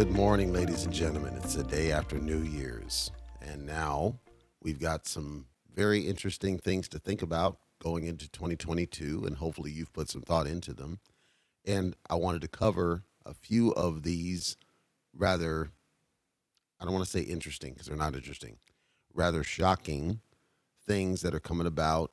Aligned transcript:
Good 0.00 0.12
morning, 0.12 0.50
ladies 0.50 0.86
and 0.86 0.94
gentlemen. 0.94 1.36
It's 1.36 1.56
the 1.56 1.62
day 1.62 1.92
after 1.92 2.16
New 2.16 2.40
Year's, 2.40 3.10
and 3.42 3.66
now 3.66 4.18
we've 4.62 4.80
got 4.80 5.06
some 5.06 5.44
very 5.74 6.00
interesting 6.00 6.56
things 6.56 6.88
to 6.88 6.98
think 6.98 7.20
about 7.20 7.58
going 7.82 8.04
into 8.04 8.26
2022, 8.30 9.24
and 9.26 9.36
hopefully 9.36 9.70
you've 9.70 9.92
put 9.92 10.08
some 10.08 10.22
thought 10.22 10.46
into 10.46 10.72
them. 10.72 11.00
And 11.66 11.96
I 12.08 12.14
wanted 12.14 12.40
to 12.40 12.48
cover 12.48 13.02
a 13.26 13.34
few 13.34 13.72
of 13.72 14.02
these 14.02 14.56
rather, 15.14 15.70
I 16.80 16.84
don't 16.86 16.94
want 16.94 17.04
to 17.04 17.10
say 17.10 17.20
interesting 17.20 17.74
because 17.74 17.86
they're 17.86 17.94
not 17.94 18.14
interesting, 18.14 18.56
rather 19.12 19.44
shocking 19.44 20.20
things 20.86 21.20
that 21.20 21.34
are 21.34 21.40
coming 21.40 21.66
about 21.66 22.10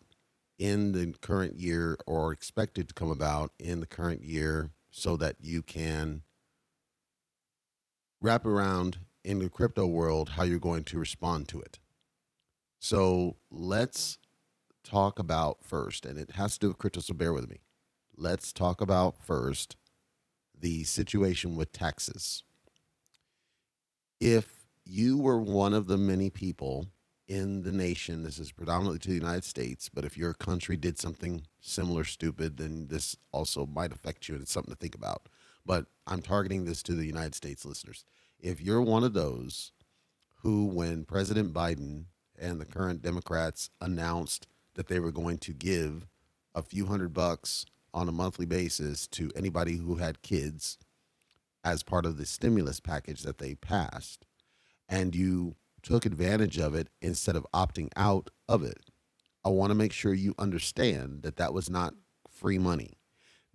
in 0.59 0.91
the 0.91 1.13
current 1.21 1.57
year 1.57 1.97
or 2.05 2.33
expected 2.33 2.89
to 2.89 2.93
come 2.93 3.11
about 3.11 3.53
in 3.57 3.79
the 3.79 3.87
current 3.87 4.25
year 4.25 4.71
so 4.91 5.15
that 5.15 5.37
you 5.39 5.61
can 5.61 6.23
wrap 8.21 8.45
around 8.45 8.99
in 9.23 9.39
the 9.39 9.49
crypto 9.49 9.85
world 9.85 10.29
how 10.29 10.43
you're 10.43 10.59
going 10.59 10.83
to 10.85 10.99
respond 10.99 11.47
to 11.49 11.59
it. 11.59 11.79
So 12.79 13.37
let's 13.51 14.17
talk 14.83 15.19
about 15.19 15.63
first, 15.63 16.05
and 16.05 16.17
it 16.17 16.31
has 16.31 16.53
to 16.53 16.59
do 16.59 16.67
with 16.69 16.77
crypto, 16.77 17.01
so 17.01 17.13
bear 17.13 17.33
with 17.33 17.49
me. 17.49 17.61
Let's 18.15 18.53
talk 18.53 18.81
about 18.81 19.15
first 19.23 19.75
the 20.59 20.83
situation 20.85 21.55
with 21.55 21.71
taxes. 21.71 22.43
If 24.19 24.65
you 24.85 25.17
were 25.17 25.41
one 25.41 25.73
of 25.73 25.87
the 25.87 25.97
many 25.97 26.29
people 26.29 26.87
in 27.27 27.63
the 27.63 27.71
nation, 27.71 28.23
this 28.23 28.39
is 28.39 28.51
predominantly 28.51 28.99
to 28.99 29.09
the 29.09 29.15
United 29.15 29.43
States, 29.43 29.89
but 29.93 30.05
if 30.05 30.17
your 30.17 30.33
country 30.33 30.77
did 30.77 30.97
something 30.97 31.43
similar 31.59 32.05
stupid, 32.05 32.57
then 32.57 32.87
this 32.87 33.17
also 33.31 33.65
might 33.65 33.91
affect 33.91 34.27
you, 34.27 34.35
and 34.35 34.41
it's 34.41 34.51
something 34.51 34.73
to 34.73 34.79
think 34.79 34.95
about 34.95 35.27
but 35.67 35.85
I'm 36.07 36.21
targeting 36.21 36.65
this 36.65 36.81
to 36.83 36.93
the 36.93 37.05
United 37.05 37.35
States 37.35 37.65
listeners. 37.65 38.05
If 38.39 38.61
you're 38.61 38.81
one 38.81 39.03
of 39.03 39.13
those 39.13 39.73
who, 40.41 40.65
when 40.65 41.03
President 41.03 41.53
Biden 41.53 42.05
and 42.39 42.59
the 42.59 42.65
current 42.65 43.01
Democrats 43.01 43.69
announced 43.81 44.47
that 44.75 44.87
they 44.87 44.99
were 44.99 45.11
going 45.11 45.37
to 45.39 45.51
give 45.51 46.07
a 46.55 46.61
few 46.61 46.85
hundred 46.85 47.13
bucks 47.13 47.65
on 47.93 48.07
a 48.07 48.13
monthly 48.13 48.45
basis 48.45 49.07
to 49.07 49.31
anybody 49.35 49.77
who 49.77 49.95
had 49.95 50.21
kids 50.21 50.77
as 51.63 51.83
part 51.83 52.05
of 52.05 52.17
the 52.17 52.25
stimulus 52.25 52.79
package 52.79 53.23
that 53.23 53.39
they 53.39 53.55
passed, 53.55 54.25
and 54.87 55.15
you 55.15 55.55
took 55.81 56.05
advantage 56.05 56.57
of 56.57 56.75
it 56.75 56.87
instead 57.01 57.35
of 57.35 57.45
opting 57.53 57.89
out 57.97 58.29
of 58.47 58.63
it, 58.63 58.89
I 59.43 59.49
want 59.49 59.71
to 59.71 59.75
make 59.75 59.91
sure 59.91 60.13
you 60.13 60.33
understand 60.37 61.23
that 61.23 61.37
that 61.37 61.53
was 61.53 61.69
not 61.69 61.93
free 62.29 62.57
money. 62.57 62.93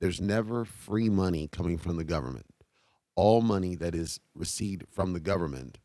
There's 0.03 0.20
never 0.20 0.64
free 0.64 1.08
money 1.08 1.47
coming 1.47 1.78
from 1.78 1.97
the 1.97 2.03
government. 2.03 2.47
All 3.14 3.41
money 3.41 3.77
that 3.77 3.95
is 3.95 4.19
received 4.34 4.83
from 4.91 5.12
the 5.12 5.20
government 5.20 5.78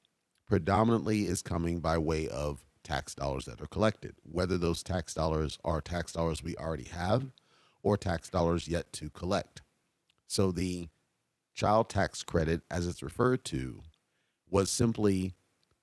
predominantly 0.48 1.28
is 1.28 1.44
coming 1.44 1.82
by 1.82 2.00
way 2.00 2.28
of 2.28 2.66
tax 2.84 3.14
dollars 3.14 3.46
that 3.46 3.62
are 3.62 3.68
collected, 3.68 4.16
whether 4.24 4.58
those 4.58 4.82
tax 4.82 5.14
dollars 5.14 5.60
are 5.64 5.82
tax 5.82 6.14
dollars 6.14 6.42
we 6.42 6.56
already 6.56 6.86
have 6.86 7.28
or 7.84 7.96
tax 7.96 8.28
dollars 8.28 8.68
yet 8.68 8.92
to 8.94 9.12
collect. 9.12 9.62
So 10.26 10.52
the 10.52 10.90
child 11.54 11.88
tax 11.88 12.24
credit, 12.24 12.62
as 12.72 12.88
it's 12.88 13.04
referred 13.04 13.46
to, 13.46 13.84
was 14.50 14.72
simply 14.72 15.36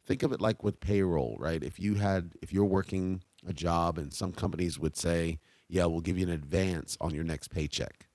think 0.04 0.24
of 0.24 0.32
it 0.32 0.40
like 0.40 0.64
with 0.64 0.80
payroll, 0.80 1.36
right? 1.38 1.62
If 1.62 1.78
you 1.78 1.94
had, 1.94 2.32
if 2.42 2.52
you're 2.52 2.64
working 2.64 3.22
a 3.46 3.52
job 3.52 3.96
and 3.96 4.12
some 4.12 4.32
companies 4.32 4.76
would 4.76 4.96
say, 4.96 5.38
yeah, 5.68 5.84
we'll 5.84 6.00
give 6.00 6.18
you 6.18 6.26
an 6.26 6.32
advance 6.32 6.98
on 7.00 7.14
your 7.14 7.22
next 7.22 7.52
paycheck. 7.52 8.08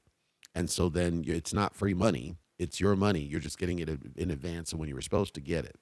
And 0.56 0.70
so 0.70 0.90
then 0.90 1.24
it's 1.28 1.54
not 1.54 1.76
free 1.76 1.94
money, 1.94 2.36
it's 2.58 2.80
your 2.80 2.96
money. 2.96 3.22
You're 3.22 3.40
just 3.40 3.60
getting 3.60 3.80
it 3.80 3.90
in 4.16 4.32
advance 4.32 4.74
of 4.74 4.80
when 4.80 4.90
you 4.90 4.96
were 4.96 5.02
supposed 5.02 5.34
to 5.36 5.42
get 5.42 5.66
it. 5.66 5.78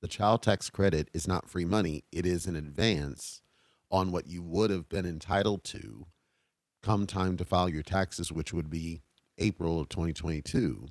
The 0.00 0.08
child 0.08 0.42
tax 0.42 0.70
credit 0.70 1.08
is 1.12 1.26
not 1.26 1.50
free 1.50 1.64
money, 1.64 2.04
it 2.12 2.24
is 2.24 2.46
an 2.46 2.56
advance 2.56 3.42
on 3.90 4.12
what 4.12 4.28
you 4.28 4.42
would 4.42 4.70
have 4.70 4.88
been 4.88 5.06
entitled 5.06 5.64
to 5.64 6.06
come 6.82 7.06
time 7.06 7.36
to 7.36 7.44
file 7.44 7.68
your 7.68 7.82
taxes, 7.82 8.30
which 8.30 8.52
would 8.52 8.70
be 8.70 9.02
April 9.38 9.80
of 9.80 9.88
2022. 9.88 10.86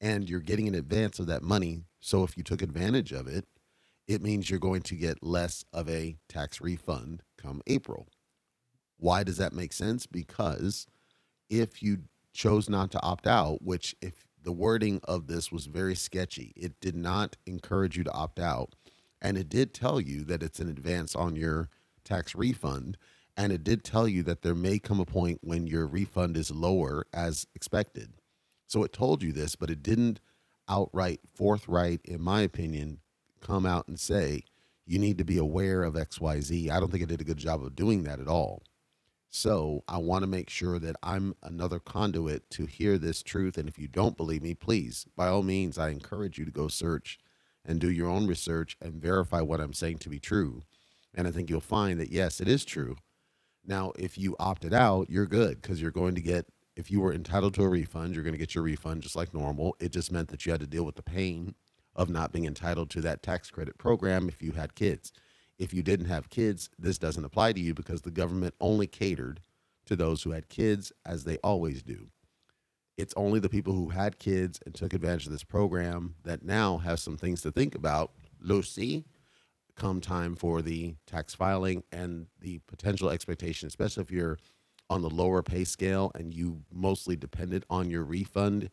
And 0.00 0.28
you're 0.28 0.40
getting 0.40 0.68
an 0.68 0.74
advance 0.74 1.18
of 1.18 1.26
that 1.26 1.42
money. 1.42 1.84
So 2.00 2.22
if 2.22 2.36
you 2.36 2.42
took 2.42 2.62
advantage 2.62 3.12
of 3.12 3.26
it, 3.26 3.46
it 4.06 4.22
means 4.22 4.48
you're 4.48 4.58
going 4.58 4.82
to 4.82 4.94
get 4.94 5.22
less 5.22 5.64
of 5.72 5.88
a 5.88 6.16
tax 6.28 6.60
refund 6.60 7.22
come 7.36 7.60
April. 7.66 8.08
Why 8.98 9.24
does 9.24 9.36
that 9.38 9.52
make 9.52 9.72
sense? 9.72 10.06
Because 10.06 10.86
if 11.48 11.82
you 11.82 11.98
chose 12.32 12.68
not 12.68 12.90
to 12.92 13.02
opt 13.02 13.26
out, 13.26 13.62
which 13.62 13.94
if 14.00 14.26
the 14.42 14.52
wording 14.52 15.00
of 15.04 15.26
this 15.26 15.50
was 15.50 15.66
very 15.66 15.94
sketchy, 15.94 16.52
it 16.56 16.80
did 16.80 16.94
not 16.94 17.36
encourage 17.46 17.96
you 17.96 18.04
to 18.04 18.12
opt 18.12 18.38
out. 18.38 18.74
And 19.20 19.36
it 19.36 19.48
did 19.48 19.74
tell 19.74 20.00
you 20.00 20.22
that 20.24 20.42
it's 20.42 20.60
an 20.60 20.68
advance 20.68 21.16
on 21.16 21.36
your 21.36 21.68
tax 22.04 22.34
refund. 22.34 22.96
And 23.36 23.52
it 23.52 23.64
did 23.64 23.82
tell 23.82 24.06
you 24.06 24.22
that 24.24 24.42
there 24.42 24.54
may 24.54 24.78
come 24.78 25.00
a 25.00 25.04
point 25.04 25.40
when 25.42 25.66
your 25.66 25.86
refund 25.86 26.36
is 26.36 26.50
lower 26.50 27.06
as 27.12 27.46
expected. 27.54 28.12
So 28.66 28.82
it 28.82 28.92
told 28.92 29.22
you 29.22 29.32
this, 29.32 29.56
but 29.56 29.70
it 29.70 29.82
didn't 29.82 30.20
outright, 30.68 31.20
forthright, 31.34 32.00
in 32.04 32.20
my 32.20 32.42
opinion, 32.42 33.00
come 33.40 33.66
out 33.66 33.88
and 33.88 33.98
say, 33.98 34.42
you 34.86 34.98
need 34.98 35.18
to 35.18 35.24
be 35.24 35.38
aware 35.38 35.82
of 35.82 35.94
XYZ. 35.94 36.70
I 36.70 36.80
don't 36.80 36.90
think 36.90 37.02
it 37.02 37.08
did 37.08 37.20
a 37.20 37.24
good 37.24 37.36
job 37.36 37.64
of 37.64 37.74
doing 37.74 38.04
that 38.04 38.20
at 38.20 38.28
all. 38.28 38.62
So 39.30 39.84
I 39.88 39.98
want 39.98 40.22
to 40.22 40.28
make 40.28 40.48
sure 40.48 40.78
that 40.78 40.96
I'm 41.02 41.34
another 41.42 41.78
conduit 41.78 42.48
to 42.50 42.66
hear 42.66 42.96
this 42.96 43.22
truth. 43.22 43.58
And 43.58 43.68
if 43.68 43.78
you 43.78 43.88
don't 43.88 44.16
believe 44.16 44.42
me, 44.42 44.54
please, 44.54 45.06
by 45.16 45.28
all 45.28 45.42
means, 45.42 45.78
I 45.78 45.90
encourage 45.90 46.38
you 46.38 46.44
to 46.44 46.50
go 46.50 46.68
search 46.68 47.18
and 47.64 47.80
do 47.80 47.90
your 47.90 48.08
own 48.08 48.26
research 48.26 48.76
and 48.80 48.94
verify 48.94 49.40
what 49.40 49.60
I'm 49.60 49.72
saying 49.72 49.98
to 49.98 50.08
be 50.08 50.20
true. 50.20 50.62
And 51.14 51.26
I 51.26 51.30
think 51.30 51.50
you'll 51.50 51.60
find 51.60 52.00
that, 52.00 52.12
yes, 52.12 52.40
it 52.40 52.48
is 52.48 52.64
true. 52.64 52.96
Now, 53.64 53.92
if 53.98 54.16
you 54.16 54.36
opted 54.38 54.72
out, 54.72 55.10
you're 55.10 55.26
good 55.26 55.60
because 55.60 55.82
you're 55.82 55.90
going 55.90 56.14
to 56.14 56.20
get, 56.20 56.46
if 56.76 56.90
you 56.90 57.00
were 57.00 57.12
entitled 57.12 57.54
to 57.54 57.62
a 57.62 57.68
refund, 57.68 58.14
you're 58.14 58.22
going 58.22 58.34
to 58.34 58.38
get 58.38 58.54
your 58.54 58.64
refund 58.64 59.02
just 59.02 59.16
like 59.16 59.34
normal. 59.34 59.76
It 59.80 59.92
just 59.92 60.12
meant 60.12 60.28
that 60.28 60.46
you 60.46 60.52
had 60.52 60.60
to 60.60 60.66
deal 60.66 60.84
with 60.84 60.94
the 60.94 61.02
pain 61.02 61.54
of 61.94 62.08
not 62.08 62.32
being 62.32 62.44
entitled 62.44 62.90
to 62.90 63.00
that 63.00 63.22
tax 63.22 63.50
credit 63.50 63.76
program 63.78 64.28
if 64.28 64.42
you 64.42 64.52
had 64.52 64.74
kids. 64.74 65.12
If 65.58 65.72
you 65.72 65.82
didn't 65.82 66.06
have 66.06 66.30
kids, 66.30 66.70
this 66.78 66.98
doesn't 66.98 67.24
apply 67.24 67.52
to 67.52 67.60
you 67.60 67.74
because 67.74 68.02
the 68.02 68.10
government 68.10 68.54
only 68.60 68.86
catered 68.86 69.40
to 69.86 69.96
those 69.96 70.22
who 70.22 70.32
had 70.32 70.48
kids, 70.48 70.92
as 71.04 71.24
they 71.24 71.38
always 71.38 71.82
do. 71.82 72.08
It's 72.96 73.14
only 73.16 73.40
the 73.40 73.48
people 73.48 73.74
who 73.74 73.90
had 73.90 74.18
kids 74.18 74.58
and 74.64 74.74
took 74.74 74.92
advantage 74.94 75.26
of 75.26 75.32
this 75.32 75.44
program 75.44 76.14
that 76.24 76.42
now 76.42 76.78
have 76.78 76.98
some 76.98 77.16
things 77.16 77.42
to 77.42 77.52
think 77.52 77.74
about. 77.74 78.12
Lucy, 78.40 79.04
come 79.76 80.00
time 80.00 80.34
for 80.34 80.62
the 80.62 80.96
tax 81.06 81.34
filing 81.34 81.84
and 81.92 82.26
the 82.40 82.58
potential 82.66 83.10
expectation, 83.10 83.66
especially 83.66 84.02
if 84.02 84.10
you're 84.10 84.38
on 84.88 85.02
the 85.02 85.10
lower 85.10 85.42
pay 85.42 85.64
scale 85.64 86.10
and 86.14 86.32
you 86.32 86.62
mostly 86.72 87.16
depended 87.16 87.64
on 87.68 87.90
your 87.90 88.02
refund 88.02 88.70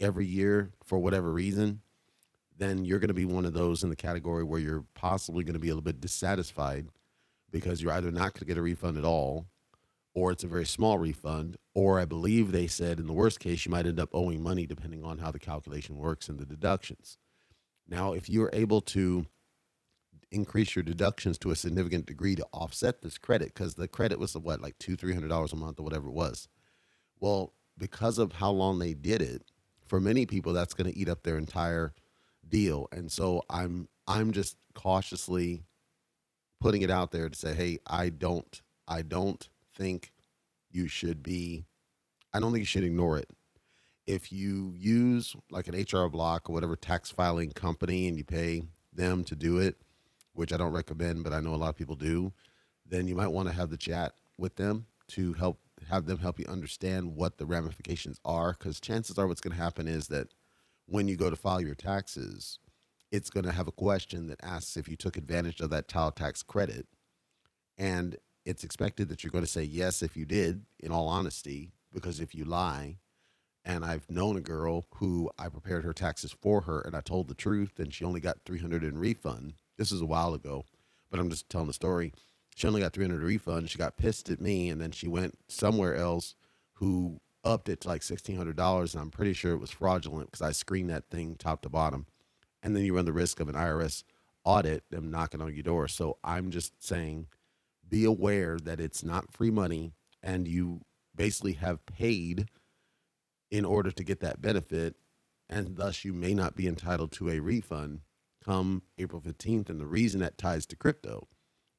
every 0.00 0.26
year 0.26 0.70
for 0.82 0.98
whatever 0.98 1.30
reason, 1.30 1.82
then 2.60 2.84
you're 2.84 2.98
going 2.98 3.08
to 3.08 3.14
be 3.14 3.24
one 3.24 3.44
of 3.44 3.54
those 3.54 3.82
in 3.82 3.90
the 3.90 3.96
category 3.96 4.44
where 4.44 4.60
you're 4.60 4.84
possibly 4.94 5.42
going 5.42 5.54
to 5.54 5.60
be 5.60 5.68
a 5.68 5.72
little 5.72 5.82
bit 5.82 6.00
dissatisfied 6.00 6.88
because 7.50 7.82
you're 7.82 7.92
either 7.92 8.12
not 8.12 8.34
going 8.34 8.40
to 8.40 8.44
get 8.44 8.58
a 8.58 8.62
refund 8.62 8.96
at 8.96 9.04
all 9.04 9.46
or 10.14 10.30
it's 10.30 10.44
a 10.44 10.48
very 10.48 10.66
small 10.66 10.98
refund 10.98 11.56
or 11.74 11.98
i 11.98 12.04
believe 12.04 12.52
they 12.52 12.66
said 12.66 12.98
in 13.00 13.06
the 13.06 13.12
worst 13.12 13.40
case 13.40 13.64
you 13.64 13.70
might 13.70 13.86
end 13.86 13.98
up 13.98 14.10
owing 14.12 14.42
money 14.42 14.66
depending 14.66 15.04
on 15.04 15.18
how 15.18 15.30
the 15.30 15.38
calculation 15.38 15.96
works 15.96 16.28
and 16.28 16.38
the 16.38 16.46
deductions. 16.46 17.18
Now 17.88 18.12
if 18.12 18.28
you're 18.28 18.50
able 18.52 18.80
to 18.82 19.26
increase 20.30 20.76
your 20.76 20.82
deductions 20.84 21.38
to 21.38 21.50
a 21.50 21.56
significant 21.56 22.06
degree 22.06 22.36
to 22.36 22.46
offset 22.52 23.02
this 23.02 23.18
credit 23.18 23.52
because 23.52 23.74
the 23.74 23.88
credit 23.88 24.18
was 24.18 24.36
what 24.36 24.60
like 24.60 24.78
two 24.78 24.96
three 24.96 25.14
hundred 25.14 25.28
dollars 25.28 25.52
a 25.52 25.56
month 25.56 25.80
or 25.80 25.82
whatever 25.82 26.08
it 26.08 26.14
was 26.14 26.48
well 27.18 27.52
because 27.76 28.18
of 28.18 28.34
how 28.34 28.50
long 28.50 28.78
they 28.78 28.94
did 28.94 29.20
it 29.22 29.42
for 29.86 30.00
many 30.00 30.26
people 30.26 30.52
that's 30.52 30.74
going 30.74 30.90
to 30.90 30.96
eat 30.96 31.08
up 31.08 31.24
their 31.24 31.36
entire 31.36 31.92
deal. 32.50 32.88
And 32.92 33.10
so 33.10 33.42
I'm 33.48 33.88
I'm 34.06 34.32
just 34.32 34.56
cautiously 34.74 35.62
putting 36.60 36.82
it 36.82 36.90
out 36.90 37.10
there 37.12 37.28
to 37.28 37.36
say, 37.36 37.54
hey, 37.54 37.78
I 37.86 38.10
don't 38.10 38.60
I 38.86 39.02
don't 39.02 39.48
think 39.74 40.12
you 40.70 40.88
should 40.88 41.22
be 41.22 41.64
I 42.32 42.40
don't 42.40 42.52
think 42.52 42.60
you 42.60 42.66
should 42.66 42.84
ignore 42.84 43.18
it. 43.18 43.30
If 44.06 44.32
you 44.32 44.74
use 44.76 45.36
like 45.50 45.68
an 45.68 45.74
H&R 45.74 46.08
Block 46.08 46.48
or 46.48 46.52
whatever 46.52 46.76
tax 46.76 47.10
filing 47.10 47.52
company 47.52 48.08
and 48.08 48.16
you 48.16 48.24
pay 48.24 48.64
them 48.92 49.24
to 49.24 49.36
do 49.36 49.58
it, 49.58 49.76
which 50.32 50.52
I 50.52 50.56
don't 50.56 50.72
recommend, 50.72 51.22
but 51.22 51.32
I 51.32 51.40
know 51.40 51.54
a 51.54 51.56
lot 51.56 51.68
of 51.68 51.76
people 51.76 51.96
do, 51.96 52.32
then 52.86 53.06
you 53.06 53.14
might 53.14 53.28
want 53.28 53.48
to 53.48 53.54
have 53.54 53.70
the 53.70 53.76
chat 53.76 54.14
with 54.36 54.56
them 54.56 54.86
to 55.08 55.32
help 55.34 55.58
have 55.88 56.06
them 56.06 56.18
help 56.18 56.38
you 56.38 56.46
understand 56.48 57.16
what 57.16 57.38
the 57.38 57.46
ramifications 57.46 58.20
are 58.24 58.52
because 58.52 58.80
chances 58.80 59.18
are 59.18 59.26
what's 59.26 59.40
going 59.40 59.56
to 59.56 59.62
happen 59.62 59.88
is 59.88 60.08
that 60.08 60.28
when 60.90 61.08
you 61.08 61.16
go 61.16 61.30
to 61.30 61.36
file 61.36 61.60
your 61.60 61.76
taxes, 61.76 62.58
it's 63.12 63.30
going 63.30 63.46
to 63.46 63.52
have 63.52 63.68
a 63.68 63.72
question 63.72 64.26
that 64.26 64.40
asks 64.42 64.76
if 64.76 64.88
you 64.88 64.96
took 64.96 65.16
advantage 65.16 65.60
of 65.60 65.70
that 65.70 65.88
child 65.88 66.16
tax 66.16 66.42
credit. 66.42 66.86
And 67.78 68.16
it's 68.44 68.64
expected 68.64 69.08
that 69.08 69.22
you're 69.22 69.30
going 69.30 69.44
to 69.44 69.50
say 69.50 69.62
yes 69.62 70.02
if 70.02 70.16
you 70.16 70.26
did, 70.26 70.64
in 70.80 70.92
all 70.92 71.08
honesty, 71.08 71.72
because 71.92 72.20
if 72.20 72.34
you 72.34 72.44
lie 72.44 72.98
And 73.64 73.84
I've 73.84 74.10
known 74.10 74.36
a 74.36 74.40
girl 74.40 74.86
who 74.96 75.30
I 75.38 75.48
prepared 75.48 75.84
her 75.84 75.92
taxes 75.92 76.32
for 76.32 76.62
her 76.62 76.80
and 76.80 76.96
I 76.96 77.00
told 77.00 77.28
the 77.28 77.34
truth 77.34 77.78
and 77.78 77.92
she 77.92 78.04
only 78.04 78.20
got 78.20 78.38
300 78.44 78.82
in 78.82 78.98
refund. 78.98 79.54
This 79.76 79.92
is 79.92 80.00
a 80.00 80.06
while 80.06 80.34
ago, 80.34 80.64
but 81.10 81.20
I'm 81.20 81.30
just 81.30 81.48
telling 81.50 81.66
the 81.66 81.72
story. 81.74 82.12
She 82.56 82.66
only 82.66 82.80
got 82.80 82.92
300 82.94 83.22
refund. 83.22 83.70
She 83.70 83.78
got 83.78 83.96
pissed 83.98 84.30
at 84.30 84.40
me 84.40 84.70
and 84.70 84.80
then 84.80 84.92
she 84.92 85.08
went 85.08 85.38
somewhere 85.48 85.94
else 85.94 86.34
who 86.74 87.20
upped 87.44 87.68
it 87.68 87.82
to 87.82 87.88
like 87.88 88.02
$1,600. 88.02 88.92
And 88.92 89.00
I'm 89.02 89.10
pretty 89.10 89.32
sure 89.32 89.52
it 89.52 89.60
was 89.60 89.70
fraudulent 89.70 90.30
because 90.30 90.46
I 90.46 90.52
screened 90.52 90.90
that 90.90 91.10
thing 91.10 91.36
top 91.36 91.62
to 91.62 91.68
bottom. 91.68 92.06
And 92.62 92.76
then 92.76 92.84
you 92.84 92.94
run 92.94 93.06
the 93.06 93.12
risk 93.12 93.40
of 93.40 93.48
an 93.48 93.54
IRS 93.54 94.04
audit, 94.44 94.84
them 94.90 95.10
knocking 95.10 95.40
on 95.40 95.54
your 95.54 95.62
door. 95.62 95.88
So 95.88 96.18
I'm 96.22 96.50
just 96.50 96.82
saying 96.82 97.26
be 97.88 98.04
aware 98.04 98.58
that 98.58 98.80
it's 98.80 99.04
not 99.04 99.32
free 99.32 99.50
money 99.50 99.92
and 100.22 100.46
you 100.46 100.80
basically 101.14 101.54
have 101.54 101.84
paid 101.86 102.48
in 103.50 103.64
order 103.64 103.90
to 103.90 104.04
get 104.04 104.20
that 104.20 104.40
benefit 104.40 104.94
and 105.48 105.76
thus 105.76 106.04
you 106.04 106.12
may 106.12 106.32
not 106.32 106.54
be 106.54 106.68
entitled 106.68 107.10
to 107.10 107.28
a 107.28 107.40
refund 107.40 108.00
come 108.44 108.82
April 108.96 109.20
15th 109.20 109.68
and 109.68 109.80
the 109.80 109.86
reason 109.86 110.20
that 110.20 110.38
ties 110.38 110.64
to 110.66 110.76
crypto 110.76 111.26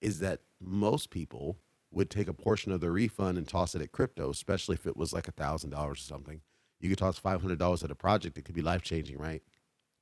is 0.01 0.19
that 0.19 0.41
most 0.59 1.09
people 1.09 1.57
would 1.91 2.09
take 2.09 2.27
a 2.27 2.33
portion 2.33 2.71
of 2.71 2.81
their 2.81 2.91
refund 2.91 3.37
and 3.37 3.47
toss 3.47 3.75
it 3.75 3.81
at 3.81 3.91
crypto 3.91 4.29
especially 4.29 4.75
if 4.75 4.85
it 4.85 4.97
was 4.97 5.13
like 5.13 5.27
a 5.27 5.33
thousand 5.33 5.69
dollars 5.69 5.99
or 5.99 6.03
something 6.03 6.41
you 6.79 6.89
could 6.89 6.97
toss 6.97 7.19
$500 7.19 7.83
at 7.83 7.91
a 7.91 7.95
project 7.95 8.37
it 8.37 8.45
could 8.45 8.55
be 8.55 8.61
life 8.61 8.81
changing 8.81 9.17
right 9.17 9.43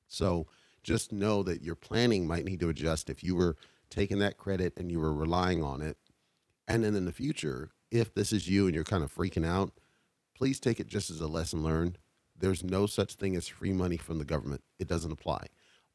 so 0.08 0.46
just 0.82 1.12
know 1.12 1.42
that 1.42 1.62
your 1.62 1.74
planning 1.74 2.26
might 2.26 2.44
need 2.44 2.60
to 2.60 2.68
adjust 2.68 3.10
if 3.10 3.22
you 3.22 3.36
were 3.36 3.56
taking 3.90 4.18
that 4.18 4.38
credit 4.38 4.72
and 4.76 4.90
you 4.90 4.98
were 4.98 5.12
relying 5.12 5.62
on 5.62 5.82
it 5.82 5.98
and 6.66 6.84
then 6.84 6.94
in 6.94 7.04
the 7.04 7.12
future 7.12 7.70
if 7.90 8.14
this 8.14 8.32
is 8.32 8.48
you 8.48 8.66
and 8.66 8.74
you're 8.74 8.84
kind 8.84 9.02
of 9.02 9.14
freaking 9.14 9.46
out, 9.46 9.72
please 10.36 10.60
take 10.60 10.80
it 10.80 10.86
just 10.86 11.10
as 11.10 11.20
a 11.20 11.26
lesson 11.26 11.62
learned. 11.62 11.98
There's 12.36 12.64
no 12.64 12.86
such 12.86 13.14
thing 13.14 13.36
as 13.36 13.48
free 13.48 13.72
money 13.72 13.96
from 13.96 14.18
the 14.18 14.24
government. 14.24 14.62
It 14.78 14.88
doesn't 14.88 15.12
apply. 15.12 15.46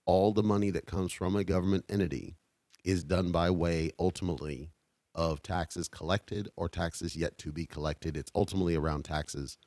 All 0.06 0.34
the 0.34 0.44
money 0.44 0.70
that 0.72 0.86
comes 0.86 1.12
from 1.12 1.36
a 1.36 1.44
government 1.44 1.86
entity 1.90 2.36
is 2.84 3.04
done 3.04 3.32
by 3.32 3.50
way 3.50 3.92
ultimately 3.98 4.70
of 5.16 5.42
taxes 5.42 5.88
collected 5.88 6.50
or 6.56 6.70
taxes 6.70 7.16
yet 7.16 7.38
to 7.40 7.52
be 7.52 7.66
collected. 7.66 8.16
It's 8.16 8.32
ultimately 8.36 8.76
around 8.76 9.06
taxes. 9.06 9.58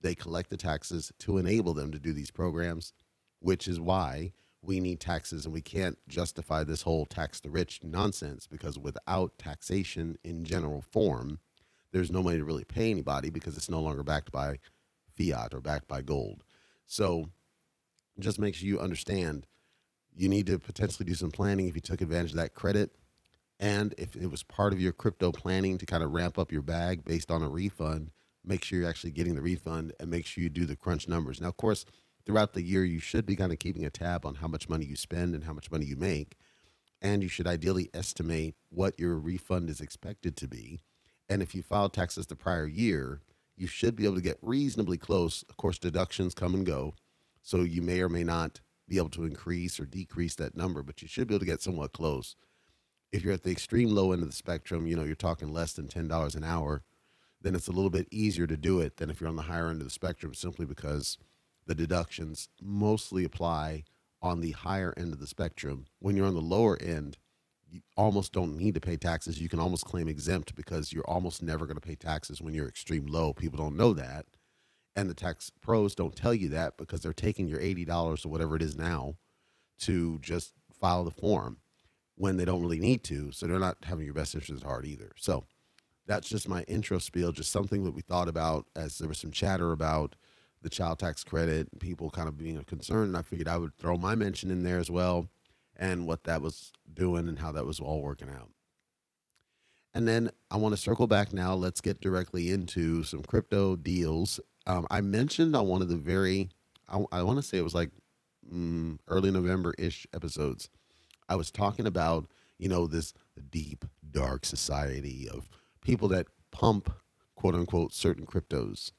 They 0.00 0.14
collect 0.14 0.50
the 0.50 0.56
taxes 0.56 1.12
to 1.20 1.38
enable 1.38 1.74
them 1.74 1.92
to 1.92 2.00
do 2.00 2.12
these 2.12 2.30
programs, 2.30 2.92
which 3.38 3.68
is 3.68 3.78
why 3.78 4.32
we 4.62 4.80
need 4.80 4.98
taxes 4.98 5.44
and 5.44 5.52
we 5.52 5.60
can't 5.60 5.98
justify 6.08 6.64
this 6.64 6.82
whole 6.82 7.04
tax 7.04 7.38
the 7.40 7.50
rich 7.50 7.80
nonsense 7.82 8.46
because 8.46 8.78
without 8.78 9.38
taxation 9.38 10.16
in 10.24 10.44
general 10.44 10.80
form, 10.80 11.38
there's 11.92 12.10
no 12.10 12.22
money 12.22 12.38
to 12.38 12.44
really 12.44 12.64
pay 12.64 12.90
anybody 12.90 13.30
because 13.30 13.56
it's 13.56 13.70
no 13.70 13.80
longer 13.80 14.02
backed 14.02 14.32
by 14.32 14.58
fiat 15.16 15.52
or 15.52 15.60
backed 15.60 15.86
by 15.86 16.00
gold. 16.00 16.42
So 16.86 17.30
just 18.18 18.38
make 18.38 18.54
sure 18.54 18.66
you 18.66 18.80
understand 18.80 19.46
you 20.16 20.28
need 20.28 20.46
to 20.46 20.58
potentially 20.58 21.06
do 21.06 21.14
some 21.14 21.30
planning 21.30 21.68
if 21.68 21.74
you 21.74 21.80
took 21.80 22.00
advantage 22.00 22.30
of 22.30 22.36
that 22.36 22.54
credit. 22.54 22.90
And 23.60 23.94
if 23.98 24.16
it 24.16 24.30
was 24.30 24.42
part 24.42 24.72
of 24.72 24.80
your 24.80 24.92
crypto 24.92 25.32
planning 25.32 25.78
to 25.78 25.86
kind 25.86 26.02
of 26.02 26.12
ramp 26.12 26.38
up 26.38 26.52
your 26.52 26.62
bag 26.62 27.04
based 27.04 27.30
on 27.30 27.42
a 27.42 27.48
refund, 27.48 28.10
make 28.44 28.64
sure 28.64 28.80
you're 28.80 28.88
actually 28.88 29.12
getting 29.12 29.36
the 29.36 29.42
refund 29.42 29.92
and 30.00 30.10
make 30.10 30.26
sure 30.26 30.42
you 30.42 30.50
do 30.50 30.66
the 30.66 30.76
crunch 30.76 31.08
numbers. 31.08 31.40
Now, 31.40 31.48
of 31.48 31.56
course, 31.56 31.84
throughout 32.26 32.52
the 32.52 32.62
year, 32.62 32.84
you 32.84 33.00
should 33.00 33.26
be 33.26 33.36
kind 33.36 33.52
of 33.52 33.58
keeping 33.58 33.84
a 33.84 33.90
tab 33.90 34.26
on 34.26 34.36
how 34.36 34.48
much 34.48 34.68
money 34.68 34.84
you 34.84 34.96
spend 34.96 35.34
and 35.34 35.44
how 35.44 35.52
much 35.52 35.70
money 35.70 35.86
you 35.86 35.96
make. 35.96 36.36
And 37.00 37.22
you 37.22 37.28
should 37.28 37.46
ideally 37.46 37.90
estimate 37.94 38.56
what 38.70 38.98
your 38.98 39.18
refund 39.18 39.70
is 39.70 39.80
expected 39.80 40.36
to 40.38 40.48
be 40.48 40.80
and 41.28 41.42
if 41.42 41.54
you 41.54 41.62
filed 41.62 41.92
taxes 41.92 42.26
the 42.26 42.36
prior 42.36 42.66
year, 42.66 43.20
you 43.56 43.66
should 43.66 43.96
be 43.96 44.04
able 44.04 44.16
to 44.16 44.20
get 44.20 44.38
reasonably 44.42 44.98
close. 44.98 45.44
Of 45.48 45.56
course, 45.56 45.78
deductions 45.78 46.34
come 46.34 46.54
and 46.54 46.66
go. 46.66 46.94
So 47.42 47.58
you 47.62 47.82
may 47.82 48.00
or 48.00 48.08
may 48.08 48.24
not 48.24 48.60
be 48.88 48.98
able 48.98 49.10
to 49.10 49.24
increase 49.24 49.80
or 49.80 49.86
decrease 49.86 50.34
that 50.36 50.56
number, 50.56 50.82
but 50.82 51.00
you 51.02 51.08
should 51.08 51.28
be 51.28 51.34
able 51.34 51.40
to 51.40 51.50
get 51.50 51.62
somewhat 51.62 51.92
close. 51.92 52.36
If 53.14 53.22
you're 53.22 53.32
at 53.32 53.44
the 53.44 53.52
extreme 53.52 53.94
low 53.94 54.10
end 54.10 54.22
of 54.22 54.28
the 54.28 54.34
spectrum, 54.34 54.88
you 54.88 54.96
know, 54.96 55.04
you're 55.04 55.14
talking 55.14 55.52
less 55.52 55.72
than 55.72 55.86
$10 55.86 56.34
an 56.34 56.42
hour, 56.42 56.82
then 57.40 57.54
it's 57.54 57.68
a 57.68 57.72
little 57.72 57.88
bit 57.88 58.08
easier 58.10 58.48
to 58.48 58.56
do 58.56 58.80
it 58.80 58.96
than 58.96 59.08
if 59.08 59.20
you're 59.20 59.28
on 59.30 59.36
the 59.36 59.42
higher 59.42 59.68
end 59.68 59.80
of 59.80 59.86
the 59.86 59.90
spectrum 59.90 60.34
simply 60.34 60.66
because 60.66 61.16
the 61.64 61.76
deductions 61.76 62.48
mostly 62.60 63.22
apply 63.22 63.84
on 64.20 64.40
the 64.40 64.50
higher 64.50 64.92
end 64.96 65.12
of 65.12 65.20
the 65.20 65.28
spectrum. 65.28 65.86
When 66.00 66.16
you're 66.16 66.26
on 66.26 66.34
the 66.34 66.40
lower 66.40 66.76
end, 66.82 67.16
you 67.70 67.82
almost 67.96 68.32
don't 68.32 68.56
need 68.56 68.74
to 68.74 68.80
pay 68.80 68.96
taxes. 68.96 69.40
You 69.40 69.48
can 69.48 69.60
almost 69.60 69.84
claim 69.84 70.08
exempt 70.08 70.56
because 70.56 70.92
you're 70.92 71.08
almost 71.08 71.40
never 71.40 71.66
going 71.66 71.76
to 71.76 71.86
pay 71.86 71.94
taxes 71.94 72.42
when 72.42 72.52
you're 72.52 72.66
extreme 72.66 73.06
low. 73.06 73.32
People 73.32 73.58
don't 73.58 73.76
know 73.76 73.92
that. 73.92 74.26
And 74.96 75.08
the 75.08 75.14
tax 75.14 75.52
pros 75.60 75.94
don't 75.94 76.16
tell 76.16 76.34
you 76.34 76.48
that 76.48 76.76
because 76.78 77.02
they're 77.02 77.12
taking 77.12 77.46
your 77.46 77.60
$80 77.60 78.26
or 78.26 78.28
whatever 78.28 78.56
it 78.56 78.62
is 78.62 78.76
now 78.76 79.14
to 79.82 80.18
just 80.18 80.54
file 80.80 81.04
the 81.04 81.12
form 81.12 81.58
when 82.16 82.36
they 82.36 82.44
don't 82.44 82.62
really 82.62 82.78
need 82.78 83.02
to. 83.04 83.32
So 83.32 83.46
they're 83.46 83.58
not 83.58 83.78
having 83.84 84.04
your 84.04 84.14
best 84.14 84.34
interest 84.34 84.62
at 84.62 84.68
heart 84.68 84.86
either. 84.86 85.12
So 85.16 85.44
that's 86.06 86.28
just 86.28 86.48
my 86.48 86.62
intro 86.62 86.98
spiel, 86.98 87.32
just 87.32 87.50
something 87.50 87.84
that 87.84 87.94
we 87.94 88.02
thought 88.02 88.28
about 88.28 88.66
as 88.76 88.98
there 88.98 89.08
was 89.08 89.18
some 89.18 89.32
chatter 89.32 89.72
about 89.72 90.16
the 90.62 90.70
child 90.70 90.98
tax 90.98 91.24
credit, 91.24 91.68
people 91.78 92.10
kind 92.10 92.28
of 92.28 92.38
being 92.38 92.56
a 92.56 92.64
concern. 92.64 93.04
And 93.04 93.16
I 93.16 93.22
figured 93.22 93.48
I 93.48 93.58
would 93.58 93.76
throw 93.76 93.96
my 93.96 94.14
mention 94.14 94.50
in 94.50 94.62
there 94.62 94.78
as 94.78 94.90
well 94.90 95.28
and 95.76 96.06
what 96.06 96.24
that 96.24 96.40
was 96.40 96.72
doing 96.92 97.28
and 97.28 97.38
how 97.38 97.52
that 97.52 97.66
was 97.66 97.80
all 97.80 98.00
working 98.00 98.30
out. 98.30 98.50
And 99.92 100.08
then 100.08 100.30
I 100.50 100.56
want 100.56 100.74
to 100.74 100.80
circle 100.80 101.06
back 101.06 101.32
now. 101.32 101.54
Let's 101.54 101.80
get 101.80 102.00
directly 102.00 102.50
into 102.50 103.04
some 103.04 103.22
crypto 103.22 103.76
deals. 103.76 104.40
Um, 104.66 104.86
I 104.90 105.00
mentioned 105.00 105.54
on 105.54 105.68
one 105.68 105.82
of 105.82 105.88
the 105.88 105.96
very, 105.96 106.50
I, 106.88 107.04
I 107.12 107.22
want 107.22 107.38
to 107.38 107.42
say 107.42 107.58
it 107.58 107.64
was 107.64 107.74
like 107.74 107.90
mm, 108.52 108.98
early 109.06 109.30
November 109.30 109.74
ish 109.78 110.06
episodes. 110.12 110.68
I 111.28 111.36
was 111.36 111.50
talking 111.50 111.86
about, 111.86 112.26
you 112.58 112.68
know, 112.68 112.86
this 112.86 113.14
deep, 113.50 113.84
dark 114.10 114.44
society 114.44 115.28
of 115.28 115.48
people 115.80 116.08
that 116.08 116.26
pump, 116.50 116.92
quote 117.34 117.54
unquote, 117.54 117.92
certain 117.92 118.26
cryptos. 118.26 118.92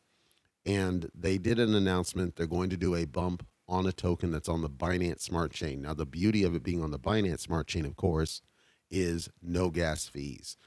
And 0.65 1.09
they 1.13 1.37
did 1.37 1.59
an 1.59 1.75
announcement. 1.75 2.35
They're 2.35 2.47
going 2.47 2.69
to 2.71 2.77
do 2.77 2.95
a 2.95 3.05
bump 3.05 3.45
on 3.67 3.85
a 3.85 3.91
token 3.91 4.31
that's 4.31 4.49
on 4.49 4.61
the 4.61 4.69
Binance 4.69 5.21
Smart 5.21 5.51
Chain. 5.51 5.81
Now, 5.81 5.93
the 5.93 6.05
beauty 6.05 6.43
of 6.43 6.55
it 6.55 6.63
being 6.63 6.83
on 6.83 6.91
the 6.91 6.99
Binance 6.99 7.41
Smart 7.41 7.67
Chain, 7.67 7.85
of 7.85 7.95
course, 7.95 8.41
is 8.89 9.29
no 9.41 9.69
gas 9.69 10.07
fees. 10.07 10.57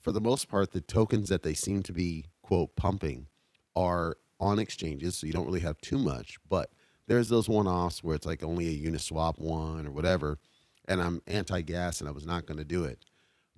For 0.00 0.12
the 0.12 0.20
most 0.20 0.48
part, 0.48 0.72
the 0.72 0.80
tokens 0.80 1.28
that 1.30 1.42
they 1.42 1.54
seem 1.54 1.82
to 1.84 1.92
be, 1.92 2.26
quote, 2.42 2.76
pumping 2.76 3.26
are 3.74 4.16
on 4.38 4.58
exchanges, 4.58 5.16
so 5.16 5.26
you 5.26 5.32
don't 5.32 5.46
really 5.46 5.60
have 5.60 5.80
too 5.80 5.98
much, 5.98 6.38
but 6.48 6.70
there's 7.06 7.28
those 7.28 7.48
one 7.48 7.66
offs 7.66 8.02
where 8.02 8.14
it's 8.14 8.26
like 8.26 8.42
only 8.42 8.68
a 8.68 8.90
Uniswap 8.90 9.38
one 9.38 9.86
or 9.86 9.90
whatever. 9.90 10.38
And 10.86 11.00
I'm 11.02 11.22
anti 11.26 11.62
gas 11.62 12.00
and 12.00 12.08
I 12.08 12.12
was 12.12 12.26
not 12.26 12.46
going 12.46 12.58
to 12.58 12.64
do 12.64 12.84
it. 12.84 13.04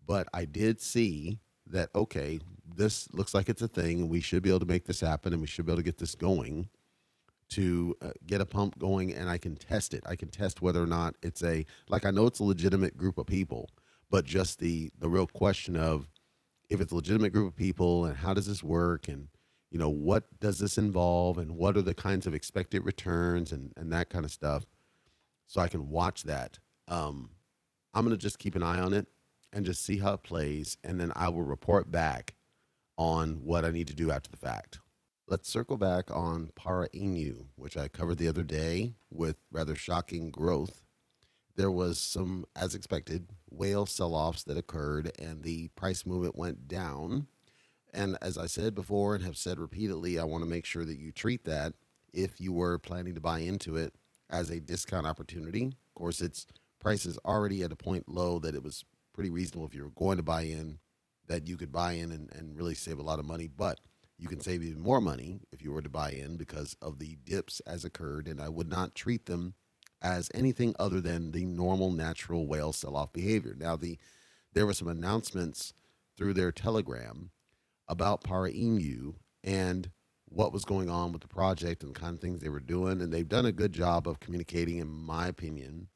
But 0.06 0.28
I 0.32 0.44
did 0.44 0.80
see 0.80 1.38
that, 1.66 1.90
okay, 1.94 2.38
this 2.76 3.08
looks 3.12 3.34
like 3.34 3.48
it's 3.48 3.62
a 3.62 3.68
thing 3.68 4.00
and 4.00 4.10
we 4.10 4.20
should 4.20 4.42
be 4.42 4.50
able 4.50 4.60
to 4.60 4.66
make 4.66 4.86
this 4.86 5.00
happen 5.00 5.32
and 5.32 5.40
we 5.40 5.48
should 5.48 5.66
be 5.66 5.72
able 5.72 5.80
to 5.80 5.84
get 5.84 5.98
this 5.98 6.14
going 6.14 6.68
to 7.48 7.96
uh, 8.02 8.10
get 8.26 8.40
a 8.40 8.46
pump 8.46 8.78
going 8.78 9.14
and 9.14 9.28
I 9.28 9.38
can 9.38 9.56
test 9.56 9.94
it. 9.94 10.02
I 10.06 10.16
can 10.16 10.28
test 10.28 10.62
whether 10.62 10.82
or 10.82 10.86
not 10.86 11.16
it's 11.22 11.42
a 11.42 11.64
like 11.88 12.04
I 12.04 12.10
know 12.10 12.26
it's 12.26 12.40
a 12.40 12.44
legitimate 12.44 12.96
group 12.96 13.18
of 13.18 13.26
people, 13.26 13.70
but 14.10 14.24
just 14.24 14.58
the 14.58 14.90
the 14.98 15.08
real 15.08 15.26
question 15.26 15.76
of 15.76 16.08
if 16.68 16.80
it's 16.80 16.92
a 16.92 16.96
legitimate 16.96 17.32
group 17.32 17.48
of 17.48 17.56
people 17.56 18.04
and 18.04 18.16
how 18.16 18.34
does 18.34 18.46
this 18.46 18.64
work 18.64 19.08
and 19.08 19.28
you 19.70 19.78
know 19.78 19.88
what 19.88 20.24
does 20.40 20.58
this 20.58 20.76
involve 20.76 21.38
and 21.38 21.52
what 21.52 21.76
are 21.76 21.82
the 21.82 21.94
kinds 21.94 22.26
of 22.26 22.34
expected 22.34 22.84
returns 22.84 23.52
and 23.52 23.72
and 23.76 23.92
that 23.92 24.10
kind 24.10 24.24
of 24.24 24.32
stuff 24.32 24.66
so 25.46 25.60
I 25.60 25.68
can 25.68 25.88
watch 25.88 26.24
that. 26.24 26.58
Um, 26.88 27.30
I'm 27.94 28.04
going 28.04 28.16
to 28.16 28.22
just 28.22 28.38
keep 28.38 28.54
an 28.56 28.62
eye 28.62 28.78
on 28.80 28.92
it 28.92 29.06
and 29.52 29.64
just 29.64 29.84
see 29.84 29.98
how 29.98 30.14
it 30.14 30.22
plays 30.22 30.76
and 30.84 31.00
then 31.00 31.12
I 31.16 31.28
will 31.28 31.42
report 31.42 31.90
back 31.90 32.34
on 32.98 33.44
what 33.44 33.64
I 33.64 33.70
need 33.70 33.88
to 33.88 33.94
do 33.94 34.10
after 34.10 34.30
the 34.30 34.36
fact. 34.36 34.78
Let's 35.28 35.48
circle 35.48 35.76
back 35.76 36.10
on 36.14 36.50
Para 36.54 36.88
Inu, 36.90 37.46
which 37.56 37.76
I 37.76 37.88
covered 37.88 38.18
the 38.18 38.28
other 38.28 38.44
day 38.44 38.94
with 39.10 39.36
rather 39.50 39.74
shocking 39.74 40.30
growth. 40.30 40.84
There 41.56 41.70
was 41.70 41.98
some, 41.98 42.44
as 42.54 42.74
expected, 42.74 43.28
whale 43.50 43.86
sell 43.86 44.14
offs 44.14 44.44
that 44.44 44.58
occurred 44.58 45.10
and 45.18 45.42
the 45.42 45.68
price 45.68 46.06
movement 46.06 46.36
went 46.36 46.68
down. 46.68 47.26
And 47.92 48.18
as 48.20 48.36
I 48.36 48.46
said 48.46 48.74
before 48.74 49.14
and 49.14 49.24
have 49.24 49.36
said 49.36 49.58
repeatedly, 49.58 50.18
I 50.18 50.24
want 50.24 50.44
to 50.44 50.50
make 50.50 50.66
sure 50.66 50.84
that 50.84 50.98
you 50.98 51.12
treat 51.12 51.44
that 51.44 51.72
if 52.12 52.40
you 52.40 52.52
were 52.52 52.78
planning 52.78 53.14
to 53.14 53.20
buy 53.20 53.40
into 53.40 53.76
it 53.76 53.94
as 54.30 54.50
a 54.50 54.60
discount 54.60 55.06
opportunity. 55.06 55.66
Of 55.66 55.94
course, 55.94 56.20
its 56.20 56.46
price 56.80 57.06
is 57.06 57.18
already 57.24 57.62
at 57.62 57.72
a 57.72 57.76
point 57.76 58.08
low 58.08 58.38
that 58.38 58.54
it 58.54 58.62
was 58.62 58.84
pretty 59.12 59.30
reasonable 59.30 59.66
if 59.66 59.74
you 59.74 59.82
were 59.82 59.90
going 59.90 60.16
to 60.16 60.22
buy 60.22 60.42
in, 60.42 60.78
that 61.26 61.48
you 61.48 61.56
could 61.56 61.72
buy 61.72 61.92
in 61.92 62.12
and, 62.12 62.30
and 62.34 62.56
really 62.56 62.74
save 62.74 62.98
a 62.98 63.02
lot 63.02 63.18
of 63.18 63.24
money. 63.24 63.48
But 63.48 63.80
you 64.18 64.28
can 64.28 64.40
save 64.40 64.62
even 64.62 64.80
more 64.80 65.00
money 65.00 65.40
if 65.52 65.62
you 65.62 65.72
were 65.72 65.82
to 65.82 65.88
buy 65.88 66.10
in 66.10 66.36
because 66.36 66.76
of 66.80 66.98
the 66.98 67.16
dips 67.24 67.60
as 67.66 67.84
occurred, 67.84 68.28
and 68.28 68.40
I 68.40 68.48
would 68.48 68.68
not 68.68 68.94
treat 68.94 69.26
them 69.26 69.54
as 70.02 70.30
anything 70.34 70.74
other 70.78 71.00
than 71.00 71.32
the 71.32 71.44
normal 71.44 71.90
natural 71.90 72.46
whale 72.46 72.72
sell-off 72.72 73.12
behavior. 73.12 73.54
Now, 73.58 73.76
the 73.76 73.98
there 74.52 74.64
were 74.64 74.72
some 74.72 74.88
announcements 74.88 75.74
through 76.16 76.32
their 76.32 76.50
telegram 76.50 77.30
about 77.88 78.24
Para 78.24 78.50
Inu, 78.50 79.16
and 79.44 79.90
what 80.28 80.52
was 80.52 80.64
going 80.64 80.88
on 80.88 81.12
with 81.12 81.22
the 81.22 81.28
project 81.28 81.82
and 81.82 81.94
the 81.94 82.00
kind 82.00 82.14
of 82.14 82.20
things 82.20 82.40
they 82.40 82.48
were 82.48 82.60
doing. 82.60 83.00
And 83.00 83.12
they've 83.12 83.28
done 83.28 83.46
a 83.46 83.52
good 83.52 83.72
job 83.72 84.08
of 84.08 84.18
communicating, 84.18 84.78
in 84.78 84.88
my 84.88 85.28
opinion. 85.28 85.88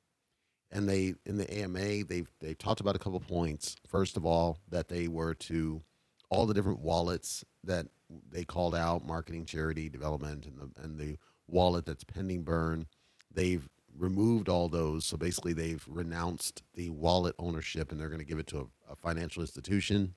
And 0.73 0.89
they 0.89 1.15
in 1.27 1.37
the 1.37 1.53
AMA 1.53 2.05
they've 2.05 2.31
they 2.41 2.55
talked 2.55 2.81
about 2.81 2.97
a 2.97 3.00
couple 3.00 3.21
points. 3.21 3.77
First 3.89 4.17
of 4.17 4.25
all, 4.25 4.59
that 4.69 4.89
they 4.89 5.09
were 5.09 5.35
to 5.35 5.83
all 6.29 6.47
the 6.47 6.55
different 6.55 6.81
wallets 6.81 7.45
that 7.65 7.87
they 8.31 8.45
called 8.45 8.75
out, 8.75 9.05
marketing, 9.05 9.47
charity, 9.47 9.89
development, 9.89 10.47
and 10.47 10.59
the 10.59 10.83
and 10.83 10.99
the 10.99 11.17
wallet 11.49 11.87
that's 11.87 12.05
pending 12.05 12.43
burn. 12.43 12.87
They've 13.33 13.69
removed 13.97 14.49
all 14.49 14.69
those. 14.69 15.05
So 15.05 15.17
basically, 15.17 15.53
they've 15.53 15.85
renounced 15.89 16.62
the 16.75 16.91
wallet 16.91 17.35
ownership 17.39 17.91
and 17.91 18.00
they're 18.00 18.09
going 18.09 18.21
to 18.21 18.25
give 18.25 18.39
it 18.39 18.47
to 18.49 18.59
a, 18.59 18.93
a, 18.93 18.97
financial 18.97 19.43
institution. 19.43 20.15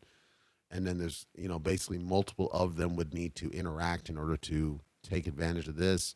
And 0.71 0.87
then 0.87 0.97
there's, 0.97 1.25
you 1.35 1.47
know, 1.47 1.59
basically 1.59 1.99
multiple 1.99 2.49
of 2.51 2.77
them 2.77 2.95
would 2.95 3.13
need 3.13 3.35
to 3.35 3.49
interact 3.49 4.09
in 4.09 4.17
order 4.17 4.37
to 4.37 4.79
take 5.03 5.27
advantage 5.27 5.67
of 5.67 5.75
this. 5.75 6.15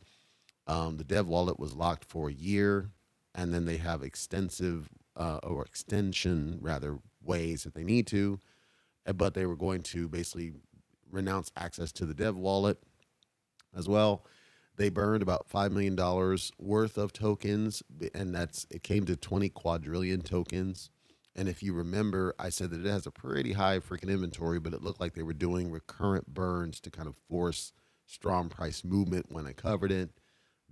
Um, 0.66 0.98
the 0.98 1.04
dev 1.04 1.28
wallet 1.28 1.60
was 1.60 1.76
locked 1.76 2.06
for 2.06 2.30
a 2.30 2.34
year, 2.34 2.90
and 3.38 3.54
then 3.54 3.64
they 3.66 3.78
have 3.78 4.04
extensive 4.04 4.90
uh, 5.16 5.40
or 5.44 5.64
extension 5.64 6.60
rather 6.62 7.00
ways 7.24 7.64
that 7.64 7.74
they 7.74 7.84
need 7.86 8.08
to, 8.08 8.40
uh, 9.06 9.14
but 9.14 9.34
they 9.34 9.46
were 9.46 9.56
going 9.56 9.82
to 9.84 10.10
basically 10.10 10.52
renounce 11.10 11.52
access 11.56 11.94
to 11.94 12.06
the 12.06 12.14
dev 12.14 12.36
wallet 12.36 12.78
as 13.76 13.88
well 13.88 14.26
they 14.78 14.90
burned 14.90 15.24
about 15.24 15.50
$5 15.50 15.72
million 15.72 15.96
worth 16.60 16.98
of 16.98 17.12
tokens, 17.12 17.84
and 18.14 18.34
that's 18.34 18.66
it 18.70 18.84
came 18.84 19.06
to 19.06 19.16
20 19.16 19.50
quadrillion 19.50 20.22
tokens. 20.22 20.92
And 21.36 21.50
if 21.50 21.62
you 21.62 21.74
remember, 21.74 22.36
I 22.40 22.50
said 22.50 22.70
that 22.72 22.86
it 22.86 22.90
has 22.90 23.06
a 23.06 23.12
pretty 23.12 23.54
high 23.54 23.80
freaking 23.80 24.10
inventory, 24.10 24.60
but 24.60 24.74
it 24.74 24.84
looked 24.84 25.00
like 25.00 25.14
they 25.14 25.24
were 25.24 25.34
doing 25.34 25.72
recurrent 25.72 26.34
burns 26.34 26.80
to 26.82 26.92
kind 26.92 27.08
of 27.08 27.16
force 27.30 27.74
strong 28.06 28.50
price 28.50 28.84
movement 28.84 29.28
when 29.30 29.46
I 29.46 29.54
covered 29.54 29.92
it. 29.92 30.12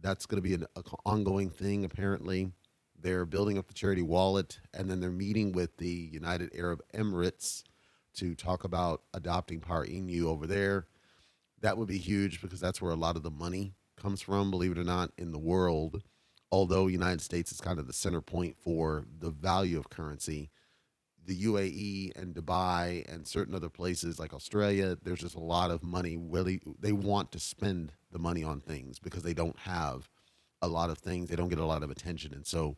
That's 0.05 0.27
going 0.27 0.37
to 0.37 0.47
be 0.47 0.53
an 0.53 0.67
ongoing 1.03 1.49
thing, 1.49 1.83
apparently. 1.83 2.51
They're 3.01 3.25
building 3.25 3.57
up 3.57 3.67
the 3.67 3.73
charity 3.73 4.03
wallet, 4.03 4.59
and 4.71 4.87
then 4.87 4.99
they're 4.99 5.09
meeting 5.09 5.51
with 5.51 5.77
the 5.77 5.89
United 5.89 6.51
Arab 6.55 6.83
Emirates 6.93 7.63
to 8.17 8.35
talk 8.35 8.65
about 8.65 9.01
adopting 9.15 9.61
Power 9.61 9.83
Inu 9.83 10.25
over 10.25 10.45
there. 10.45 10.85
That 11.61 11.79
would 11.79 11.87
be 11.87 11.97
huge 11.97 12.39
because 12.39 12.59
that's 12.59 12.79
where 12.79 12.91
a 12.91 12.95
lot 12.95 13.15
of 13.15 13.23
the 13.23 13.31
money 13.31 13.73
comes 13.99 14.21
from, 14.21 14.51
believe 14.51 14.73
it 14.73 14.77
or 14.77 14.83
not, 14.83 15.11
in 15.17 15.31
the 15.31 15.39
world. 15.39 16.03
Although 16.51 16.85
the 16.85 16.91
United 16.91 17.21
States 17.21 17.51
is 17.51 17.59
kind 17.59 17.79
of 17.79 17.87
the 17.87 17.91
center 17.91 18.21
point 18.21 18.57
for 18.59 19.05
the 19.17 19.31
value 19.31 19.79
of 19.79 19.89
currency, 19.89 20.51
the 21.25 21.45
UAE 21.45 22.11
and 22.15 22.35
Dubai 22.35 23.11
and 23.11 23.27
certain 23.27 23.55
other 23.55 23.69
places 23.69 24.19
like 24.19 24.35
Australia, 24.35 24.99
there's 25.01 25.21
just 25.21 25.33
a 25.33 25.39
lot 25.39 25.71
of 25.71 25.81
money. 25.81 26.15
Really, 26.15 26.61
they 26.79 26.91
want 26.91 27.31
to 27.31 27.39
spend 27.39 27.93
the 28.15 28.19
money 28.19 28.45
on 28.45 28.61
things 28.61 28.97
because 28.97 29.23
they 29.23 29.33
don't 29.33 29.59
have 29.59 30.09
a 30.61 30.69
lot 30.69 30.89
of 30.89 30.97
things. 30.97 31.27
They 31.27 31.35
don't 31.35 31.49
get 31.49 31.59
a 31.59 31.65
lot 31.65 31.83
of 31.83 31.91
attention, 31.91 32.33
and 32.33 32.47
so 32.47 32.77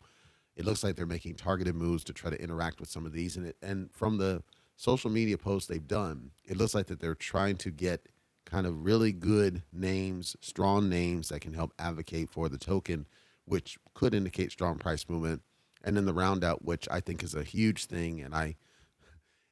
it 0.55 0.65
looks 0.65 0.83
like 0.83 0.95
they're 0.95 1.05
making 1.05 1.35
targeted 1.35 1.75
moves 1.75 2.03
to 2.05 2.13
try 2.13 2.31
to 2.31 2.41
interact 2.41 2.79
with 2.79 2.89
some 2.89 3.05
of 3.05 3.13
these. 3.13 3.37
And 3.37 3.45
it, 3.45 3.57
and 3.61 3.91
from 3.93 4.17
the 4.17 4.41
social 4.75 5.11
media 5.11 5.37
posts 5.37 5.67
they've 5.67 5.87
done, 5.87 6.31
it 6.43 6.57
looks 6.57 6.73
like 6.73 6.87
that 6.87 6.99
they're 6.99 7.13
trying 7.13 7.57
to 7.57 7.69
get 7.69 8.09
kind 8.45 8.65
of 8.65 8.83
really 8.83 9.11
good 9.11 9.61
names, 9.71 10.35
strong 10.41 10.89
names 10.89 11.29
that 11.29 11.41
can 11.41 11.53
help 11.53 11.71
advocate 11.77 12.31
for 12.31 12.49
the 12.49 12.57
token, 12.57 13.05
which 13.45 13.77
could 13.93 14.15
indicate 14.15 14.51
strong 14.51 14.79
price 14.79 15.05
movement. 15.07 15.43
And 15.83 15.95
then 15.95 16.05
the 16.05 16.13
round 16.13 16.43
out, 16.43 16.65
which 16.65 16.87
I 16.89 16.99
think 16.99 17.21
is 17.21 17.35
a 17.35 17.43
huge 17.43 17.85
thing. 17.85 18.21
And 18.21 18.33
I 18.33 18.55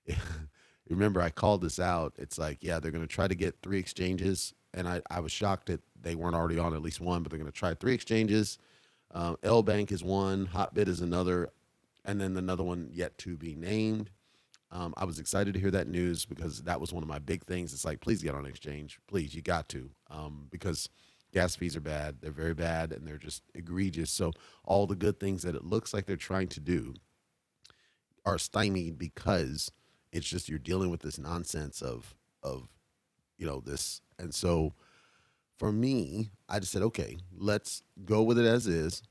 remember 0.90 1.22
I 1.22 1.30
called 1.30 1.62
this 1.62 1.80
out. 1.80 2.14
It's 2.18 2.40
like, 2.40 2.58
yeah, 2.62 2.80
they're 2.80 2.92
going 2.92 3.08
to 3.08 3.14
try 3.14 3.28
to 3.28 3.36
get 3.36 3.62
three 3.62 3.78
exchanges. 3.78 4.56
And 4.76 4.88
I, 4.88 5.02
I 5.10 5.22
was 5.22 5.32
shocked 5.32 5.68
that 5.68 5.82
they 6.00 6.14
weren't 6.14 6.36
already 6.36 6.60
on 6.60 6.76
at 6.76 6.82
least 6.82 7.02
one, 7.02 7.24
but 7.24 7.32
they're 7.32 7.40
going 7.40 7.52
to 7.52 7.58
try 7.58 7.74
three 7.74 7.96
exchanges. 7.96 8.60
Uh, 9.12 9.36
LBank 9.38 9.92
is 9.92 10.04
one, 10.04 10.48
Hotbit 10.54 10.88
is 10.88 11.00
another, 11.00 11.50
and 12.04 12.20
then 12.20 12.36
another 12.38 12.64
one 12.64 12.90
yet 12.92 13.18
to 13.20 13.38
be 13.38 13.56
named. 13.56 14.12
Um, 14.72 14.94
I 14.98 15.06
was 15.06 15.20
excited 15.20 15.54
to 15.54 15.60
hear 15.60 15.72
that 15.72 15.88
news 15.88 16.26
because 16.26 16.64
that 16.64 16.82
was 16.82 16.92
one 16.92 17.02
of 17.02 17.10
my 17.10 17.20
big 17.20 17.46
things. 17.46 17.74
It's 17.74 17.86
like, 17.86 18.02
please 18.02 18.22
get 18.22 18.36
on 18.36 18.46
exchange. 18.46 19.00
Please, 19.08 19.34
you 19.34 19.42
got 19.42 19.70
to. 19.70 19.90
Um, 20.12 20.48
because 20.52 20.90
gas 21.34 21.56
fees 21.56 21.78
are 21.78 21.82
bad. 21.82 22.18
They're 22.22 22.32
very 22.32 22.54
bad 22.54 22.92
and 22.92 23.08
they're 23.08 23.18
just 23.18 23.44
egregious. 23.54 24.12
So, 24.12 24.34
all 24.66 24.86
the 24.86 24.96
good 24.96 25.20
things 25.20 25.44
that 25.44 25.56
it 25.56 25.64
looks 25.64 25.94
like 25.94 26.06
they're 26.06 26.18
trying 26.18 26.50
to 26.50 26.60
do 26.60 26.96
are 28.26 28.38
stymied 28.38 28.98
because 28.98 29.72
it's 30.12 30.28
just 30.28 30.50
you're 30.50 30.60
dealing 30.60 30.90
with 30.90 31.02
this 31.02 31.20
nonsense 31.20 31.82
of, 31.82 32.16
of, 32.42 32.68
you 33.38 33.46
know, 33.46 33.62
this. 33.66 34.02
And 34.20 34.34
so, 34.34 34.74
for 35.58 35.72
me, 35.72 36.32
I 36.50 36.60
just 36.60 36.72
said, 36.72 36.82
okay, 36.82 37.18
let's 37.38 37.84
go 38.04 38.24
with 38.24 38.38
it 38.38 38.46
as 38.46 38.68
is 38.68 39.04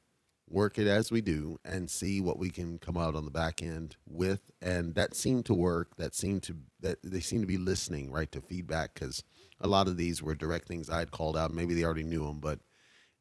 work 0.48 0.78
it 0.78 0.86
as 0.86 1.10
we 1.10 1.20
do 1.20 1.58
and 1.64 1.90
see 1.90 2.20
what 2.20 2.38
we 2.38 2.50
can 2.50 2.78
come 2.78 2.96
out 2.96 3.14
on 3.14 3.24
the 3.24 3.30
back 3.30 3.62
end 3.62 3.96
with. 4.06 4.50
And 4.60 4.94
that 4.94 5.14
seemed 5.14 5.46
to 5.46 5.54
work. 5.54 5.96
That 5.96 6.14
seemed 6.14 6.42
to 6.44 6.56
that 6.80 6.98
they 7.02 7.20
seemed 7.20 7.42
to 7.42 7.46
be 7.48 7.58
listening 7.58 8.10
right 8.10 8.30
to 8.32 8.40
feedback 8.40 8.94
because 8.94 9.24
a 9.60 9.68
lot 9.68 9.88
of 9.88 9.96
these 9.96 10.22
were 10.22 10.34
direct 10.34 10.68
things 10.68 10.90
i 10.90 10.98
had 10.98 11.10
called 11.10 11.36
out. 11.36 11.52
Maybe 11.52 11.74
they 11.74 11.84
already 11.84 12.02
knew 12.04 12.24
them 12.24 12.40
but 12.40 12.60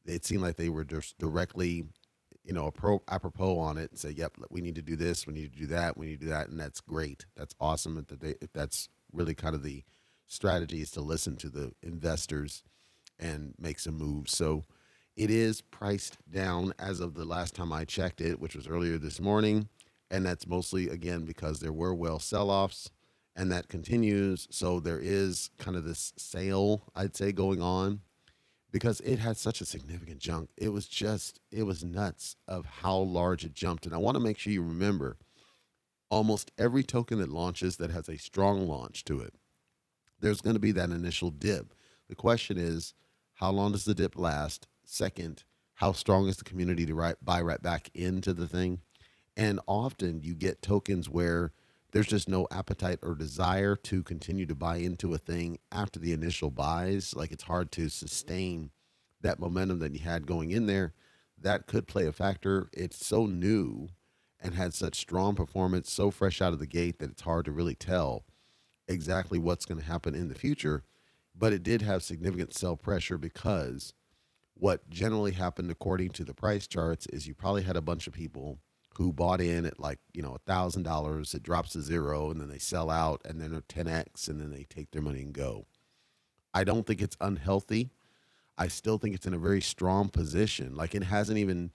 it 0.06 0.24
seemed 0.24 0.42
like 0.42 0.56
they 0.56 0.68
were 0.68 0.84
just 0.84 1.18
directly 1.18 1.84
you 2.44 2.52
know 2.52 2.70
apropos 3.08 3.58
on 3.58 3.78
it 3.78 3.90
and 3.90 3.98
say 3.98 4.10
yep 4.10 4.36
we 4.50 4.60
need 4.60 4.74
to 4.74 4.82
do 4.82 4.96
this. 4.96 5.26
We 5.26 5.34
need 5.34 5.52
to 5.52 5.58
do 5.58 5.66
that. 5.68 5.96
We 5.96 6.06
need 6.06 6.20
to 6.20 6.26
do 6.26 6.30
that. 6.30 6.48
And 6.48 6.60
that's 6.60 6.80
great. 6.80 7.26
That's 7.36 7.54
awesome 7.58 7.96
that 7.96 8.20
they, 8.20 8.34
that's 8.52 8.88
really 9.12 9.34
kind 9.34 9.54
of 9.54 9.62
the 9.62 9.82
strategy 10.26 10.80
is 10.80 10.90
to 10.92 11.00
listen 11.00 11.36
to 11.36 11.48
the 11.48 11.72
investors 11.82 12.62
and 13.18 13.54
make 13.58 13.78
some 13.78 13.96
moves 13.96 14.36
so 14.36 14.64
it 15.16 15.30
is 15.30 15.60
priced 15.60 16.18
down 16.28 16.74
as 16.78 16.98
of 16.98 17.14
the 17.14 17.24
last 17.24 17.54
time 17.54 17.72
I 17.72 17.84
checked 17.84 18.20
it, 18.20 18.40
which 18.40 18.56
was 18.56 18.66
earlier 18.66 18.98
this 18.98 19.20
morning. 19.20 19.68
And 20.10 20.26
that's 20.26 20.46
mostly, 20.46 20.88
again, 20.88 21.24
because 21.24 21.60
there 21.60 21.72
were 21.72 21.94
whale 21.94 22.18
sell 22.18 22.50
offs 22.50 22.90
and 23.36 23.50
that 23.52 23.68
continues. 23.68 24.48
So 24.50 24.80
there 24.80 24.98
is 25.00 25.50
kind 25.58 25.76
of 25.76 25.84
this 25.84 26.12
sale, 26.16 26.82
I'd 26.96 27.16
say, 27.16 27.30
going 27.32 27.62
on 27.62 28.00
because 28.72 29.00
it 29.00 29.20
had 29.20 29.36
such 29.36 29.60
a 29.60 29.64
significant 29.66 30.18
jump. 30.18 30.50
It 30.56 30.70
was 30.70 30.88
just, 30.88 31.38
it 31.52 31.62
was 31.62 31.84
nuts 31.84 32.34
of 32.48 32.66
how 32.66 32.96
large 32.98 33.44
it 33.44 33.54
jumped. 33.54 33.86
And 33.86 33.94
I 33.94 33.98
want 33.98 34.16
to 34.16 34.22
make 34.22 34.38
sure 34.38 34.52
you 34.52 34.62
remember 34.62 35.16
almost 36.10 36.50
every 36.58 36.82
token 36.82 37.20
that 37.20 37.30
launches 37.30 37.76
that 37.76 37.90
has 37.90 38.08
a 38.08 38.18
strong 38.18 38.66
launch 38.66 39.04
to 39.04 39.20
it, 39.20 39.34
there's 40.20 40.40
going 40.40 40.54
to 40.54 40.60
be 40.60 40.72
that 40.72 40.90
initial 40.90 41.30
dip. 41.30 41.74
The 42.08 42.14
question 42.14 42.58
is, 42.58 42.94
how 43.34 43.50
long 43.50 43.72
does 43.72 43.84
the 43.84 43.94
dip 43.94 44.18
last? 44.18 44.68
Second, 44.84 45.44
how 45.74 45.92
strong 45.92 46.28
is 46.28 46.36
the 46.36 46.44
community 46.44 46.86
to 46.86 47.14
buy 47.22 47.40
right 47.40 47.62
back 47.62 47.90
into 47.94 48.32
the 48.32 48.46
thing? 48.46 48.80
And 49.36 49.60
often 49.66 50.20
you 50.22 50.34
get 50.34 50.62
tokens 50.62 51.08
where 51.08 51.52
there's 51.92 52.06
just 52.06 52.28
no 52.28 52.46
appetite 52.50 52.98
or 53.02 53.14
desire 53.14 53.76
to 53.76 54.02
continue 54.02 54.46
to 54.46 54.54
buy 54.54 54.76
into 54.76 55.14
a 55.14 55.18
thing 55.18 55.58
after 55.72 55.98
the 55.98 56.12
initial 56.12 56.50
buys. 56.50 57.14
Like 57.14 57.32
it's 57.32 57.44
hard 57.44 57.72
to 57.72 57.88
sustain 57.88 58.70
that 59.20 59.40
momentum 59.40 59.78
that 59.80 59.92
you 59.92 60.00
had 60.00 60.26
going 60.26 60.50
in 60.50 60.66
there. 60.66 60.92
That 61.40 61.66
could 61.66 61.86
play 61.86 62.06
a 62.06 62.12
factor. 62.12 62.68
It's 62.72 63.04
so 63.04 63.26
new 63.26 63.88
and 64.40 64.54
had 64.54 64.74
such 64.74 64.96
strong 64.96 65.34
performance, 65.34 65.90
so 65.90 66.10
fresh 66.10 66.42
out 66.42 66.52
of 66.52 66.58
the 66.58 66.66
gate 66.66 66.98
that 66.98 67.10
it's 67.10 67.22
hard 67.22 67.44
to 67.46 67.52
really 67.52 67.74
tell 67.74 68.24
exactly 68.88 69.38
what's 69.38 69.64
going 69.64 69.80
to 69.80 69.86
happen 69.86 70.14
in 70.14 70.28
the 70.28 70.34
future. 70.34 70.84
But 71.36 71.52
it 71.52 71.62
did 71.62 71.82
have 71.82 72.02
significant 72.02 72.54
sell 72.54 72.76
pressure 72.76 73.18
because 73.18 73.92
what 74.54 74.88
generally 74.88 75.32
happened 75.32 75.70
according 75.70 76.10
to 76.10 76.24
the 76.24 76.34
price 76.34 76.66
charts 76.66 77.06
is 77.06 77.26
you 77.26 77.34
probably 77.34 77.62
had 77.62 77.76
a 77.76 77.82
bunch 77.82 78.06
of 78.06 78.12
people 78.12 78.58
who 78.96 79.12
bought 79.12 79.40
in 79.40 79.66
at 79.66 79.80
like 79.80 79.98
you 80.12 80.22
know 80.22 80.34
a 80.34 80.38
thousand 80.38 80.84
dollars 80.84 81.34
it 81.34 81.42
drops 81.42 81.70
to 81.70 81.82
zero 81.82 82.30
and 82.30 82.40
then 82.40 82.48
they 82.48 82.58
sell 82.58 82.90
out 82.90 83.20
and 83.24 83.40
then 83.40 83.50
they're 83.50 83.60
10x 83.62 84.28
and 84.28 84.40
then 84.40 84.50
they 84.50 84.64
take 84.64 84.92
their 84.92 85.02
money 85.02 85.22
and 85.22 85.32
go. 85.32 85.66
I 86.52 86.62
don't 86.62 86.86
think 86.86 87.02
it's 87.02 87.16
unhealthy. 87.20 87.90
I 88.56 88.68
still 88.68 88.98
think 88.98 89.16
it's 89.16 89.26
in 89.26 89.34
a 89.34 89.38
very 89.38 89.60
strong 89.60 90.08
position. 90.08 90.76
Like 90.76 90.94
it 90.94 91.02
hasn't 91.02 91.38
even 91.38 91.72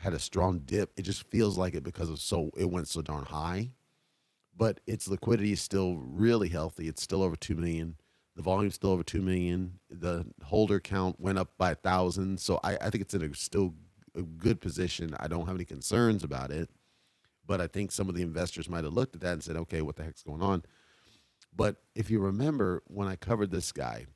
had 0.00 0.12
a 0.12 0.18
strong 0.18 0.60
dip. 0.60 0.92
It 0.98 1.02
just 1.02 1.22
feels 1.30 1.56
like 1.56 1.74
it 1.74 1.82
because 1.82 2.10
of 2.10 2.20
so 2.20 2.50
it 2.58 2.70
went 2.70 2.88
so 2.88 3.00
darn 3.00 3.24
high 3.24 3.70
but 4.60 4.78
its 4.86 5.08
liquidity 5.08 5.52
is 5.52 5.60
still 5.60 5.96
really 5.96 6.48
healthy 6.48 6.86
it's 6.86 7.02
still 7.02 7.22
over 7.22 7.36
2 7.36 7.56
million 7.56 7.96
the 8.40 8.44
volume's 8.44 8.74
still 8.74 8.90
over 8.90 9.02
two 9.02 9.20
million. 9.20 9.80
The 9.90 10.24
holder 10.44 10.80
count 10.80 11.20
went 11.20 11.38
up 11.38 11.58
by 11.58 11.72
a 11.72 11.74
thousand. 11.74 12.40
So 12.40 12.58
I, 12.64 12.76
I 12.76 12.88
think 12.88 13.02
it's 13.02 13.12
in 13.12 13.22
a 13.22 13.34
still 13.34 13.74
a 14.14 14.22
good 14.22 14.62
position. 14.62 15.14
I 15.20 15.28
don't 15.28 15.46
have 15.46 15.56
any 15.56 15.66
concerns 15.66 16.24
about 16.24 16.50
it. 16.50 16.70
But 17.46 17.60
I 17.60 17.66
think 17.66 17.92
some 17.92 18.08
of 18.08 18.14
the 18.14 18.22
investors 18.22 18.66
might 18.66 18.84
have 18.84 18.94
looked 18.94 19.14
at 19.14 19.20
that 19.20 19.32
and 19.34 19.42
said, 19.42 19.56
okay, 19.56 19.82
what 19.82 19.96
the 19.96 20.04
heck's 20.04 20.22
going 20.22 20.40
on? 20.40 20.62
But 21.54 21.82
if 21.94 22.10
you 22.10 22.20
remember 22.20 22.82
when 22.86 23.08
I 23.08 23.16
covered 23.16 23.50
this 23.50 23.72
guy, 23.72 24.06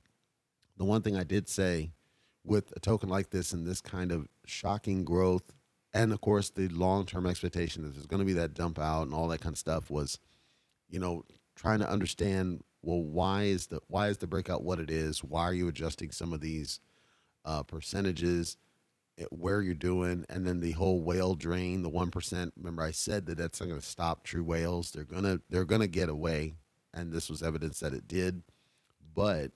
the 0.79 0.85
one 0.85 1.03
thing 1.03 1.17
I 1.17 1.25
did 1.25 1.47
say 1.47 1.91
with 2.45 2.73
a 2.77 2.81
token 2.81 3.11
like 3.11 3.29
this 3.29 3.53
and 3.53 3.67
this 3.67 3.83
kind 3.83 4.11
of 4.11 4.29
shocking 4.47 5.05
growth, 5.05 5.53
and 5.93 6.13
of 6.15 6.23
course 6.23 6.49
the 6.49 6.69
long 6.69 7.05
term 7.05 7.27
expectation 7.27 7.83
that 7.83 7.95
there's 7.95 8.07
going 8.07 8.21
to 8.21 8.27
be 8.27 8.33
that 8.33 8.55
dump 8.55 8.79
out 8.79 9.03
and 9.03 9.13
all 9.13 9.29
that 9.29 9.43
kind 9.43 9.53
of 9.53 9.59
stuff 9.59 9.91
was, 9.91 10.19
you 10.95 11.01
know, 11.01 11.25
trying 11.57 11.81
to 11.81 11.91
understand 11.91 12.63
well, 12.81 13.03
why 13.03 13.45
is 13.45 13.67
the 13.67 13.81
why 13.89 14.09
is 14.09 14.19
the 14.19 14.29
breakout 14.29 14.63
what 14.63 14.79
it 14.79 14.91
is? 14.91 15.25
Why 15.25 15.43
are 15.43 15.55
you 15.55 15.67
adjusting 15.67 16.13
some 16.13 16.33
of 16.33 16.41
these 16.41 16.79
uh, 17.45 17.65
percentages? 17.65 18.57
Where 19.31 19.63
you're 19.63 19.75
doing, 19.75 20.25
and 20.29 20.45
then 20.45 20.59
the 20.59 20.73
whole 20.73 21.01
whale 21.01 21.35
drain, 21.35 21.83
the 21.83 21.89
one 21.89 22.11
percent. 22.11 22.53
Remember, 22.57 22.83
I 22.83 22.91
said 22.91 23.27
that 23.27 23.39
that's 23.39 23.61
not 23.61 23.69
going 23.69 23.81
to 23.81 23.87
stop 23.87 24.25
true 24.25 24.43
whales. 24.43 24.91
They're 24.91 25.05
gonna 25.05 25.41
they're 25.51 25.65
gonna 25.65 25.87
get 25.87 26.09
away, 26.09 26.55
and 26.93 27.13
this 27.13 27.31
was 27.31 27.43
evidence 27.43 27.81
that 27.81 27.95
it 27.95 28.09
did. 28.09 28.43
But 29.15 29.53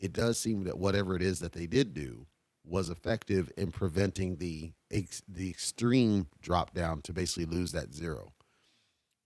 it 0.00 0.12
does 0.12 0.38
seem 0.38 0.64
that 0.64 0.78
whatever 0.78 1.14
it 1.14 1.22
is 1.22 1.38
that 1.40 1.52
they 1.52 1.66
did 1.66 1.94
do 1.94 2.26
was 2.64 2.90
effective 2.90 3.52
in 3.56 3.70
preventing 3.70 4.36
the 4.36 4.72
the 4.90 5.50
extreme 5.50 6.26
drop 6.42 6.74
down 6.74 7.00
to 7.02 7.12
basically 7.12 7.46
lose 7.46 7.72
that 7.72 7.94
zero 7.94 8.32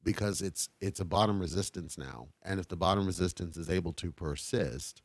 because 0.04 0.42
it's 0.42 0.68
it's 0.80 1.00
a 1.00 1.04
bottom 1.04 1.40
resistance 1.40 1.98
now. 1.98 2.28
And 2.42 2.60
if 2.60 2.68
the 2.68 2.76
bottom 2.76 3.06
resistance 3.06 3.56
is 3.56 3.70
able 3.70 3.92
to 3.94 4.12
persist 4.12 5.02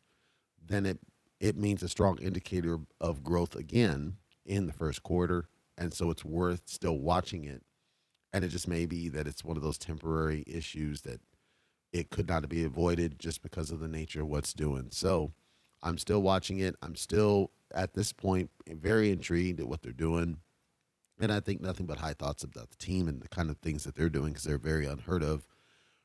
then 0.67 0.85
it 0.85 0.99
it 1.39 1.57
means 1.57 1.83
a 1.83 1.89
strong 1.89 2.17
indicator 2.19 2.79
of 3.01 3.23
growth 3.23 3.55
again 3.55 4.17
in 4.45 4.67
the 4.67 4.73
first 4.73 5.03
quarter. 5.03 5.47
And 5.77 5.93
so 5.93 6.09
it's 6.09 6.25
worth 6.25 6.63
still 6.65 6.97
watching 6.97 7.43
it. 7.43 7.63
And 8.33 8.43
it 8.45 8.49
just 8.49 8.67
may 8.67 8.85
be 8.85 9.09
that 9.09 9.27
it's 9.27 9.43
one 9.43 9.57
of 9.57 9.63
those 9.63 9.77
temporary 9.77 10.43
issues 10.47 11.01
that 11.01 11.21
it 11.93 12.09
could 12.09 12.27
not 12.27 12.47
be 12.49 12.63
avoided 12.63 13.19
just 13.19 13.43
because 13.43 13.71
of 13.71 13.79
the 13.79 13.87
nature 13.87 14.21
of 14.21 14.27
what's 14.29 14.53
doing. 14.53 14.89
So 14.91 15.33
i'm 15.83 15.97
still 15.99 16.21
watching 16.21 16.59
it. 16.59 16.75
I'm 16.81 16.95
still 16.95 17.51
at 17.73 17.93
this 17.93 18.13
point 18.13 18.49
very 18.67 19.11
intrigued 19.11 19.59
at 19.59 19.67
what 19.67 19.81
they're 19.83 19.91
doing 19.91 20.37
and 21.19 21.31
I 21.31 21.39
think 21.39 21.61
nothing 21.61 21.85
but 21.85 21.99
high 21.99 22.13
thoughts 22.13 22.43
about 22.43 22.69
the 22.71 22.77
team 22.77 23.07
and 23.07 23.21
the 23.21 23.29
kind 23.29 23.49
of 23.49 23.57
things 23.57 23.83
that 23.83 23.95
they're 23.95 24.09
doing 24.09 24.29
because 24.29 24.43
they're 24.43 24.57
very 24.57 24.85
unheard 24.85 25.23
of 25.23 25.47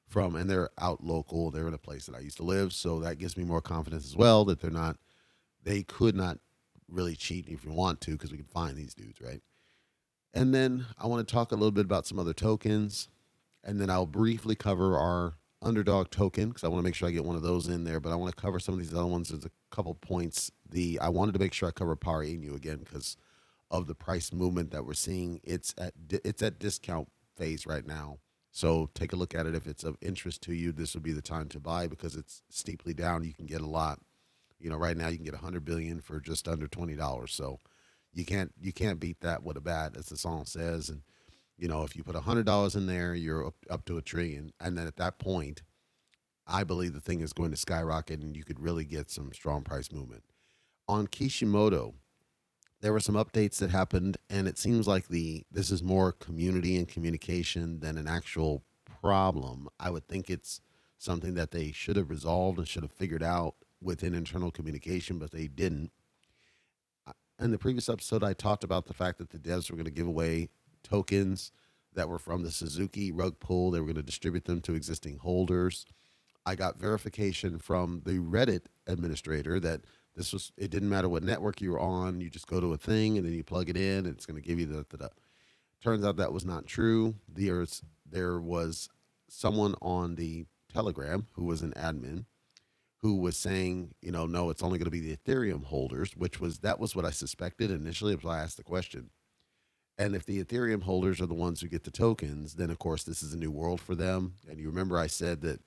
from, 0.06 0.34
and 0.36 0.50
they're 0.50 0.70
out 0.78 1.02
local. 1.02 1.50
They're 1.50 1.68
in 1.68 1.74
a 1.74 1.78
place 1.78 2.06
that 2.06 2.16
I 2.16 2.20
used 2.20 2.38
to 2.38 2.42
live, 2.42 2.72
so 2.72 3.00
that 3.00 3.18
gives 3.18 3.36
me 3.36 3.44
more 3.44 3.60
confidence 3.60 4.04
as 4.04 4.16
well 4.16 4.44
that 4.46 4.60
they're 4.60 4.70
not, 4.70 4.96
they 5.62 5.82
could 5.82 6.16
not 6.16 6.38
really 6.88 7.14
cheat 7.14 7.48
if 7.48 7.64
you 7.64 7.70
want 7.70 8.00
to 8.02 8.12
because 8.12 8.32
we 8.32 8.38
can 8.38 8.46
find 8.46 8.76
these 8.76 8.94
dudes, 8.94 9.20
right? 9.20 9.40
And 10.34 10.54
then 10.54 10.86
I 10.98 11.06
want 11.06 11.26
to 11.26 11.32
talk 11.32 11.52
a 11.52 11.56
little 11.56 11.70
bit 11.70 11.84
about 11.84 12.06
some 12.06 12.18
other 12.18 12.32
tokens, 12.32 13.08
and 13.64 13.80
then 13.80 13.90
I'll 13.90 14.06
briefly 14.06 14.54
cover 14.54 14.96
our 14.96 15.34
underdog 15.62 16.10
token 16.10 16.48
because 16.48 16.64
I 16.64 16.68
want 16.68 16.78
to 16.78 16.84
make 16.84 16.94
sure 16.94 17.08
I 17.08 17.12
get 17.12 17.24
one 17.24 17.36
of 17.36 17.42
those 17.42 17.68
in 17.68 17.84
there. 17.84 18.00
But 18.00 18.12
I 18.12 18.16
want 18.16 18.34
to 18.34 18.40
cover 18.40 18.58
some 18.58 18.74
of 18.74 18.80
these 18.80 18.94
other 18.94 19.06
ones. 19.06 19.28
There's 19.28 19.44
a 19.44 19.50
couple 19.70 19.94
points. 19.94 20.50
The 20.68 20.98
I 21.00 21.08
wanted 21.08 21.32
to 21.32 21.38
make 21.38 21.52
sure 21.52 21.68
I 21.68 21.72
cover 21.72 21.94
Power 21.96 22.24
Inu 22.24 22.54
again 22.54 22.78
because 22.78 23.16
of 23.70 23.86
the 23.86 23.94
price 23.94 24.32
movement 24.32 24.70
that 24.72 24.84
we're 24.84 24.94
seeing. 24.94 25.40
It's 25.44 25.74
at 25.78 25.94
it's 26.10 26.42
at 26.42 26.58
discount 26.58 27.08
phase 27.36 27.66
right 27.66 27.86
now. 27.86 28.18
So 28.50 28.90
take 28.94 29.12
a 29.12 29.16
look 29.16 29.34
at 29.34 29.46
it. 29.46 29.54
If 29.54 29.66
it's 29.66 29.84
of 29.84 29.96
interest 30.00 30.42
to 30.42 30.54
you, 30.54 30.72
this 30.72 30.94
would 30.94 31.04
be 31.04 31.12
the 31.12 31.22
time 31.22 31.48
to 31.48 31.60
buy 31.60 31.86
because 31.86 32.16
it's 32.16 32.42
steeply 32.50 32.94
down. 32.94 33.24
You 33.24 33.32
can 33.32 33.46
get 33.46 33.60
a 33.60 33.66
lot. 33.66 34.00
You 34.58 34.70
know, 34.70 34.76
right 34.76 34.96
now 34.96 35.08
you 35.08 35.16
can 35.16 35.24
get 35.24 35.34
a 35.34 35.38
100 35.38 35.64
billion 35.64 36.00
for 36.00 36.20
just 36.20 36.48
under 36.48 36.66
twenty 36.66 36.96
dollars. 36.96 37.32
So 37.32 37.58
you 38.12 38.24
can't 38.24 38.52
you 38.60 38.72
can't 38.72 39.00
beat 39.00 39.20
that 39.20 39.42
with 39.42 39.56
a 39.56 39.60
bat, 39.60 39.96
as 39.96 40.06
the 40.06 40.16
song 40.16 40.44
says. 40.46 40.88
And 40.88 41.02
you 41.56 41.68
know, 41.68 41.82
if 41.84 41.94
you 41.94 42.02
put 42.02 42.16
a 42.16 42.20
hundred 42.20 42.46
dollars 42.46 42.74
in 42.74 42.86
there, 42.86 43.14
you're 43.14 43.46
up, 43.46 43.54
up 43.70 43.84
to 43.86 43.98
a 43.98 44.02
trillion. 44.02 44.52
And 44.60 44.76
then 44.76 44.86
at 44.86 44.96
that 44.96 45.18
point, 45.18 45.62
I 46.46 46.64
believe 46.64 46.92
the 46.92 47.00
thing 47.00 47.20
is 47.20 47.32
going 47.32 47.52
to 47.52 47.56
skyrocket, 47.56 48.20
and 48.20 48.36
you 48.36 48.44
could 48.44 48.58
really 48.60 48.84
get 48.84 49.10
some 49.10 49.32
strong 49.32 49.62
price 49.62 49.92
movement. 49.92 50.24
On 50.88 51.06
Kishimoto, 51.06 51.94
there 52.80 52.92
were 52.92 53.00
some 53.00 53.14
updates 53.14 53.58
that 53.58 53.70
happened 53.70 54.16
and 54.28 54.48
it 54.48 54.58
seems 54.58 54.86
like 54.86 55.08
the 55.08 55.44
this 55.50 55.70
is 55.70 55.82
more 55.82 56.12
community 56.12 56.76
and 56.76 56.88
communication 56.88 57.80
than 57.80 57.98
an 57.98 58.08
actual 58.08 58.62
problem. 59.02 59.68
I 59.78 59.90
would 59.90 60.08
think 60.08 60.30
it's 60.30 60.60
something 60.98 61.34
that 61.34 61.50
they 61.50 61.72
should 61.72 61.96
have 61.96 62.10
resolved 62.10 62.58
and 62.58 62.68
should 62.68 62.82
have 62.82 62.92
figured 62.92 63.22
out 63.22 63.54
within 63.82 64.14
internal 64.14 64.50
communication 64.50 65.18
but 65.18 65.30
they 65.30 65.46
didn't. 65.46 65.90
In 67.38 67.50
the 67.50 67.58
previous 67.58 67.88
episode 67.88 68.24
i 68.24 68.32
talked 68.32 68.64
about 68.64 68.86
the 68.86 68.94
fact 68.94 69.18
that 69.18 69.30
the 69.30 69.38
devs 69.38 69.70
were 69.70 69.76
going 69.76 69.84
to 69.84 69.90
give 69.90 70.06
away 70.06 70.48
tokens 70.82 71.52
that 71.94 72.08
were 72.08 72.18
from 72.18 72.42
the 72.42 72.50
suzuki 72.50 73.10
rug 73.12 73.40
pull. 73.40 73.70
They 73.70 73.80
were 73.80 73.86
going 73.86 73.96
to 73.96 74.02
distribute 74.02 74.44
them 74.44 74.60
to 74.62 74.74
existing 74.74 75.18
holders. 75.18 75.84
I 76.46 76.54
got 76.54 76.80
verification 76.80 77.58
from 77.58 78.02
the 78.06 78.18
reddit 78.18 78.62
administrator 78.86 79.60
that 79.60 79.82
this 80.20 80.34
was 80.34 80.52
it 80.58 80.70
didn't 80.70 80.90
matter 80.90 81.08
what 81.08 81.22
network 81.22 81.62
you 81.62 81.70
were 81.70 81.80
on. 81.80 82.20
You 82.20 82.28
just 82.28 82.46
go 82.46 82.60
to 82.60 82.74
a 82.74 82.76
thing 82.76 83.16
and 83.16 83.26
then 83.26 83.32
you 83.32 83.42
plug 83.42 83.70
it 83.70 83.76
in 83.76 84.04
and 84.04 84.08
it's 84.08 84.26
going 84.26 84.40
to 84.40 84.46
give 84.46 84.60
you 84.60 84.66
the, 84.66 84.84
the, 84.90 84.98
the. 84.98 85.10
Turns 85.82 86.04
out 86.04 86.16
that 86.18 86.34
was 86.34 86.44
not 86.44 86.66
true. 86.66 87.14
There's 87.26 87.82
there 88.04 88.38
was 88.38 88.90
someone 89.30 89.74
on 89.80 90.16
the 90.16 90.44
Telegram 90.70 91.26
who 91.32 91.46
was 91.46 91.62
an 91.62 91.72
admin 91.72 92.26
who 92.98 93.16
was 93.16 93.38
saying, 93.38 93.94
you 94.02 94.12
know, 94.12 94.26
no, 94.26 94.50
it's 94.50 94.62
only 94.62 94.76
going 94.76 94.84
to 94.84 94.90
be 94.90 95.00
the 95.00 95.16
Ethereum 95.16 95.64
holders, 95.64 96.14
which 96.14 96.38
was 96.38 96.58
that 96.58 96.78
was 96.78 96.94
what 96.94 97.06
I 97.06 97.10
suspected 97.10 97.70
initially. 97.70 98.14
Why 98.14 98.40
I 98.40 98.42
asked 98.42 98.58
the 98.58 98.62
question. 98.62 99.08
And 99.96 100.14
if 100.14 100.26
the 100.26 100.44
Ethereum 100.44 100.82
holders 100.82 101.18
are 101.22 101.26
the 101.26 101.32
ones 101.32 101.62
who 101.62 101.68
get 101.68 101.84
the 101.84 101.90
tokens, 101.90 102.56
then 102.56 102.68
of 102.68 102.78
course 102.78 103.04
this 103.04 103.22
is 103.22 103.32
a 103.32 103.38
new 103.38 103.50
world 103.50 103.80
for 103.80 103.94
them. 103.94 104.34
And 104.50 104.58
you 104.58 104.68
remember 104.68 104.98
I 104.98 105.06
said 105.06 105.40
that 105.40 105.60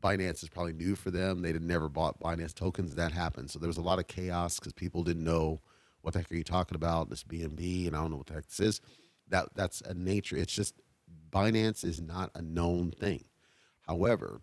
Binance 0.00 0.42
is 0.42 0.48
probably 0.48 0.72
new 0.72 0.94
for 0.94 1.10
them. 1.10 1.42
They 1.42 1.52
had 1.52 1.62
never 1.62 1.88
bought 1.88 2.20
Binance 2.20 2.54
tokens. 2.54 2.94
That 2.94 3.12
happened. 3.12 3.50
So 3.50 3.58
there 3.58 3.68
was 3.68 3.78
a 3.78 3.82
lot 3.82 3.98
of 3.98 4.06
chaos 4.06 4.58
because 4.58 4.72
people 4.72 5.04
didn't 5.04 5.24
know 5.24 5.60
what 6.02 6.14
the 6.14 6.20
heck 6.20 6.32
are 6.32 6.36
you 6.36 6.44
talking 6.44 6.76
about? 6.76 7.10
This 7.10 7.24
BNB, 7.24 7.86
and 7.86 7.94
I 7.94 8.00
don't 8.00 8.10
know 8.10 8.16
what 8.16 8.26
the 8.26 8.34
heck 8.34 8.46
this 8.46 8.60
is. 8.60 8.80
That 9.28 9.50
that's 9.54 9.80
a 9.82 9.94
nature. 9.94 10.36
It's 10.36 10.54
just 10.54 10.74
Binance 11.30 11.84
is 11.84 12.00
not 12.00 12.30
a 12.34 12.42
known 12.42 12.90
thing. 12.90 13.24
However, 13.86 14.42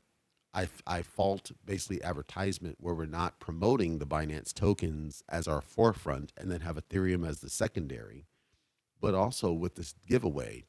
I, 0.53 0.67
I 0.85 1.01
fault 1.01 1.51
basically 1.65 2.03
advertisement 2.03 2.77
where 2.79 2.95
we're 2.95 3.05
not 3.05 3.39
promoting 3.39 3.99
the 3.99 4.07
Binance 4.07 4.53
tokens 4.53 5.23
as 5.29 5.47
our 5.47 5.61
forefront 5.61 6.33
and 6.37 6.51
then 6.51 6.61
have 6.61 6.77
Ethereum 6.77 7.27
as 7.27 7.41
the 7.41 7.49
secondary, 7.49 8.25
but 8.99 9.13
also 9.13 9.51
with 9.51 9.75
this 9.75 9.93
giveaway 10.07 10.65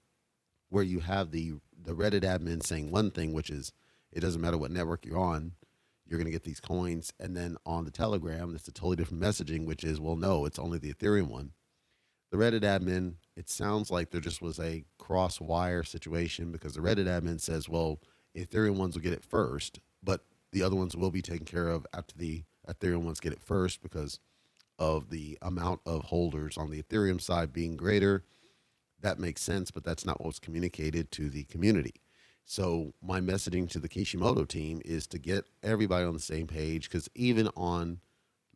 where 0.69 0.85
you 0.85 1.01
have 1.01 1.31
the 1.31 1.55
the 1.81 1.95
Reddit 1.95 2.23
admin 2.23 2.63
saying 2.63 2.91
one 2.91 3.11
thing, 3.11 3.33
which 3.33 3.51
is 3.51 3.73
it 4.13 4.21
doesn't 4.21 4.41
matter 4.41 4.59
what 4.59 4.71
network 4.71 5.05
you're 5.05 5.19
on, 5.19 5.53
you're 6.07 6.19
going 6.19 6.27
to 6.27 6.33
get 6.33 6.45
these 6.45 6.61
coins. 6.61 7.13
And 7.21 7.37
then 7.37 7.57
on 7.67 7.85
the 7.85 7.91
Telegram, 7.91 8.55
it's 8.55 8.69
a 8.69 8.73
totally 8.73 8.97
different 8.97 9.23
messaging, 9.23 9.67
which 9.67 9.85
is, 9.85 10.01
well, 10.01 10.17
no, 10.17 10.45
it's 10.47 10.59
only 10.59 10.79
the 10.79 10.93
Ethereum 10.93 11.29
one. 11.29 11.53
The 12.31 12.39
Reddit 12.39 12.61
admin, 12.61 13.15
it 13.37 13.49
sounds 13.49 13.91
like 13.91 14.11
there 14.11 14.21
just 14.21 14.43
was 14.43 14.59
a 14.59 14.85
cross 14.99 15.41
wire 15.41 15.83
situation 15.83 16.53
because 16.53 16.75
the 16.75 16.81
Reddit 16.81 17.07
admin 17.07 17.41
says, 17.41 17.69
well, 17.69 18.01
Ethereum 18.37 18.77
ones 18.77 18.95
will 18.95 19.03
get 19.03 19.15
it 19.15 19.25
first, 19.25 19.81
but 20.03 20.25
the 20.53 20.63
other 20.63 20.77
ones 20.77 20.97
will 20.97 21.11
be 21.11 21.23
taken 21.23 21.47
care 21.47 21.69
of 21.69 21.87
after 21.95 22.17
the 22.17 22.45
Ethereum 22.69 23.03
ones 23.03 23.21
get 23.21 23.33
it 23.33 23.41
first 23.41 23.83
because 23.83 24.21
of 24.79 25.11
the 25.11 25.39
amount 25.43 25.81
of 25.87 26.05
holders 26.05 26.57
on 26.57 26.71
the 26.71 26.83
Ethereum 26.83 27.21
side 27.21 27.53
being 27.53 27.77
greater. 27.77 28.25
That 29.01 29.19
makes 29.19 29.43
sense, 29.43 29.71
but 29.71 29.85
that's 29.85 30.05
not 30.05 30.23
what's 30.25 30.39
communicated 30.39 31.11
to 31.13 31.31
the 31.31 31.45
community. 31.45 31.95
So 32.51 32.95
my 33.03 33.21
messaging 33.21 33.69
to 33.69 33.79
the 33.79 33.91
Kishimoto 33.91 34.47
team 34.47 34.81
is 34.87 35.07
to 35.09 35.19
get 35.19 35.45
everybody 35.63 36.07
on 36.07 36.15
the 36.15 36.19
same 36.19 36.47
page 36.47 36.89
because 36.89 37.07
even 37.15 37.51
on, 37.55 38.01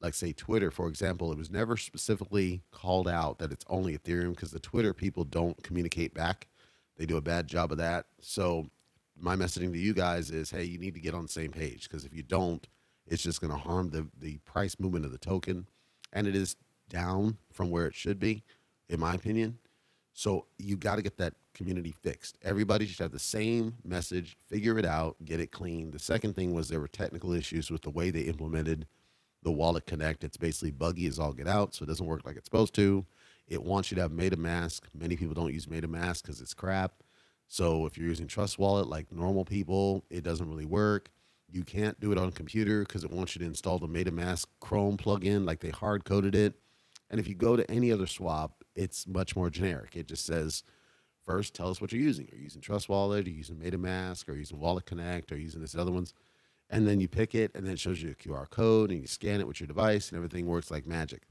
like 0.01 0.15
say 0.15 0.33
Twitter, 0.33 0.71
for 0.71 0.89
example, 0.89 1.31
it 1.31 1.37
was 1.37 1.51
never 1.51 1.77
specifically 1.77 2.63
called 2.71 3.07
out 3.07 3.39
that 3.39 3.53
it's 3.53 3.67
only 3.69 3.97
Ethereum 3.97 4.31
because 4.31 4.51
the 4.51 4.59
Twitter 4.59 4.95
people 4.95 5.25
don't 5.25 5.63
communicate 5.63 6.15
back. 6.15 6.49
They 6.97 7.05
do 7.05 7.19
a 7.19 7.21
bad 7.21 7.47
job 7.49 7.71
of 7.71 7.77
that. 7.79 8.07
So 8.19 8.71
my 9.15 9.37
messaging 9.37 9.73
to 9.73 9.79
you 9.79 9.93
guys 9.93 10.31
is, 10.31 10.51
hey, 10.51 10.65
you 10.65 10.79
need 10.79 10.95
to 10.95 11.01
get 11.01 11.15
on 11.15 11.25
the 11.25 11.29
same 11.29 11.51
page 11.51 11.87
because 11.87 12.07
if 12.07 12.15
you 12.15 12.23
don't, 12.23 12.67
it's 13.07 13.23
just 13.23 13.43
going 13.43 13.53
to 13.53 13.59
harm 13.59 13.91
the 13.91 14.09
the 14.19 14.39
price 14.39 14.81
movement 14.81 15.05
of 15.05 15.13
the 15.13 15.19
token, 15.19 15.69
and 16.15 16.27
it 16.27 16.35
is 16.35 16.57
down 16.89 17.37
from 17.53 17.69
where 17.69 17.87
it 17.87 17.95
should 17.95 18.19
be, 18.19 18.43
in 18.89 19.01
my 19.01 19.13
opinion. 19.13 19.59
So 20.15 20.47
you 20.59 20.79
got 20.79 20.97
to 20.97 21.03
get 21.03 21.19
that 21.19 21.35
community 21.55 21.95
fixed. 22.03 22.39
Everybody 22.43 22.87
should 22.87 23.03
have 23.03 23.13
the 23.13 23.19
same 23.19 23.75
message, 23.85 24.37
figure 24.49 24.79
it 24.79 24.85
out, 24.85 25.17
get 25.25 25.41
it 25.41 25.53
clean. 25.53 25.91
The 25.91 25.99
second 25.99 26.35
thing 26.35 26.55
was 26.55 26.69
there 26.69 26.81
were 26.81 26.89
technical 26.89 27.33
issues 27.33 27.71
with 27.71 27.83
the 27.83 27.91
way 27.91 28.11
they 28.11 28.23
implemented 28.23 28.87
the 29.43 29.51
WalletConnect. 29.51 30.25
It's 30.25 30.37
basically 30.37 30.71
buggy 30.71 31.07
as 31.07 31.19
all 31.19 31.33
get 31.33 31.49
out, 31.49 31.75
so 31.75 31.83
it 31.85 31.89
doesn't 31.89 32.07
work 32.07 32.25
like 32.25 32.37
it's 32.37 32.47
supposed 32.47 32.75
to. 32.75 33.05
It 33.49 33.63
wants 33.63 33.91
you 33.91 33.97
to 33.97 34.03
have 34.03 34.13
MetaMask. 34.13 34.83
Many 34.95 35.17
people 35.17 35.35
don't 35.35 35.53
use 35.53 35.67
MetaMask 35.67 36.23
because 36.23 36.41
it's 36.41 36.55
crap. 36.55 37.03
So 37.49 37.85
if 37.85 37.99
you're 37.99 38.09
using 38.09 38.27
Trust 38.27 38.59
Wallet 38.59 38.87
like 38.87 39.13
normal 39.13 39.45
people, 39.45 40.05
it 40.11 40.23
doesn't 40.25 40.49
really 40.49 40.65
work. 40.65 41.11
You 41.51 41.65
can't 41.65 42.01
do 42.01 42.13
it 42.13 42.19
on 42.19 42.29
a 42.29 42.33
computer 42.33 42.81
because 42.81 43.05
it 43.05 43.11
wants 43.11 43.35
you 43.35 43.41
to 43.41 43.47
install 43.47 43.79
the 43.79 43.89
MetaMask 43.89 44.47
Chrome 44.61 44.97
plugin, 44.97 45.47
like 45.47 45.61
they 45.61 45.69
hard 45.69 46.05
coded 46.05 46.35
it. 46.35 46.55
And 47.11 47.21
if 47.21 47.29
you 47.29 47.35
go 47.35 47.57
to 47.57 47.71
any 47.71 47.93
other 47.93 48.07
swap, 48.07 48.65
it's 48.75 49.07
much 49.07 49.37
more 49.37 49.51
generic. 49.51 49.97
It 49.97 50.09
just 50.09 50.25
says, 50.25 50.63
first, 51.25 51.55
tell 51.55 51.69
us 51.69 51.81
what 51.81 51.93
you're 51.93 52.03
using. 52.03 52.29
Are 52.33 52.37
you 52.37 52.45
using 52.45 52.61
Trust 52.61 52.89
Wallet? 52.89 53.27
Are 53.27 53.31
you 53.31 53.37
using 53.37 53.57
MetaMask? 53.57 54.29
Are 54.29 54.33
you 54.33 54.41
using 54.41 54.59
WalletConnect? 54.59 55.33
Are 55.33 55.37
you 55.37 55.45
using 55.45 55.61
this 55.61 55.75
other 55.75 55.93
ones? 55.93 56.15
And 56.71 56.87
then 56.87 57.01
you 57.01 57.09
pick 57.09 57.35
it, 57.35 57.51
and 57.55 57.67
then 57.67 57.75
it 57.75 57.81
shows 57.81 58.03
you 58.03 58.11
a 58.11 58.15
QR 58.15 58.49
code, 58.49 58.91
and 58.91 59.01
you 59.01 59.07
scan 59.07 59.41
it 59.41 59.47
with 59.47 59.61
your 59.61 59.67
device, 59.67 60.09
and 60.09 60.17
everything 60.17 60.47
works 60.47 60.71
like 60.71 60.87
magic. 60.87 61.23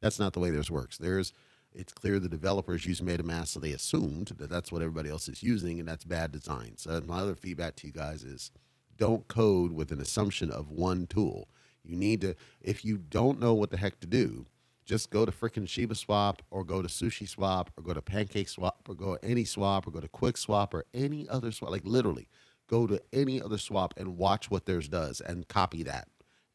That's 0.00 0.18
not 0.18 0.32
the 0.32 0.40
way 0.40 0.50
this 0.50 0.70
works. 0.70 0.98
There's, 0.98 1.32
it's 1.72 1.92
clear 1.92 2.18
the 2.18 2.28
developers 2.28 2.84
use 2.84 3.00
MetaMask, 3.00 3.48
so 3.48 3.60
they 3.60 3.72
assumed 3.72 4.32
that 4.38 4.50
that's 4.50 4.72
what 4.72 4.82
everybody 4.82 5.08
else 5.08 5.28
is 5.28 5.42
using, 5.42 5.78
and 5.78 5.88
that's 5.88 6.04
bad 6.04 6.32
design. 6.32 6.72
So 6.76 7.00
my 7.06 7.20
other 7.20 7.36
feedback 7.36 7.76
to 7.76 7.86
you 7.86 7.92
guys 7.92 8.24
is, 8.24 8.50
don't 8.96 9.26
code 9.28 9.72
with 9.72 9.90
an 9.90 10.00
assumption 10.00 10.50
of 10.50 10.70
one 10.70 11.06
tool. 11.06 11.48
You 11.84 11.96
need 11.96 12.20
to, 12.20 12.34
if 12.60 12.84
you 12.84 12.98
don't 12.98 13.40
know 13.40 13.54
what 13.54 13.70
the 13.70 13.76
heck 13.76 14.00
to 14.00 14.06
do, 14.06 14.46
just 14.84 15.10
go 15.10 15.24
to 15.24 15.32
freaking 15.32 15.66
ShibaSwap 15.66 16.38
or 16.50 16.64
go 16.64 16.82
to 16.82 16.88
SushiSwap 16.88 17.68
or 17.76 17.82
go 17.82 17.94
to 17.94 18.02
PancakeSwap 18.02 18.88
or 18.88 18.94
go 18.94 19.16
to 19.16 19.24
any 19.24 19.44
swap 19.44 19.86
or 19.86 19.90
go 19.90 20.00
to 20.00 20.08
QuickSwap 20.08 20.74
or 20.74 20.84
any 20.92 21.28
other 21.28 21.52
swap. 21.52 21.70
Like 21.70 21.84
literally, 21.84 22.28
go 22.68 22.86
to 22.86 23.00
any 23.12 23.40
other 23.40 23.58
swap 23.58 23.94
and 23.96 24.16
watch 24.16 24.50
what 24.50 24.66
theirs 24.66 24.88
does 24.88 25.20
and 25.20 25.46
copy 25.48 25.82
that. 25.84 26.08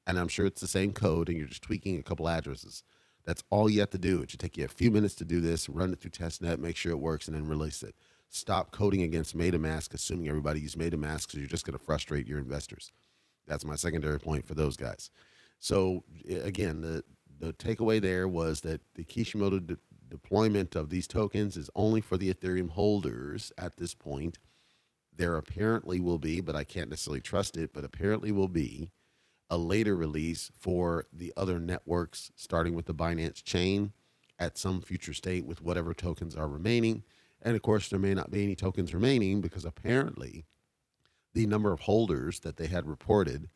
And 0.05 0.17
I'm 0.17 0.27
sure 0.27 0.45
it's 0.45 0.61
the 0.61 0.67
same 0.67 0.93
code 0.93 1.29
and 1.29 1.37
you're 1.37 1.47
just 1.47 1.63
tweaking 1.63 1.97
a 1.99 2.03
couple 2.03 2.27
addresses. 2.27 2.83
That's 3.25 3.43
all 3.49 3.69
you 3.69 3.81
have 3.81 3.89
to 3.91 3.97
do. 3.97 4.21
It 4.21 4.31
should 4.31 4.39
take 4.39 4.57
you 4.57 4.65
a 4.65 4.69
few 4.69 4.89
minutes 4.89 5.15
to 5.15 5.25
do 5.25 5.41
this, 5.41 5.67
run 5.67 5.91
it 5.91 5.99
through 5.99 6.11
testnet, 6.11 6.59
make 6.59 6.77
sure 6.77 6.93
it 6.93 6.99
works, 6.99 7.27
and 7.27 7.35
then 7.35 7.47
release 7.47 7.83
it. 7.83 7.93
Stop 8.29 8.71
coding 8.71 9.03
against 9.03 9.37
MetaMask, 9.37 9.93
assuming 9.93 10.27
everybody 10.27 10.61
uses 10.61 10.75
MetaMask 10.75 11.27
because 11.27 11.39
you're 11.39 11.47
just 11.47 11.65
going 11.65 11.77
to 11.77 11.83
frustrate 11.83 12.27
your 12.27 12.39
investors. 12.39 12.91
That's 13.47 13.65
my 13.65 13.75
secondary 13.75 14.19
point 14.19 14.45
for 14.45 14.53
those 14.53 14.77
guys. 14.77 15.11
So 15.59 16.03
again, 16.29 16.81
the 16.81 17.03
the 17.39 17.53
takeaway 17.53 18.01
there 18.01 18.27
was 18.27 18.61
that 18.61 18.81
the 18.95 19.03
Kishimoto 19.03 19.59
de- 19.59 19.77
deployment 20.09 20.75
of 20.75 20.89
these 20.89 21.07
tokens 21.07 21.57
is 21.57 21.69
only 21.75 22.01
for 22.01 22.17
the 22.17 22.33
Ethereum 22.33 22.69
holders 22.69 23.51
at 23.57 23.77
this 23.77 23.93
point. 23.93 24.39
There 25.15 25.35
apparently 25.35 25.99
will 25.99 26.19
be, 26.19 26.41
but 26.41 26.55
I 26.55 26.63
can't 26.63 26.89
necessarily 26.89 27.21
trust 27.21 27.57
it, 27.57 27.73
but 27.73 27.83
apparently 27.83 28.31
will 28.31 28.47
be 28.47 28.89
a 29.49 29.57
later 29.57 29.95
release 29.95 30.51
for 30.57 31.05
the 31.11 31.33
other 31.37 31.59
networks, 31.59 32.31
starting 32.35 32.73
with 32.75 32.85
the 32.85 32.93
Binance 32.93 33.43
chain 33.43 33.93
at 34.39 34.57
some 34.57 34.81
future 34.81 35.13
state 35.13 35.45
with 35.45 35.61
whatever 35.61 35.93
tokens 35.93 36.35
are 36.35 36.47
remaining. 36.47 37.03
And 37.41 37.55
of 37.55 37.61
course, 37.61 37.89
there 37.89 37.99
may 37.99 38.13
not 38.13 38.31
be 38.31 38.43
any 38.43 38.55
tokens 38.55 38.93
remaining 38.93 39.41
because 39.41 39.65
apparently 39.65 40.45
the 41.33 41.47
number 41.47 41.71
of 41.71 41.81
holders 41.81 42.39
that 42.41 42.57
they 42.57 42.67
had 42.67 42.87
reported 42.87 43.49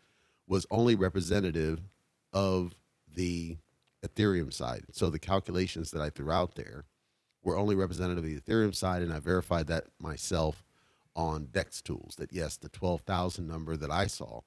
was 0.47 0.65
only 0.71 0.95
representative 0.95 1.81
of 2.33 2.73
the 3.13 3.57
Ethereum 4.05 4.51
side. 4.51 4.85
So 4.91 5.09
the 5.09 5.19
calculations 5.19 5.91
that 5.91 6.01
I 6.01 6.09
threw 6.09 6.31
out 6.31 6.55
there 6.55 6.85
were 7.43 7.57
only 7.57 7.75
representative 7.75 8.23
of 8.23 8.29
the 8.29 8.39
Ethereum 8.39 8.75
side, 8.75 9.01
and 9.01 9.13
I 9.13 9.19
verified 9.19 9.67
that 9.67 9.85
myself 9.99 10.63
on 11.15 11.47
DEXTools. 11.47 12.15
That 12.15 12.31
yes, 12.31 12.57
the 12.57 12.69
twelve 12.69 13.01
thousand 13.01 13.47
number 13.47 13.75
that 13.75 13.91
I 13.91 14.07
saw 14.07 14.41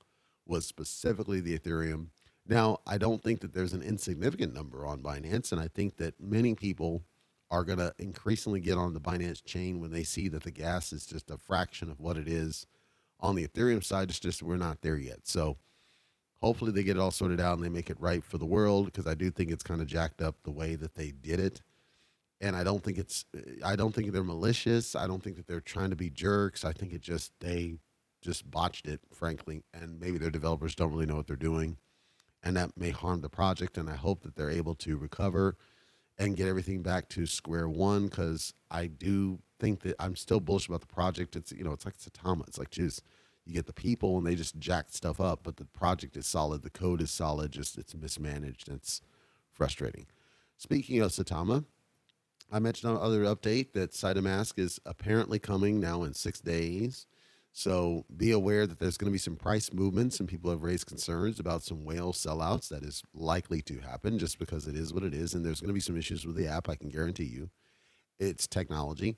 was 0.47 0.67
specifically 0.67 1.41
the 1.41 1.59
Ethereum. 1.59 2.09
Now, 2.47 2.79
I 2.87 2.99
don't 2.99 3.23
think 3.23 3.41
that 3.41 3.55
there's 3.55 3.73
an 3.73 3.83
insignificant 3.83 4.53
number 4.53 4.85
on 4.85 5.03
Binance, 5.03 5.51
and 5.51 5.61
I 5.61 5.69
think 5.69 5.97
that 5.97 6.21
many 6.21 6.55
people 6.55 7.03
are 7.51 7.65
going 7.65 7.79
to 7.79 7.95
increasingly 7.99 8.61
get 8.61 8.77
on 8.77 8.93
the 8.93 9.01
Binance 9.01 9.43
chain 9.45 9.81
when 9.81 9.91
they 9.91 10.03
see 10.03 10.29
that 10.29 10.43
the 10.43 10.51
gas 10.51 10.93
is 10.93 11.07
just 11.07 11.31
a 11.31 11.39
fraction 11.39 11.91
of 11.91 12.01
what 12.01 12.17
it 12.17 12.29
is 12.29 12.67
on 13.21 13.35
the 13.35 13.47
Ethereum 13.47 13.83
side. 13.83 14.11
It's 14.11 14.21
just 14.21 14.43
we're 14.43 14.57
not 14.57 14.83
there 14.83 14.97
yet. 14.97 15.21
So 15.27 15.57
hopefully 16.45 16.73
they 16.73 16.83
get 16.83 16.97
it 16.97 17.01
all 17.01 17.11
sorted 17.11 17.41
out 17.41 17.55
and 17.55 17.65
they 17.65 17.71
make 17.71 17.89
it 17.89 17.99
right 17.99 18.23
for 18.23 18.37
the 18.37 18.45
world 18.45 18.85
because 18.85 19.07
I 19.07 19.15
do 19.15 19.31
think 19.31 19.51
it's 19.51 19.63
kind 19.63 19.81
of 19.81 19.87
jacked 19.87 20.21
up 20.21 20.37
the 20.43 20.51
way 20.51 20.75
that 20.77 20.95
they 20.95 21.11
did 21.11 21.41
it. 21.41 21.63
And 22.41 22.55
I 22.55 22.63
don't 22.63 22.83
think 22.83 22.99
it's 22.99 23.25
I 23.65 23.77
don't 23.77 23.95
think 23.95 24.13
they're 24.13 24.23
malicious. 24.23 24.95
I 24.95 25.07
don't 25.07 25.23
think 25.23 25.37
that 25.37 25.47
they're 25.47 25.61
trying 25.61 25.91
to 25.91 25.97
be 25.97 26.11
jerks. 26.11 26.65
I 26.65 26.73
think 26.73 26.93
it 26.93 27.01
just 27.01 27.33
they 27.41 27.79
just 28.21 28.51
botched 28.51 28.87
it, 28.87 29.01
frankly, 29.13 29.63
and 29.73 29.99
maybe 29.99 30.19
their 30.19 30.31
developers 30.31 30.75
don't 30.75 30.93
really 30.93 31.07
know 31.07 31.17
what 31.17 31.27
they're 31.27 31.37
doing. 31.37 31.79
And 32.43 32.57
that 32.57 32.77
may 32.77 32.91
harm 32.91 33.23
the 33.23 33.31
project. 33.31 33.79
And 33.79 33.89
I 33.89 33.97
hope 33.97 34.23
that 34.23 34.37
they're 34.37 34.51
able 34.51 34.75
to 34.77 34.99
recover 34.99 35.57
and 36.19 36.37
get 36.37 36.47
everything 36.47 36.83
back 36.83 37.09
to 37.11 37.25
square 37.25 37.69
one 37.69 38.05
because 38.09 38.53
I 38.71 38.87
do 38.87 39.39
think 39.59 39.81
that 39.83 39.95
I'm 39.99 40.15
still 40.15 40.41
bullish 40.41 40.69
about 40.69 40.83
the 40.83 40.87
project. 40.87 41.37
It's 41.37 41.53
you 41.53 41.65
know, 41.65 41.73
it's 41.73 41.87
like 41.87 41.97
Saitama. 41.97 42.47
It's 42.49 42.59
like 42.59 42.71
just 42.71 43.03
you 43.47 43.55
get 43.55 43.67
the 43.67 43.73
people 43.73 44.17
and 44.19 44.27
they 44.27 44.35
just 44.35 44.59
jack 44.59 44.87
stuff 44.91 45.21
up, 45.21 45.41
but 45.43 45.57
the 45.57 45.67
project 45.67 46.17
is 46.17 46.27
solid, 46.27 46.63
the 46.63 46.71
code 46.71 47.03
is 47.03 47.11
solid, 47.11 47.53
just 47.53 47.79
it's 47.79 47.95
mismanaged 47.95 48.69
and 48.69 48.79
it's 48.79 49.03
frustrating. 49.53 50.07
Speaking 50.57 51.01
of 51.01 51.11
Saitama 51.11 51.65
I 52.55 52.59
mentioned 52.59 52.93
on 52.93 53.03
other 53.03 53.25
update 53.25 53.73
that 53.73 53.93
SaitaMask 53.93 54.59
is 54.59 54.79
apparently 54.87 55.39
coming 55.39 55.81
now 55.81 56.03
in 56.05 56.15
six 56.15 56.41
days. 56.41 57.07
So 57.53 58.05
be 58.17 58.33
aware 58.33 58.67
that 58.67 58.79
there's 58.79 58.97
going 58.97 59.11
to 59.11 59.13
be 59.13 59.19
some 59.19 59.37
price 59.37 59.73
movements, 59.73 60.19
and 60.19 60.29
people 60.29 60.51
have 60.51 60.63
raised 60.63 60.87
concerns 60.87 61.39
about 61.39 61.63
some 61.63 61.85
whale 61.85 62.13
sellouts. 62.13 62.69
That 62.69 62.83
is 62.83 63.03
likely 63.15 63.63
to 63.63 63.79
happen 63.79 64.19
just 64.19 64.39
because 64.39 64.67
it 64.67 64.77
is 64.77 64.93
what 64.93 65.05
it 65.05 65.15
is. 65.15 65.35
And 65.35 65.45
there's 65.45 65.61
going 65.61 65.69
to 65.69 65.75
be 65.75 65.81
some 65.81 65.97
issues 65.97 66.27
with 66.27 66.37
the 66.37 66.49
app, 66.49 66.69
I 66.69 66.75
can 66.75 66.89
guarantee 66.89 67.25
you. 67.25 67.51
It's 68.19 68.47
technology. 68.47 69.17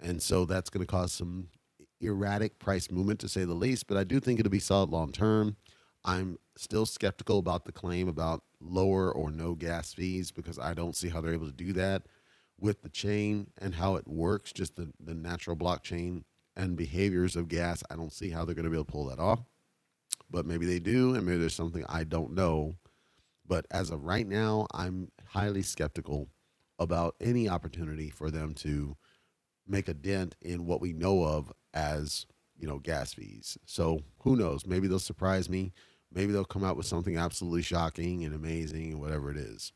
And 0.00 0.22
so 0.22 0.44
that's 0.44 0.70
going 0.70 0.86
to 0.86 0.90
cause 0.90 1.12
some 1.12 1.48
erratic 2.00 2.58
price 2.58 2.90
movement 2.90 3.20
to 3.20 3.28
say 3.28 3.44
the 3.44 3.54
least, 3.54 3.86
but 3.86 3.96
I 3.96 4.04
do 4.04 4.20
think 4.20 4.38
it'll 4.38 4.50
be 4.50 4.58
solid 4.58 4.90
long 4.90 5.12
term. 5.12 5.56
I'm 6.04 6.38
still 6.56 6.86
skeptical 6.86 7.38
about 7.38 7.64
the 7.64 7.72
claim 7.72 8.08
about 8.08 8.42
lower 8.60 9.12
or 9.12 9.30
no 9.30 9.54
gas 9.54 9.92
fees 9.92 10.30
because 10.30 10.58
I 10.58 10.74
don't 10.74 10.96
see 10.96 11.08
how 11.08 11.20
they're 11.20 11.32
able 11.32 11.46
to 11.46 11.52
do 11.52 11.72
that 11.74 12.04
with 12.60 12.82
the 12.82 12.88
chain 12.88 13.50
and 13.60 13.74
how 13.74 13.96
it 13.96 14.06
works, 14.08 14.52
just 14.52 14.76
the, 14.76 14.92
the 14.98 15.14
natural 15.14 15.56
blockchain 15.56 16.22
and 16.56 16.76
behaviors 16.76 17.36
of 17.36 17.48
gas. 17.48 17.82
I 17.90 17.96
don't 17.96 18.12
see 18.12 18.30
how 18.30 18.44
they're 18.44 18.54
going 18.54 18.64
to 18.64 18.70
be 18.70 18.76
able 18.76 18.84
to 18.84 18.92
pull 18.92 19.06
that 19.06 19.20
off. 19.20 19.40
But 20.30 20.44
maybe 20.44 20.66
they 20.66 20.78
do, 20.78 21.14
and 21.14 21.24
maybe 21.24 21.38
there's 21.38 21.54
something 21.54 21.84
I 21.88 22.04
don't 22.04 22.34
know. 22.34 22.76
But 23.46 23.66
as 23.70 23.90
of 23.90 24.04
right 24.04 24.26
now, 24.26 24.66
I'm 24.74 25.10
highly 25.28 25.62
skeptical 25.62 26.28
about 26.78 27.16
any 27.20 27.48
opportunity 27.48 28.10
for 28.10 28.30
them 28.30 28.54
to 28.54 28.96
make 29.66 29.88
a 29.88 29.94
dent 29.94 30.34
in 30.42 30.66
what 30.66 30.80
we 30.80 30.92
know 30.92 31.24
of 31.24 31.52
as 31.74 32.26
you 32.58 32.66
know 32.66 32.78
gas 32.78 33.14
fees. 33.14 33.58
So 33.66 34.02
who 34.22 34.36
knows? 34.36 34.66
Maybe 34.66 34.88
they'll 34.88 34.98
surprise 34.98 35.48
me. 35.48 35.72
Maybe 36.12 36.32
they'll 36.32 36.44
come 36.44 36.64
out 36.64 36.76
with 36.76 36.86
something 36.86 37.16
absolutely 37.16 37.62
shocking 37.62 38.24
and 38.24 38.34
amazing 38.34 38.92
and 38.92 39.00
whatever 39.00 39.30
it 39.30 39.36
is. 39.36 39.72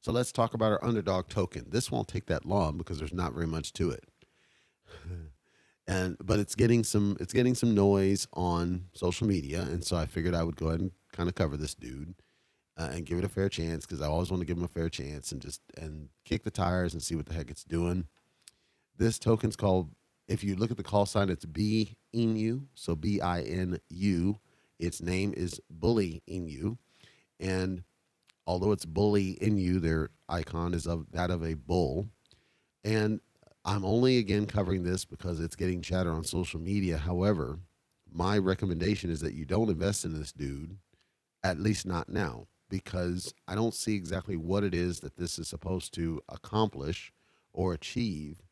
So 0.00 0.12
let's 0.12 0.30
talk 0.30 0.54
about 0.54 0.72
our 0.72 0.84
underdog 0.84 1.28
token. 1.28 1.66
This 1.70 1.90
won't 1.90 2.06
take 2.06 2.26
that 2.26 2.44
long 2.44 2.76
because 2.78 2.98
there's 2.98 3.14
not 3.14 3.32
very 3.32 3.46
much 3.46 3.72
to 3.74 3.90
it. 3.90 4.04
and 5.86 6.16
but 6.22 6.38
it's 6.38 6.54
getting 6.54 6.84
some 6.84 7.16
it's 7.20 7.32
getting 7.32 7.54
some 7.54 7.74
noise 7.74 8.26
on 8.34 8.84
social 8.92 9.26
media 9.26 9.62
and 9.62 9.84
so 9.84 9.96
I 9.96 10.06
figured 10.06 10.34
I 10.34 10.42
would 10.42 10.56
go 10.56 10.68
ahead 10.68 10.80
and 10.80 10.92
kind 11.12 11.28
of 11.28 11.34
cover 11.34 11.56
this 11.56 11.74
dude 11.74 12.14
uh, 12.76 12.90
and 12.92 13.06
give 13.06 13.18
it 13.18 13.24
a 13.24 13.28
fair 13.28 13.48
chance 13.48 13.86
because 13.86 14.00
I 14.00 14.06
always 14.06 14.30
want 14.30 14.40
to 14.40 14.46
give 14.46 14.58
him 14.58 14.64
a 14.64 14.68
fair 14.68 14.88
chance 14.88 15.32
and 15.32 15.40
just 15.40 15.60
and 15.76 16.08
kick 16.24 16.44
the 16.44 16.50
tires 16.50 16.92
and 16.92 17.02
see 17.02 17.16
what 17.16 17.26
the 17.26 17.34
heck 17.34 17.50
it's 17.50 17.64
doing. 17.64 18.06
This 18.98 19.18
token's 19.18 19.56
called 19.56 19.90
if 20.28 20.42
you 20.42 20.56
look 20.56 20.70
at 20.70 20.76
the 20.76 20.82
call 20.82 21.06
sign, 21.06 21.28
it's 21.28 21.44
B 21.44 21.96
so 22.74 22.96
B 22.96 23.20
I 23.20 23.42
N 23.42 23.78
U. 23.88 24.38
Its 24.78 25.00
name 25.00 25.32
is 25.36 25.60
Bully 25.70 26.22
in 26.26 26.46
Inu, 26.46 26.78
and 27.40 27.82
although 28.46 28.72
it's 28.72 28.84
Bully 28.84 29.30
in 29.40 29.56
Inu, 29.56 29.80
their 29.80 30.10
icon 30.28 30.74
is 30.74 30.86
of 30.86 31.10
that 31.12 31.30
of 31.30 31.44
a 31.44 31.54
bull. 31.54 32.08
And 32.84 33.20
I'm 33.64 33.84
only 33.84 34.18
again 34.18 34.46
covering 34.46 34.84
this 34.84 35.04
because 35.04 35.40
it's 35.40 35.56
getting 35.56 35.82
chatter 35.82 36.10
on 36.10 36.24
social 36.24 36.60
media. 36.60 36.98
However, 36.98 37.58
my 38.12 38.38
recommendation 38.38 39.10
is 39.10 39.20
that 39.20 39.34
you 39.34 39.44
don't 39.44 39.70
invest 39.70 40.04
in 40.04 40.18
this 40.18 40.32
dude, 40.32 40.78
at 41.42 41.58
least 41.58 41.86
not 41.86 42.08
now, 42.08 42.46
because 42.70 43.34
I 43.48 43.54
don't 43.54 43.74
see 43.74 43.94
exactly 43.94 44.36
what 44.36 44.64
it 44.64 44.74
is 44.74 45.00
that 45.00 45.16
this 45.16 45.38
is 45.38 45.48
supposed 45.48 45.92
to 45.94 46.22
accomplish 46.28 47.12
or 47.52 47.72
achieve 47.72 48.42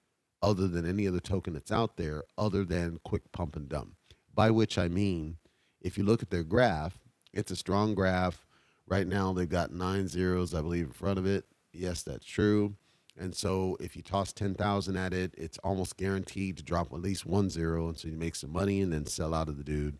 other 0.44 0.68
than 0.68 0.86
any 0.86 1.08
other 1.08 1.20
token 1.20 1.54
that's 1.54 1.72
out 1.72 1.96
there 1.96 2.22
other 2.36 2.64
than 2.64 3.00
quick 3.02 3.32
pump 3.32 3.56
and 3.56 3.68
dump. 3.68 3.94
By 4.34 4.50
which 4.50 4.76
I 4.76 4.88
mean, 4.88 5.38
if 5.80 5.96
you 5.96 6.04
look 6.04 6.22
at 6.22 6.30
their 6.30 6.44
graph, 6.44 6.98
it's 7.32 7.50
a 7.50 7.56
strong 7.56 7.94
graph. 7.94 8.46
Right 8.86 9.06
now, 9.06 9.32
they've 9.32 9.48
got 9.48 9.72
nine 9.72 10.06
zeros, 10.06 10.52
I 10.52 10.60
believe, 10.60 10.84
in 10.84 10.92
front 10.92 11.18
of 11.18 11.24
it. 11.24 11.46
Yes, 11.72 12.02
that's 12.02 12.26
true. 12.26 12.74
And 13.18 13.34
so 13.34 13.76
if 13.80 13.96
you 13.96 14.02
toss 14.02 14.32
10,000 14.32 14.96
at 14.96 15.14
it, 15.14 15.34
it's 15.38 15.56
almost 15.58 15.96
guaranteed 15.96 16.58
to 16.58 16.62
drop 16.62 16.92
at 16.92 17.00
least 17.00 17.24
one 17.24 17.48
zero. 17.48 17.88
And 17.88 17.98
so 17.98 18.08
you 18.08 18.16
make 18.18 18.34
some 18.34 18.52
money 18.52 18.82
and 18.82 18.92
then 18.92 19.06
sell 19.06 19.32
out 19.32 19.48
of 19.48 19.56
the 19.56 19.64
dude. 19.64 19.98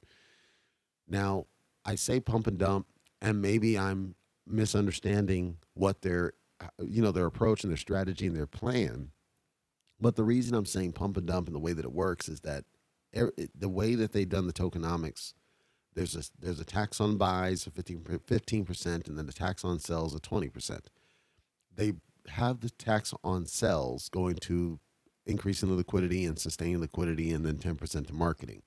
Now, 1.08 1.46
I 1.86 1.94
say 1.94 2.20
pump 2.20 2.46
and 2.46 2.58
dump, 2.58 2.86
and 3.22 3.40
maybe 3.40 3.78
I'm 3.78 4.14
misunderstanding 4.46 5.56
what 5.72 6.02
their, 6.02 6.32
you 6.78 7.00
know, 7.00 7.12
their 7.12 7.26
approach 7.26 7.62
and 7.62 7.70
their 7.70 7.78
strategy 7.78 8.26
and 8.26 8.36
their 8.36 8.46
plan. 8.46 9.10
But 10.00 10.16
the 10.16 10.24
reason 10.24 10.54
I'm 10.54 10.66
saying 10.66 10.92
pump 10.92 11.16
and 11.16 11.26
dump 11.26 11.46
and 11.46 11.54
the 11.54 11.60
way 11.60 11.72
that 11.72 11.84
it 11.84 11.92
works 11.92 12.28
is 12.28 12.40
that 12.40 12.64
the 13.12 13.68
way 13.68 13.94
that 13.94 14.12
they've 14.12 14.28
done 14.28 14.46
the 14.46 14.52
tokenomics, 14.52 15.34
there's 15.94 16.16
a 16.16 16.22
there's 16.38 16.60
a 16.60 16.64
tax 16.64 17.00
on 17.00 17.16
buys 17.16 17.66
of 17.66 17.74
15 17.74 18.64
percent, 18.64 19.08
and 19.08 19.16
then 19.16 19.26
the 19.26 19.32
tax 19.32 19.64
on 19.64 19.78
sells 19.78 20.14
of 20.14 20.22
twenty 20.22 20.48
percent. 20.48 20.90
They 21.74 21.94
have 22.28 22.60
the 22.60 22.70
tax 22.70 23.14
on 23.22 23.46
sells 23.46 24.08
going 24.08 24.36
to 24.36 24.80
increasing 25.26 25.68
the 25.68 25.76
liquidity 25.76 26.24
and 26.24 26.38
sustaining 26.38 26.80
liquidity, 26.80 27.30
and 27.30 27.46
then 27.46 27.58
ten 27.58 27.76
percent 27.76 28.08
to 28.08 28.14
marketing. 28.14 28.62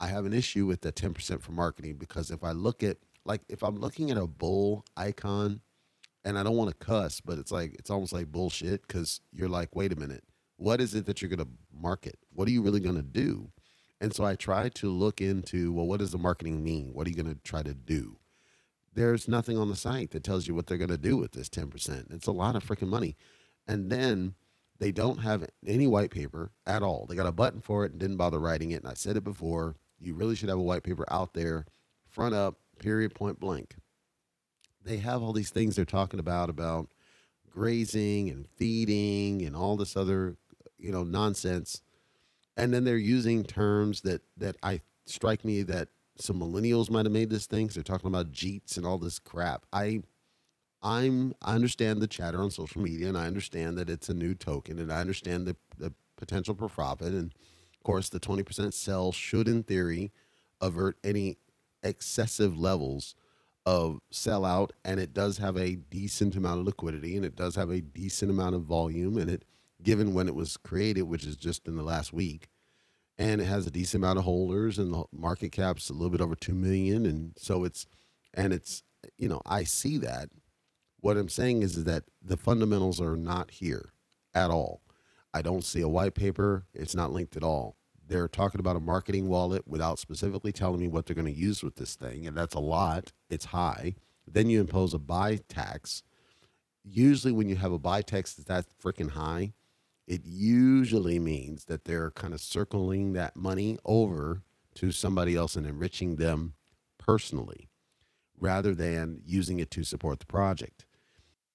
I 0.00 0.06
have 0.06 0.24
an 0.24 0.32
issue 0.32 0.64
with 0.64 0.80
the 0.80 0.92
ten 0.92 1.12
percent 1.12 1.42
for 1.42 1.52
marketing 1.52 1.96
because 1.96 2.30
if 2.30 2.42
I 2.42 2.52
look 2.52 2.82
at 2.82 2.96
like 3.26 3.42
if 3.50 3.62
I'm 3.62 3.76
looking 3.76 4.10
at 4.10 4.16
a 4.16 4.26
bull 4.26 4.86
icon, 4.96 5.60
and 6.24 6.38
I 6.38 6.42
don't 6.42 6.56
want 6.56 6.70
to 6.70 6.86
cuss, 6.86 7.20
but 7.20 7.38
it's 7.38 7.52
like 7.52 7.74
it's 7.78 7.90
almost 7.90 8.14
like 8.14 8.32
bullshit 8.32 8.86
because 8.86 9.20
you're 9.30 9.50
like, 9.50 9.76
wait 9.76 9.92
a 9.92 9.96
minute 9.96 10.24
what 10.58 10.80
is 10.80 10.94
it 10.94 11.06
that 11.06 11.22
you're 11.22 11.30
going 11.30 11.38
to 11.38 11.48
market? 11.72 12.18
What 12.34 12.46
are 12.48 12.50
you 12.50 12.62
really 12.62 12.80
going 12.80 12.96
to 12.96 13.02
do? 13.02 13.50
And 14.00 14.14
so 14.14 14.24
I 14.24 14.34
try 14.34 14.68
to 14.68 14.90
look 14.90 15.20
into, 15.20 15.72
well, 15.72 15.86
what 15.86 16.00
does 16.00 16.12
the 16.12 16.18
marketing 16.18 16.62
mean? 16.62 16.92
What 16.92 17.06
are 17.06 17.10
you 17.10 17.16
going 17.16 17.34
to 17.34 17.40
try 17.42 17.62
to 17.62 17.74
do? 17.74 18.18
There's 18.94 19.28
nothing 19.28 19.56
on 19.56 19.68
the 19.68 19.76
site 19.76 20.10
that 20.10 20.24
tells 20.24 20.46
you 20.46 20.54
what 20.54 20.66
they're 20.66 20.76
going 20.78 20.90
to 20.90 20.98
do 20.98 21.16
with 21.16 21.32
this 21.32 21.48
10%. 21.48 22.12
It's 22.12 22.26
a 22.26 22.32
lot 22.32 22.56
of 22.56 22.64
freaking 22.64 22.88
money. 22.88 23.16
And 23.66 23.90
then 23.90 24.34
they 24.78 24.92
don't 24.92 25.18
have 25.18 25.48
any 25.66 25.86
white 25.86 26.10
paper 26.10 26.50
at 26.66 26.82
all. 26.82 27.06
They 27.06 27.16
got 27.16 27.26
a 27.26 27.32
button 27.32 27.60
for 27.60 27.84
it 27.84 27.92
and 27.92 28.00
didn't 28.00 28.16
bother 28.16 28.38
writing 28.38 28.70
it. 28.72 28.82
And 28.82 28.90
I 28.90 28.94
said 28.94 29.16
it 29.16 29.24
before, 29.24 29.76
you 30.00 30.14
really 30.14 30.36
should 30.36 30.48
have 30.48 30.58
a 30.58 30.62
white 30.62 30.84
paper 30.84 31.04
out 31.10 31.34
there, 31.34 31.66
front 32.08 32.34
up, 32.34 32.56
period, 32.78 33.14
point 33.14 33.40
blank. 33.40 33.74
They 34.84 34.98
have 34.98 35.22
all 35.22 35.32
these 35.32 35.50
things 35.50 35.76
they're 35.76 35.84
talking 35.84 36.20
about, 36.20 36.48
about 36.48 36.88
grazing 37.50 38.30
and 38.30 38.46
feeding 38.56 39.42
and 39.44 39.56
all 39.56 39.76
this 39.76 39.96
other, 39.96 40.36
you 40.78 40.92
know, 40.92 41.04
nonsense. 41.04 41.82
And 42.56 42.72
then 42.72 42.84
they're 42.84 42.96
using 42.96 43.44
terms 43.44 44.00
that, 44.02 44.22
that 44.36 44.56
I 44.62 44.80
strike 45.06 45.44
me 45.44 45.62
that 45.62 45.88
some 46.16 46.40
millennials 46.40 46.90
might 46.90 47.06
have 47.06 47.12
made 47.12 47.30
this 47.30 47.46
thing. 47.46 47.70
So 47.70 47.74
they're 47.74 47.84
talking 47.84 48.08
about 48.08 48.32
jeets 48.32 48.76
and 48.76 48.84
all 48.84 48.98
this 48.98 49.18
crap. 49.18 49.64
I 49.72 50.02
I'm 50.82 51.34
I 51.42 51.54
understand 51.54 52.00
the 52.00 52.06
chatter 52.06 52.40
on 52.40 52.50
social 52.50 52.80
media 52.80 53.08
and 53.08 53.18
I 53.18 53.26
understand 53.26 53.76
that 53.78 53.90
it's 53.90 54.08
a 54.08 54.14
new 54.14 54.34
token 54.34 54.78
and 54.78 54.92
I 54.92 55.00
understand 55.00 55.46
the, 55.46 55.56
the 55.76 55.92
potential 56.16 56.54
for 56.54 56.68
profit 56.68 57.08
and 57.08 57.32
of 57.74 57.82
course 57.82 58.08
the 58.08 58.20
20% 58.20 58.72
sell 58.72 59.12
should 59.12 59.48
in 59.48 59.62
theory 59.62 60.12
avert 60.60 60.96
any 61.02 61.38
excessive 61.82 62.58
levels 62.58 63.14
of 63.66 64.00
sellout 64.12 64.70
and 64.84 65.00
it 65.00 65.12
does 65.12 65.38
have 65.38 65.56
a 65.56 65.76
decent 65.76 66.36
amount 66.36 66.60
of 66.60 66.66
liquidity 66.66 67.16
and 67.16 67.24
it 67.24 67.36
does 67.36 67.56
have 67.56 67.70
a 67.70 67.80
decent 67.80 68.30
amount 68.30 68.54
of 68.54 68.62
volume 68.62 69.18
and 69.18 69.30
it 69.30 69.44
given 69.82 70.14
when 70.14 70.28
it 70.28 70.34
was 70.34 70.56
created 70.56 71.02
which 71.02 71.24
is 71.24 71.36
just 71.36 71.66
in 71.66 71.76
the 71.76 71.82
last 71.82 72.12
week 72.12 72.48
and 73.16 73.40
it 73.40 73.46
has 73.46 73.66
a 73.66 73.70
decent 73.70 74.02
amount 74.02 74.18
of 74.18 74.24
holders 74.24 74.78
and 74.78 74.92
the 74.92 75.04
market 75.12 75.52
cap's 75.52 75.90
a 75.90 75.92
little 75.92 76.10
bit 76.10 76.20
over 76.20 76.34
2 76.34 76.52
million 76.52 77.06
and 77.06 77.32
so 77.36 77.64
it's 77.64 77.86
and 78.34 78.52
it's 78.52 78.82
you 79.16 79.28
know 79.28 79.40
I 79.46 79.64
see 79.64 79.98
that 79.98 80.30
what 81.00 81.16
I'm 81.16 81.28
saying 81.28 81.62
is, 81.62 81.76
is 81.76 81.84
that 81.84 82.04
the 82.22 82.36
fundamentals 82.36 83.00
are 83.00 83.16
not 83.16 83.50
here 83.52 83.92
at 84.34 84.50
all. 84.50 84.82
I 85.32 85.42
don't 85.42 85.64
see 85.64 85.80
a 85.80 85.88
white 85.88 86.14
paper. 86.14 86.66
It's 86.74 86.94
not 86.94 87.12
linked 87.12 87.36
at 87.36 87.44
all. 87.44 87.76
They're 88.06 88.28
talking 88.28 88.60
about 88.60 88.76
a 88.76 88.80
marketing 88.80 89.28
wallet 89.28 89.68
without 89.68 89.98
specifically 89.98 90.52
telling 90.52 90.80
me 90.80 90.88
what 90.88 91.06
they're 91.06 91.14
going 91.14 91.32
to 91.32 91.40
use 91.40 91.62
with 91.62 91.76
this 91.76 91.94
thing. 91.94 92.26
And 92.26 92.36
that's 92.36 92.54
a 92.54 92.60
lot. 92.60 93.12
It's 93.28 93.46
high. 93.46 93.94
Then 94.26 94.48
you 94.48 94.60
impose 94.60 94.94
a 94.94 94.98
buy 94.98 95.40
tax. 95.48 96.02
Usually, 96.82 97.32
when 97.32 97.48
you 97.48 97.56
have 97.56 97.72
a 97.72 97.78
buy 97.78 98.02
tax 98.02 98.32
that's 98.32 98.66
that 98.66 98.66
freaking 98.82 99.10
high, 99.10 99.52
it 100.08 100.22
usually 100.24 101.18
means 101.18 101.66
that 101.66 101.84
they're 101.84 102.10
kind 102.10 102.32
of 102.32 102.40
circling 102.40 103.12
that 103.12 103.36
money 103.36 103.78
over 103.84 104.42
to 104.74 104.90
somebody 104.90 105.36
else 105.36 105.54
and 105.54 105.66
enriching 105.66 106.16
them 106.16 106.54
personally 106.96 107.68
rather 108.40 108.74
than 108.74 109.20
using 109.26 109.60
it 109.60 109.70
to 109.70 109.84
support 109.84 110.18
the 110.18 110.26
project. 110.26 110.86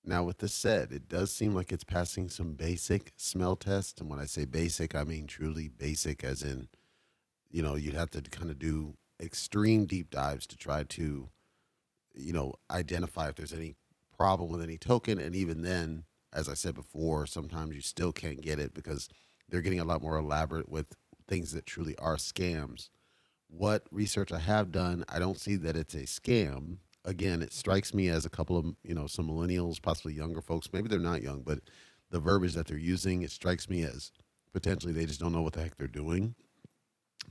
Now, 0.05 0.23
with 0.23 0.37
this 0.37 0.53
said, 0.53 0.91
it 0.91 1.07
does 1.07 1.31
seem 1.31 1.55
like 1.55 1.71
it's 1.71 1.83
passing 1.83 2.29
some 2.29 2.53
basic 2.53 3.13
smell 3.15 3.55
tests. 3.55 3.99
And 3.99 4.07
when 4.07 4.19
I 4.19 4.25
say 4.25 4.45
basic, 4.45 4.93
I 4.93 5.03
mean 5.03 5.25
truly 5.25 5.67
basic, 5.67 6.23
as 6.23 6.43
in, 6.43 6.67
you 7.49 7.63
know, 7.63 7.73
you'd 7.73 7.95
have 7.95 8.11
to 8.11 8.21
kind 8.21 8.51
of 8.51 8.59
do 8.59 8.97
extreme 9.19 9.85
deep 9.85 10.11
dives 10.11 10.45
to 10.47 10.57
try 10.57 10.83
to, 10.83 11.29
you 12.13 12.33
know, 12.33 12.53
identify 12.69 13.29
if 13.29 13.35
there's 13.35 13.53
any 13.53 13.73
problem 14.15 14.51
with 14.51 14.61
any 14.61 14.77
token. 14.77 15.17
And 15.17 15.35
even 15.35 15.63
then, 15.63 16.03
as 16.33 16.49
I 16.49 16.53
said 16.53 16.75
before, 16.75 17.25
sometimes 17.25 17.75
you 17.75 17.81
still 17.81 18.11
can't 18.11 18.41
get 18.41 18.59
it 18.59 18.73
because 18.73 19.09
they're 19.49 19.61
getting 19.61 19.79
a 19.79 19.85
lot 19.85 20.01
more 20.01 20.17
elaborate 20.17 20.69
with 20.69 20.95
things 21.27 21.51
that 21.53 21.65
truly 21.65 21.97
are 21.97 22.17
scams. 22.17 22.89
What 23.47 23.85
research 23.91 24.31
I 24.31 24.39
have 24.39 24.71
done, 24.71 25.05
I 25.07 25.19
don't 25.19 25.39
see 25.39 25.55
that 25.57 25.75
it's 25.75 25.93
a 25.93 26.03
scam 26.03 26.77
again, 27.05 27.41
it 27.41 27.53
strikes 27.53 27.93
me 27.93 28.07
as 28.09 28.25
a 28.25 28.29
couple 28.29 28.57
of, 28.57 28.65
you 28.83 28.95
know, 28.95 29.07
some 29.07 29.27
millennials, 29.27 29.81
possibly 29.81 30.13
younger 30.13 30.41
folks, 30.41 30.69
maybe 30.71 30.87
they're 30.87 30.99
not 30.99 31.21
young, 31.21 31.41
but 31.41 31.59
the 32.09 32.19
verbiage 32.19 32.53
that 32.53 32.67
they're 32.67 32.77
using, 32.77 33.21
it 33.23 33.31
strikes 33.31 33.69
me 33.69 33.83
as 33.83 34.11
potentially 34.53 34.93
they 34.93 35.05
just 35.05 35.19
don't 35.19 35.33
know 35.33 35.41
what 35.41 35.53
the 35.53 35.61
heck 35.61 35.77
they're 35.77 35.87
doing. 35.87 36.35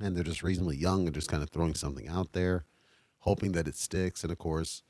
And 0.01 0.17
they're 0.17 0.25
just 0.25 0.43
reasonably 0.43 0.77
young 0.77 1.07
and 1.07 1.15
just 1.15 1.29
kind 1.29 1.43
of 1.43 1.51
throwing 1.51 1.75
something 1.75 2.09
out 2.09 2.33
there, 2.33 2.65
hoping 3.21 3.53
that 3.53 3.69
it 3.69 3.77
sticks. 3.77 4.23
And 4.23 4.33
of 4.33 4.38
course, 4.38 4.83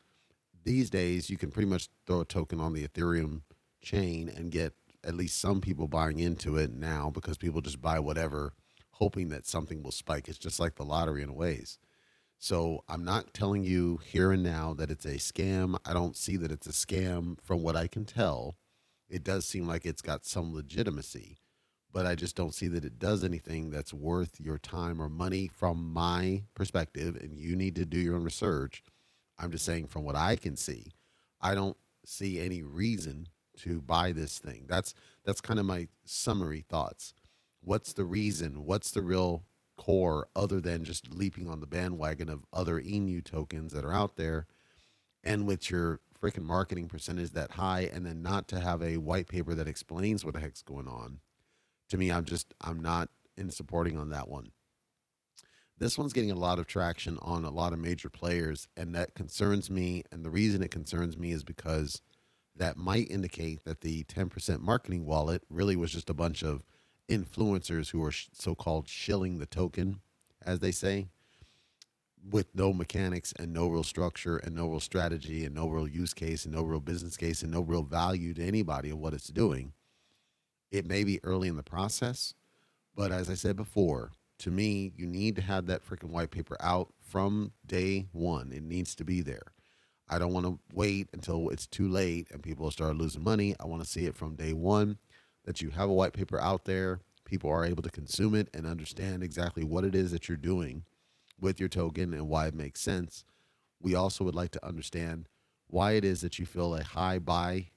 these 0.65 0.91
days 0.91 1.29
you 1.29 1.37
can 1.37 1.51
pretty 1.51 1.69
much 1.69 1.89
throw 2.07 2.21
a 2.21 2.25
token 2.25 2.61
on 2.61 2.73
the 2.73 2.87
Ethereum 2.87 3.43
chain 3.83 4.29
and 4.29 4.51
get 4.51 4.75
at 5.05 5.15
least 5.15 5.41
some 5.41 5.61
people 5.61 5.89
buying 5.89 6.19
into 6.19 6.57
it 6.57 6.73
now 6.73 7.11
because 7.11 7.37
people 7.37 7.61
just 7.61 7.83
buy 7.83 7.99
whatever, 7.99 8.55
hoping 8.93 9.29
that 9.31 9.47
something 9.47 9.83
will 9.83 9.93
spike. 9.93 10.29
It's 10.29 10.39
just 10.39 10.61
like 10.61 10.77
the 10.77 10.85
lottery 10.85 11.23
in 11.23 11.35
ways. 11.35 11.79
So 12.39 12.83
I'm 12.89 13.05
not 13.05 13.35
telling 13.35 13.63
you 13.65 14.01
here 14.05 14.33
and 14.33 14.43
now 14.43 14.75
that 14.75 14.91
it's 14.91 15.05
a 15.05 15.15
scam. 15.15 15.77
I 15.85 15.93
don't 15.93 16.17
see 16.17 16.37
that 16.39 16.51
it's 16.51 16.67
a 16.67 16.71
scam 16.71 17.37
from 17.41 17.63
what 17.63 17.77
I 17.77 17.87
can 17.87 18.05
tell. 18.05 18.57
It 19.09 19.23
does 19.23 19.45
seem 19.45 19.67
like 19.67 19.85
it's 19.85 20.03
got 20.03 20.25
some 20.25 20.55
legitimacy, 20.55 21.39
but 21.93 22.07
I 22.07 22.15
just 22.15 22.35
don't 22.35 22.55
see 22.55 22.67
that 22.69 22.85
it 22.85 22.99
does 22.99 23.23
anything 23.23 23.71
that's 23.71 23.93
worth 23.93 24.41
your 24.41 24.59
time 24.59 25.01
or 25.01 25.09
money 25.09 25.51
from 25.53 25.93
my 25.93 26.43
perspective. 26.55 27.17
And 27.17 27.39
you 27.39 27.55
need 27.55 27.77
to 27.77 27.85
do 27.85 27.99
your 27.99 28.17
own 28.17 28.25
research. 28.25 28.83
I'm 29.39 29.51
just 29.51 29.65
saying 29.65 29.87
from 29.87 30.05
what 30.05 30.17
I 30.17 30.37
can 30.37 30.57
see, 30.57 30.93
I 31.41 31.55
don't 31.55 31.77
see 32.05 32.41
any 32.41 32.63
reason 32.63 33.29
to 33.59 33.81
buy 33.81 34.13
this 34.13 34.39
thing. 34.39 34.67
That's 34.69 34.95
that's 35.25 35.41
kind 35.41 35.61
of 35.61 35.67
my 35.67 35.89
summary 36.05 36.65
thoughts. 36.69 37.15
What's 37.63 37.93
the 37.93 38.05
reason? 38.05 38.65
What's 38.65 38.91
the 38.91 39.03
real 39.03 39.45
core 39.77 40.29
other 40.37 40.61
than 40.61 40.85
just 40.85 41.13
leaping 41.13 41.49
on 41.49 41.61
the 41.61 41.67
bandwagon 41.67 42.29
of 42.29 42.45
other 42.53 42.81
Inu 42.81 43.25
tokens 43.25 43.73
that 43.73 43.85
are 43.85 43.93
out 43.93 44.17
there 44.17 44.47
and 45.25 45.47
with 45.47 45.71
your 45.71 46.01
freaking 46.21 46.45
marketing 46.45 46.89
percentage 46.89 47.31
that 47.31 47.53
high 47.53 47.91
and 47.93 48.07
then 48.07 48.23
not 48.23 48.47
to 48.49 48.61
have 48.61 48.83
a 48.83 48.97
white 48.97 49.29
paper 49.29 49.55
that 49.55 49.67
explains 49.67 50.25
what 50.25 50.35
the 50.35 50.41
heck's 50.41 50.63
going 50.63 50.87
on 50.87 51.19
to 51.89 51.97
me 51.97 52.13
i'm 52.13 52.25
just 52.25 52.55
i'm 52.61 52.81
not 52.81 53.09
in 53.37 53.51
supporting 53.51 53.99
on 53.99 54.11
that 54.11 54.29
one 54.29 54.53
this 55.79 55.99
one's 55.99 56.13
getting 56.13 56.31
a 56.31 56.37
lot 56.37 56.61
of 56.61 56.67
traction 56.67 57.19
on 57.23 57.45
a 57.45 57.51
lot 57.51 57.73
of 57.73 57.79
major 57.81 58.09
players 58.09 58.69
and 58.77 58.95
that 58.95 59.15
concerns 59.15 59.69
me 59.69 60.05
and 60.13 60.25
the 60.25 60.31
reason 60.31 60.63
it 60.63 60.71
concerns 60.71 61.19
me 61.19 61.33
is 61.33 61.43
because 61.43 62.01
that 62.63 62.77
might 62.77 63.11
indicate 63.11 63.65
that 63.65 63.81
the 63.81 64.05
10% 64.05 64.61
marketing 64.61 65.05
wallet 65.05 65.43
really 65.51 65.75
was 65.75 65.91
just 65.91 66.09
a 66.09 66.15
bunch 66.15 66.45
of 66.45 66.63
influencers 67.09 67.91
who 67.91 68.01
are 68.05 68.13
so-called 68.13 68.87
shilling 68.87 69.41
the 69.41 69.47
token, 69.47 70.01
as 70.47 70.61
they 70.61 70.71
say, 70.71 71.09
with 72.31 72.55
no 72.55 72.73
mechanics 72.73 73.35
and 73.37 73.53
no 73.53 73.67
real 73.67 73.83
structure 73.83 74.37
and 74.37 74.55
no 74.55 74.69
real 74.69 74.79
strategy 74.79 75.45
and 75.45 75.57
no 75.57 75.69
real 75.69 75.89
use 75.89 76.15
case 76.15 76.45
and 76.45 76.55
no 76.55 76.63
real 76.63 76.79
business 76.79 77.17
case 77.17 77.43
and 77.43 77.51
no 77.51 77.63
real 77.63 77.83
value 77.83 78.33
to 78.33 78.45
anybody 78.45 78.91
of 78.91 78.99
what 78.99 79.13
it's 79.13 79.27
doing. 79.27 79.73
It 80.71 80.87
may 80.87 81.03
be 81.03 81.19
early 81.25 81.49
in 81.49 81.57
the 81.57 81.65
process, 81.65 82.33
but 82.95 83.11
as 83.11 83.29
I 83.29 83.35
said 83.35 83.57
before, 83.57 84.13
to 84.39 84.53
me, 84.53 84.93
you 84.97 85.09
need 85.09 85.35
to 85.35 85.43
have 85.43 85.67
that 85.67 85.85
freaking 85.85 86.11
white 86.11 86.31
paper 86.31 86.57
out 86.61 86.93
from 87.01 87.55
day 87.67 88.07
one. 88.13 88.53
It 88.53 88.63
needs 88.63 88.95
to 88.95 89.05
be 89.05 89.21
there. 89.21 89.53
I 90.13 90.19
don't 90.19 90.35
want 90.35 90.45
to 90.45 90.59
wait 90.75 91.09
until 91.15 91.49
it's 91.49 91.67
too 91.67 91.89
late 91.89 92.29
and 92.31 92.43
people 92.43 92.71
start 92.71 92.97
losing 92.97 93.25
money. 93.25 93.57
I 93.59 93.67
want 93.67 93.83
to 93.83 93.89
see 93.89 94.05
it 94.05 94.15
from 94.15 94.35
day 94.35 94.53
one 94.53 94.99
that 95.45 95.63
you 95.63 95.71
have 95.71 95.89
a 95.89 95.95
white 95.95 96.13
paper 96.13 96.39
out 96.39 96.67
there. 96.67 97.01
People 97.25 97.49
are 97.49 97.65
able 97.65 97.83
to 97.83 97.91
consume 97.91 98.35
it 98.35 98.49
and 98.53 98.67
understand 98.67 99.23
exactly 99.23 99.65
what 99.65 99.85
it 99.85 99.95
is 99.95 100.11
that 100.13 100.29
you're 100.29 100.37
doing 100.37 100.85
with 101.41 101.59
your 101.59 101.71
token 101.71 102.13
and 102.13 102.29
why 102.29 102.47
it 102.47 102.55
makes 102.55 102.83
sense. 102.83 103.25
We 103.81 103.95
also 103.95 104.23
would 104.25 104.35
like 104.35 104.51
to 104.51 104.67
understand 104.67 105.29
why 105.67 105.93
it 105.93 106.05
is 106.05 106.21
that 106.21 106.39
you 106.39 106.45
feel 106.45 106.75
a 106.75 106.85
high 106.85 107.19
buy 107.19 107.71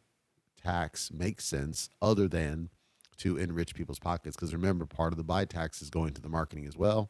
tax 0.61 1.11
makes 1.13 1.45
sense 1.45 1.89
other 2.01 2.27
than 2.27 2.69
to 3.17 3.37
enrich 3.37 3.73
people's 3.75 3.99
pockets. 3.99 4.35
Because 4.35 4.53
remember, 4.53 4.85
part 4.85 5.13
of 5.13 5.17
the 5.17 5.23
buy 5.23 5.45
tax 5.45 5.81
is 5.81 5.89
going 5.89 6.13
to 6.13 6.21
the 6.21 6.27
marketing 6.27 6.67
as 6.67 6.75
well. 6.75 7.09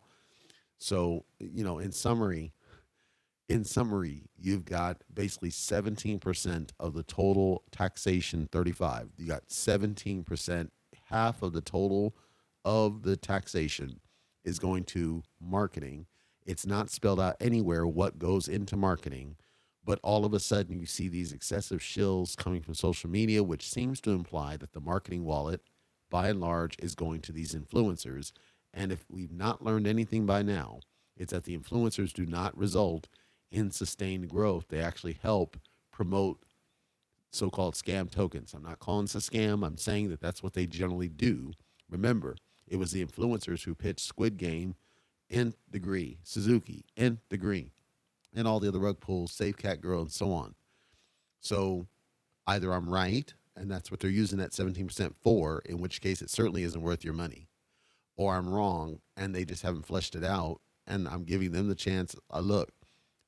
So, 0.78 1.26
you 1.40 1.64
know, 1.64 1.80
in 1.80 1.92
summary, 1.92 2.54
in 3.48 3.64
summary, 3.64 4.24
you've 4.38 4.66
got 4.66 5.04
basically 5.14 5.52
17% 5.52 6.70
of 6.80 6.94
the 6.94 7.04
total 7.04 7.64
taxation 7.72 8.48
35. 8.52 9.10
You 9.18 9.28
got 9.28 9.48
17%, 9.48 10.70
half 11.10 11.42
of 11.44 11.54
the 11.54 11.62
total 11.62 12.16
of 12.64 13.04
the 13.04 13.16
taxation 13.16 14.00
is 14.44 14.58
going 14.58 14.84
to 14.86 15.22
marketing. 15.40 16.08
It's 16.46 16.66
not 16.66 16.90
spelled 16.90 17.20
out 17.20 17.36
anywhere 17.40 17.86
what 17.86 18.18
goes 18.18 18.48
into 18.48 18.76
marketing, 18.76 19.36
but 19.84 20.00
all 20.04 20.26
of 20.26 20.34
a 20.34 20.40
sudden 20.40 20.80
you 20.80 20.88
see 20.88 21.08
these 21.08 21.32
excessive 21.32 21.80
shills 21.82 22.36
coming 22.36 22.62
from 22.62 22.74
social 22.74 23.10
media, 23.10 23.44
which 23.44 23.70
seems 23.70 24.02
to 24.02 24.12
imply 24.12 24.58
that 24.58 24.74
the 24.74 24.82
marketing 24.82 25.24
wallet, 25.24 25.62
by 26.10 26.30
and 26.30 26.40
large, 26.40 26.76
is 26.80 26.96
going 26.96 27.22
to 27.22 27.32
these 27.32 27.54
influencers. 27.54 28.32
And 28.74 28.92
if 28.92 29.06
we've 29.10 29.32
not 29.32 29.64
learned 29.64 29.86
anything 29.88 30.26
by 30.26 30.42
now, 30.42 30.80
it's 31.16 31.32
that 31.32 31.44
the 31.44 31.58
influencers 31.58 32.12
do 32.12 32.26
not 32.26 32.58
result 32.58 33.08
in 33.52 33.72
sustained 33.72 34.30
growth. 34.30 34.66
They 34.70 34.80
actually 34.80 35.18
help 35.22 35.58
promote 35.92 36.40
so 37.32 37.50
called 37.50 37.76
scam 37.76 38.10
tokens. 38.10 38.54
I'm 38.54 38.64
not 38.64 38.80
calling 38.80 39.06
this 39.06 39.16
a 39.16 39.20
scam. 39.20 39.66
I'm 39.66 39.78
saying 39.78 40.10
that 40.10 40.22
that's 40.22 40.42
what 40.42 40.54
they 40.54 40.66
generally 40.66 41.10
do. 41.10 41.52
Remember, 41.90 42.36
it 42.68 42.78
was 42.78 42.92
the 42.92 43.06
influencers 43.06 43.64
who 43.64 43.76
pitched 43.76 44.00
Squid 44.06 44.38
Game 44.38 44.76
nth 45.30 45.58
degree, 45.70 46.20
Suzuki, 46.24 46.86
nth 46.98 47.28
degree, 47.30 47.72
and 48.34 48.48
all 48.48 48.60
the 48.60 48.68
other 48.68 48.80
rug 48.80 49.00
pulls, 49.00 49.32
Safe 49.32 49.58
Cat 49.58 49.82
Girl, 49.82 50.02
and 50.02 50.12
so 50.12 50.32
on. 50.32 50.56
So 51.40 51.88
either 52.48 52.72
I'm 52.74 52.90
right, 52.90 53.34
and 53.56 53.70
that's 53.70 53.92
what 53.92 54.00
they're 54.00 54.10
using 54.10 54.40
that 54.40 54.52
17% 54.52 55.14
for, 55.22 55.62
in 55.66 55.80
which 55.80 56.02
case 56.02 56.22
it 56.22 56.30
certainly 56.30 56.64
isn't 56.64 56.82
worth 56.82 57.04
your 57.04 57.14
money, 57.14 57.48
or 58.16 58.36
I'm 58.36 58.50
wrong, 58.50 59.00
and 59.16 59.34
they 59.34 59.46
just 59.46 59.64
haven't 59.64 59.86
fleshed 59.86 60.16
it 60.16 60.24
out, 60.24 60.60
and 60.88 61.08
I'm 61.08 61.24
giving 61.24 61.52
them 61.52 61.68
the 61.68 61.76
chance. 61.76 62.16
Uh, 62.34 62.40
look, 62.40 62.72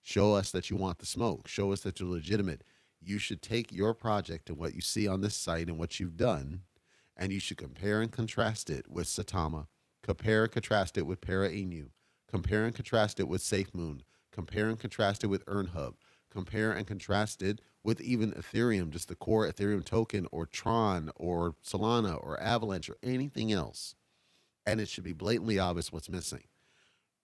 show 0.08 0.36
us 0.36 0.52
that 0.52 0.70
you 0.70 0.78
want 0.78 1.00
the 1.00 1.06
smoke, 1.06 1.50
show 1.50 1.74
us 1.74 1.82
that 1.82 2.00
you're 2.00 2.08
legitimate. 2.08 2.64
You 3.02 3.20
should 3.20 3.42
take 3.42 3.74
your 3.74 3.94
project 3.94 4.50
and 4.50 4.58
what 4.58 4.74
you 4.74 4.80
see 4.80 5.06
on 5.06 5.20
this 5.20 5.36
site 5.36 5.68
and 5.68 5.78
what 5.78 6.00
you've 6.00 6.16
done, 6.16 6.62
and 7.18 7.34
you 7.34 7.42
should 7.42 7.58
compare 7.58 8.02
and 8.02 8.10
contrast 8.10 8.70
it 8.70 8.90
with 8.90 9.08
Saitama. 9.08 9.68
compare 10.04 10.44
and 10.44 10.52
contrast 10.54 10.98
it 10.98 11.06
with 11.06 11.20
Para 11.20 11.50
Inu, 11.50 11.90
compare 12.30 12.64
and 12.64 12.74
contrast 12.74 13.20
it 13.20 13.28
with 13.28 13.42
SafeMoon, 13.42 14.00
compare 14.32 14.70
and 14.70 14.80
contrast 14.80 15.26
it 15.26 15.28
with 15.28 15.46
EarnHub, 15.46 15.96
compare 16.32 16.72
and 16.72 16.88
contrast 16.88 17.42
it 17.42 17.60
with 17.84 18.00
even 18.00 18.32
Ethereum, 18.32 18.92
just 18.92 19.10
the 19.10 19.16
core 19.16 19.46
Ethereum 19.46 19.84
token, 19.84 20.26
or 20.32 20.46
Tron, 20.46 21.12
or 21.18 21.56
Solana, 21.66 22.18
or 22.24 22.42
Avalanche, 22.42 22.90
or 22.90 22.98
anything 23.04 23.52
else. 23.52 23.96
And 24.66 24.80
it 24.80 24.88
should 24.88 25.04
be 25.04 25.14
blatantly 25.14 25.60
obvious 25.60 25.92
what's 25.92 26.10
missing. 26.10 26.44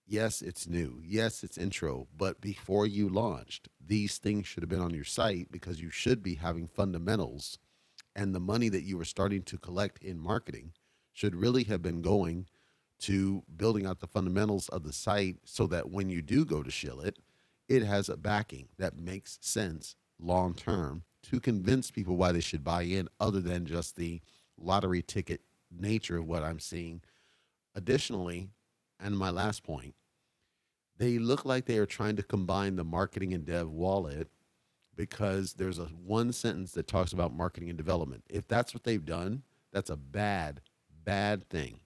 Yes, 0.06 0.42
it's 0.42 0.68
new. 0.68 1.00
Yes, 1.02 1.42
it's 1.42 1.56
intro. 1.56 2.08
But 2.16 2.40
before 2.40 2.86
you 2.86 3.08
launched, 3.08 3.68
these 3.84 4.18
things 4.18 4.46
should 4.46 4.62
have 4.62 4.70
been 4.70 4.80
on 4.80 4.94
your 4.94 5.04
site 5.04 5.50
because 5.50 5.80
you 5.80 5.90
should 5.90 6.22
be 6.22 6.34
having 6.34 6.68
fundamentals. 6.68 7.58
And 8.14 8.34
the 8.34 8.40
money 8.40 8.68
that 8.68 8.82
you 8.82 8.98
were 8.98 9.04
starting 9.04 9.42
to 9.44 9.58
collect 9.58 10.02
in 10.02 10.18
marketing 10.18 10.72
should 11.12 11.34
really 11.34 11.64
have 11.64 11.80
been 11.82 12.02
going 12.02 12.46
to 13.00 13.42
building 13.56 13.86
out 13.86 14.00
the 14.00 14.06
fundamentals 14.06 14.68
of 14.68 14.82
the 14.82 14.92
site 14.92 15.36
so 15.44 15.66
that 15.68 15.90
when 15.90 16.10
you 16.10 16.22
do 16.22 16.44
go 16.44 16.62
to 16.62 16.70
shill 16.70 17.00
it, 17.00 17.18
it 17.68 17.82
has 17.82 18.08
a 18.08 18.16
backing 18.16 18.68
that 18.78 18.96
makes 18.98 19.38
sense 19.40 19.96
long 20.18 20.54
term 20.54 21.02
to 21.22 21.40
convince 21.40 21.90
people 21.90 22.16
why 22.16 22.30
they 22.32 22.40
should 22.40 22.62
buy 22.62 22.82
in, 22.82 23.08
other 23.18 23.40
than 23.40 23.64
just 23.64 23.96
the 23.96 24.20
lottery 24.58 25.02
ticket 25.02 25.40
nature 25.70 26.18
of 26.18 26.26
what 26.26 26.42
I'm 26.42 26.60
seeing. 26.60 27.00
Additionally, 27.74 28.50
and 29.04 29.18
my 29.18 29.30
last 29.30 29.62
point, 29.62 29.94
they 30.96 31.18
look 31.18 31.44
like 31.44 31.66
they 31.66 31.78
are 31.78 31.86
trying 31.86 32.16
to 32.16 32.22
combine 32.22 32.76
the 32.76 32.84
marketing 32.84 33.34
and 33.34 33.44
dev 33.44 33.68
wallet 33.68 34.28
because 34.96 35.54
there's 35.54 35.78
a 35.78 35.84
one 35.84 36.32
sentence 36.32 36.72
that 36.72 36.86
talks 36.86 37.12
about 37.12 37.34
marketing 37.34 37.68
and 37.68 37.76
development. 37.76 38.24
If 38.30 38.48
that's 38.48 38.72
what 38.72 38.84
they've 38.84 39.04
done, 39.04 39.42
that's 39.72 39.90
a 39.90 39.96
bad, 39.96 40.62
bad 41.04 41.48
thing. 41.50 41.80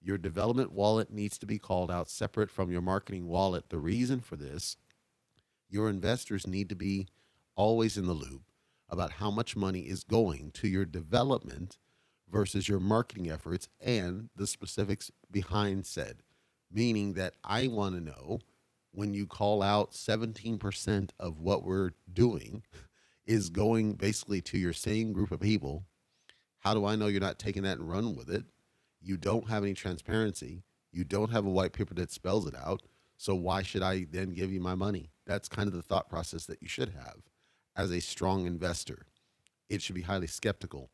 Your 0.00 0.16
development 0.16 0.72
wallet 0.72 1.10
needs 1.10 1.38
to 1.38 1.46
be 1.46 1.58
called 1.58 1.90
out 1.90 2.08
separate 2.08 2.50
from 2.50 2.70
your 2.70 2.82
marketing 2.82 3.26
wallet. 3.26 3.68
The 3.68 3.78
reason 3.78 4.20
for 4.20 4.36
this, 4.36 4.76
your 5.68 5.90
investors 5.90 6.46
need 6.46 6.68
to 6.70 6.76
be 6.76 7.08
always 7.56 7.98
in 7.98 8.06
the 8.06 8.12
loop 8.12 8.42
about 8.88 9.12
how 9.12 9.30
much 9.30 9.56
money 9.56 9.80
is 9.80 10.04
going 10.04 10.50
to 10.52 10.68
your 10.68 10.84
development 10.84 11.78
versus 12.30 12.68
your 12.68 12.80
marketing 12.80 13.30
efforts 13.30 13.68
and 13.80 14.30
the 14.36 14.46
specifics 14.46 15.10
behind 15.30 15.84
said. 15.84 16.22
Meaning 16.74 17.14
that 17.14 17.34
I 17.44 17.68
want 17.68 17.94
to 17.94 18.00
know 18.00 18.40
when 18.92 19.14
you 19.14 19.26
call 19.26 19.62
out 19.62 19.92
17% 19.92 21.10
of 21.18 21.40
what 21.40 21.64
we're 21.64 21.92
doing 22.12 22.62
is 23.26 23.48
going 23.48 23.94
basically 23.94 24.40
to 24.42 24.58
your 24.58 24.72
same 24.72 25.12
group 25.12 25.30
of 25.30 25.40
people. 25.40 25.84
How 26.58 26.74
do 26.74 26.84
I 26.84 26.96
know 26.96 27.06
you're 27.06 27.20
not 27.20 27.38
taking 27.38 27.62
that 27.62 27.78
and 27.78 27.88
run 27.88 28.14
with 28.14 28.28
it? 28.28 28.44
You 29.00 29.16
don't 29.16 29.48
have 29.48 29.62
any 29.62 29.74
transparency. 29.74 30.64
You 30.92 31.04
don't 31.04 31.30
have 31.30 31.46
a 31.46 31.50
white 31.50 31.72
paper 31.72 31.94
that 31.94 32.10
spells 32.10 32.46
it 32.46 32.54
out. 32.54 32.82
So 33.16 33.34
why 33.34 33.62
should 33.62 33.82
I 33.82 34.06
then 34.10 34.34
give 34.34 34.52
you 34.52 34.60
my 34.60 34.74
money? 34.74 35.10
That's 35.26 35.48
kind 35.48 35.68
of 35.68 35.74
the 35.74 35.82
thought 35.82 36.10
process 36.10 36.44
that 36.46 36.60
you 36.60 36.68
should 36.68 36.90
have 36.90 37.22
as 37.76 37.90
a 37.90 38.00
strong 38.00 38.46
investor, 38.46 39.06
it 39.68 39.82
should 39.82 39.94
be 39.94 40.02
highly 40.02 40.26
skeptical, 40.26 40.90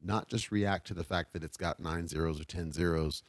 not 0.00 0.28
just 0.28 0.52
react 0.52 0.86
to 0.86 0.94
the 0.94 1.04
fact 1.04 1.32
that 1.32 1.42
it's 1.42 1.56
got 1.56 1.80
nine 1.80 2.08
zeros 2.08 2.40
or 2.40 2.44
10 2.44 2.72
zeros. 2.72 3.22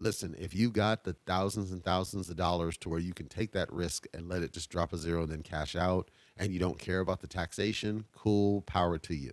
Listen, 0.00 0.36
if 0.38 0.54
you 0.54 0.70
got 0.70 1.02
the 1.02 1.14
thousands 1.26 1.72
and 1.72 1.82
thousands 1.82 2.30
of 2.30 2.36
dollars 2.36 2.76
to 2.78 2.88
where 2.88 3.00
you 3.00 3.12
can 3.12 3.26
take 3.26 3.50
that 3.52 3.72
risk 3.72 4.06
and 4.14 4.28
let 4.28 4.42
it 4.42 4.52
just 4.52 4.70
drop 4.70 4.92
a 4.92 4.96
zero 4.96 5.22
and 5.22 5.32
then 5.32 5.42
cash 5.42 5.74
out, 5.74 6.10
and 6.36 6.52
you 6.52 6.60
don't 6.60 6.78
care 6.78 7.00
about 7.00 7.20
the 7.20 7.26
taxation, 7.26 8.04
cool, 8.14 8.62
power 8.62 8.96
to 8.98 9.14
you. 9.14 9.32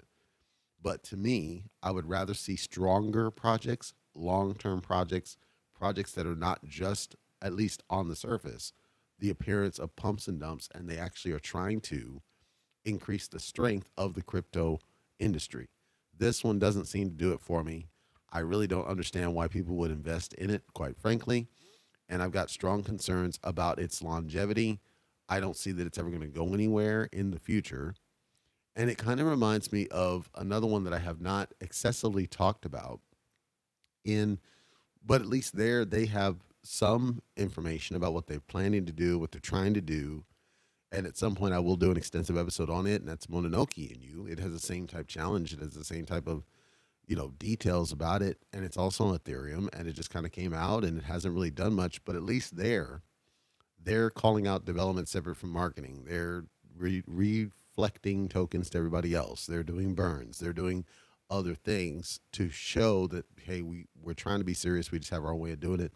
But 0.81 1.03
to 1.05 1.17
me, 1.17 1.65
I 1.83 1.91
would 1.91 2.09
rather 2.09 2.33
see 2.33 2.55
stronger 2.55 3.29
projects, 3.29 3.93
long 4.15 4.55
term 4.55 4.81
projects, 4.81 5.37
projects 5.77 6.13
that 6.13 6.25
are 6.25 6.35
not 6.35 6.65
just, 6.65 7.15
at 7.41 7.53
least 7.53 7.83
on 7.89 8.07
the 8.07 8.15
surface, 8.15 8.73
the 9.19 9.29
appearance 9.29 9.77
of 9.77 9.95
pumps 9.95 10.27
and 10.27 10.39
dumps, 10.39 10.67
and 10.73 10.89
they 10.89 10.97
actually 10.97 11.31
are 11.31 11.39
trying 11.39 11.79
to 11.81 12.21
increase 12.83 13.27
the 13.27 13.39
strength 13.39 13.91
of 13.97 14.15
the 14.15 14.23
crypto 14.23 14.79
industry. 15.19 15.67
This 16.17 16.43
one 16.43 16.57
doesn't 16.57 16.85
seem 16.85 17.09
to 17.09 17.15
do 17.15 17.33
it 17.33 17.41
for 17.41 17.63
me. 17.63 17.87
I 18.35 18.39
really 18.39 18.67
don't 18.67 18.85
understand 18.85 19.33
why 19.33 19.47
people 19.47 19.75
would 19.77 19.91
invest 19.91 20.33
in 20.33 20.49
it, 20.49 20.63
quite 20.73 20.97
frankly. 20.97 21.47
And 22.09 22.21
I've 22.21 22.33
got 22.33 22.49
strong 22.49 22.83
concerns 22.83 23.39
about 23.45 23.79
its 23.79 24.01
longevity. 24.01 24.81
I 25.29 25.39
don't 25.39 25.55
see 25.55 25.71
that 25.71 25.87
it's 25.87 25.97
ever 25.97 26.09
going 26.09 26.21
to 26.21 26.27
go 26.27 26.53
anywhere 26.53 27.07
in 27.13 27.31
the 27.31 27.39
future. 27.39 27.95
And 28.75 28.89
it 28.89 28.97
kind 28.97 29.21
of 29.21 29.27
reminds 29.27 29.71
me 29.71 29.87
of 29.87 30.29
another 30.35 30.67
one 30.67 30.83
that 30.83 30.91
I 30.93 30.99
have 30.99 31.21
not 31.21 31.53
excessively 31.61 32.27
talked 32.27 32.65
about 32.65 32.99
in 34.03 34.39
but 35.03 35.21
at 35.21 35.27
least 35.27 35.55
there 35.55 35.85
they 35.85 36.07
have 36.07 36.35
some 36.61 37.21
information 37.37 37.95
about 37.95 38.13
what 38.13 38.27
they're 38.27 38.41
planning 38.41 38.85
to 38.85 38.91
do, 38.91 39.17
what 39.17 39.31
they're 39.31 39.39
trying 39.39 39.73
to 39.75 39.81
do, 39.81 40.25
and 40.91 41.07
at 41.07 41.17
some 41.17 41.35
point 41.35 41.53
I 41.53 41.59
will 41.59 41.75
do 41.77 41.91
an 41.91 41.97
extensive 41.97 42.37
episode 42.37 42.69
on 42.69 42.85
it, 42.85 43.01
and 43.01 43.07
that's 43.07 43.27
Mononoke 43.27 43.75
Inu. 43.75 44.29
It 44.29 44.39
has 44.39 44.51
the 44.51 44.59
same 44.59 44.87
type 44.87 45.07
challenge. 45.07 45.53
It 45.53 45.59
has 45.59 45.73
the 45.73 45.85
same 45.85 46.05
type 46.05 46.27
of, 46.27 46.43
you 47.07 47.15
know, 47.15 47.29
details 47.37 47.91
about 47.91 48.21
it, 48.21 48.39
and 48.53 48.65
it's 48.65 48.77
also 48.77 49.05
on 49.05 49.17
Ethereum, 49.17 49.69
and 49.73 49.87
it 49.87 49.93
just 49.93 50.09
kind 50.09 50.25
of 50.25 50.31
came 50.31 50.53
out, 50.53 50.83
and 50.83 50.97
it 50.97 51.03
hasn't 51.05 51.33
really 51.33 51.51
done 51.51 51.73
much. 51.73 52.03
But 52.05 52.15
at 52.15 52.23
least 52.23 52.57
there, 52.57 53.03
they're 53.81 54.09
calling 54.09 54.47
out 54.47 54.65
development 54.65 55.07
separate 55.07 55.37
from 55.37 55.51
marketing. 55.51 56.05
They're 56.07 56.45
re- 56.77 57.03
reflecting 57.07 58.27
tokens 58.27 58.69
to 58.71 58.77
everybody 58.77 59.13
else. 59.13 59.45
They're 59.45 59.63
doing 59.63 59.93
burns. 59.93 60.39
They're 60.39 60.53
doing 60.53 60.85
other 61.29 61.55
things 61.55 62.19
to 62.33 62.49
show 62.49 63.07
that 63.07 63.25
hey, 63.43 63.61
we 63.61 63.85
we're 64.01 64.13
trying 64.13 64.39
to 64.39 64.45
be 64.45 64.53
serious. 64.53 64.91
We 64.91 64.99
just 64.99 65.11
have 65.11 65.25
our 65.25 65.35
way 65.35 65.51
of 65.51 65.59
doing 65.59 65.79
it. 65.79 65.93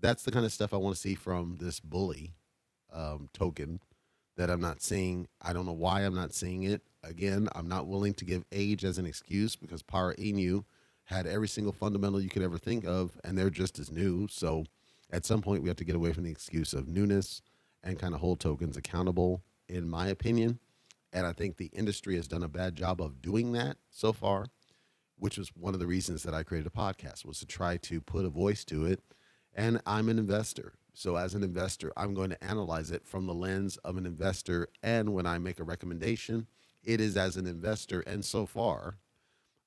That's 0.00 0.22
the 0.22 0.30
kind 0.30 0.46
of 0.46 0.52
stuff 0.52 0.72
I 0.72 0.78
want 0.78 0.94
to 0.94 1.00
see 1.00 1.14
from 1.14 1.56
this 1.60 1.80
bully 1.80 2.34
um, 2.92 3.28
token 3.32 3.80
that 4.40 4.48
I'm 4.48 4.60
not 4.60 4.80
seeing. 4.80 5.28
I 5.42 5.52
don't 5.52 5.66
know 5.66 5.72
why 5.72 6.00
I'm 6.00 6.14
not 6.14 6.32
seeing 6.32 6.62
it. 6.62 6.80
Again, 7.04 7.50
I'm 7.54 7.68
not 7.68 7.86
willing 7.86 8.14
to 8.14 8.24
give 8.24 8.46
age 8.50 8.86
as 8.86 8.96
an 8.96 9.04
excuse 9.04 9.54
because 9.54 9.82
Para 9.82 10.16
Inu 10.16 10.64
had 11.04 11.26
every 11.26 11.46
single 11.46 11.74
fundamental 11.74 12.22
you 12.22 12.30
could 12.30 12.40
ever 12.40 12.56
think 12.56 12.86
of, 12.86 13.20
and 13.22 13.36
they're 13.36 13.50
just 13.50 13.78
as 13.78 13.92
new. 13.92 14.28
So 14.28 14.64
at 15.12 15.26
some 15.26 15.42
point, 15.42 15.62
we 15.62 15.68
have 15.68 15.76
to 15.76 15.84
get 15.84 15.94
away 15.94 16.14
from 16.14 16.24
the 16.24 16.30
excuse 16.30 16.72
of 16.72 16.88
newness 16.88 17.42
and 17.84 17.98
kind 17.98 18.14
of 18.14 18.22
hold 18.22 18.40
tokens 18.40 18.78
accountable, 18.78 19.42
in 19.68 19.86
my 19.86 20.06
opinion. 20.06 20.58
And 21.12 21.26
I 21.26 21.34
think 21.34 21.58
the 21.58 21.70
industry 21.74 22.16
has 22.16 22.26
done 22.26 22.42
a 22.42 22.48
bad 22.48 22.76
job 22.76 23.02
of 23.02 23.20
doing 23.20 23.52
that 23.52 23.76
so 23.90 24.10
far, 24.10 24.46
which 25.18 25.36
was 25.36 25.50
one 25.54 25.74
of 25.74 25.80
the 25.80 25.86
reasons 25.86 26.22
that 26.22 26.32
I 26.32 26.44
created 26.44 26.66
a 26.66 26.70
podcast 26.70 27.26
was 27.26 27.40
to 27.40 27.46
try 27.46 27.76
to 27.76 28.00
put 28.00 28.24
a 28.24 28.30
voice 28.30 28.64
to 28.66 28.86
it. 28.86 29.02
And 29.54 29.82
I'm 29.84 30.08
an 30.08 30.18
investor. 30.18 30.72
So, 30.94 31.16
as 31.16 31.34
an 31.34 31.42
investor, 31.42 31.92
I'm 31.96 32.14
going 32.14 32.30
to 32.30 32.44
analyze 32.44 32.90
it 32.90 33.06
from 33.06 33.26
the 33.26 33.34
lens 33.34 33.76
of 33.78 33.96
an 33.96 34.06
investor. 34.06 34.68
And 34.82 35.14
when 35.14 35.26
I 35.26 35.38
make 35.38 35.60
a 35.60 35.64
recommendation, 35.64 36.46
it 36.82 37.00
is 37.00 37.16
as 37.16 37.36
an 37.36 37.46
investor. 37.46 38.00
And 38.00 38.24
so 38.24 38.46
far, 38.46 38.96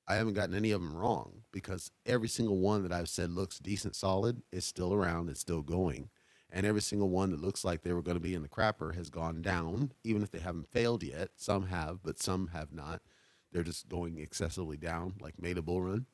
I 0.06 0.16
haven't 0.16 0.34
gotten 0.34 0.54
any 0.54 0.70
of 0.70 0.82
them 0.82 0.94
wrong 0.94 1.42
because 1.50 1.90
every 2.04 2.28
single 2.28 2.58
one 2.58 2.82
that 2.82 2.92
I've 2.92 3.08
said 3.08 3.30
looks 3.30 3.58
decent, 3.58 3.96
solid 3.96 4.42
is 4.52 4.64
still 4.64 4.92
around, 4.92 5.30
it's 5.30 5.40
still 5.40 5.62
going. 5.62 6.10
And 6.50 6.66
every 6.66 6.82
single 6.82 7.08
one 7.08 7.30
that 7.30 7.40
looks 7.40 7.64
like 7.64 7.82
they 7.82 7.92
were 7.92 8.02
going 8.02 8.16
to 8.16 8.20
be 8.20 8.34
in 8.34 8.42
the 8.42 8.48
crapper 8.48 8.94
has 8.94 9.10
gone 9.10 9.42
down, 9.42 9.92
even 10.04 10.22
if 10.22 10.30
they 10.30 10.38
haven't 10.38 10.70
failed 10.70 11.02
yet. 11.02 11.30
Some 11.36 11.66
have, 11.66 12.00
but 12.04 12.20
some 12.20 12.48
have 12.48 12.72
not. 12.72 13.02
They're 13.50 13.62
just 13.62 13.88
going 13.88 14.18
excessively 14.18 14.76
down, 14.76 15.14
like 15.20 15.40
made 15.40 15.58
a 15.58 15.62
Bull 15.62 15.82
Run. 15.82 16.06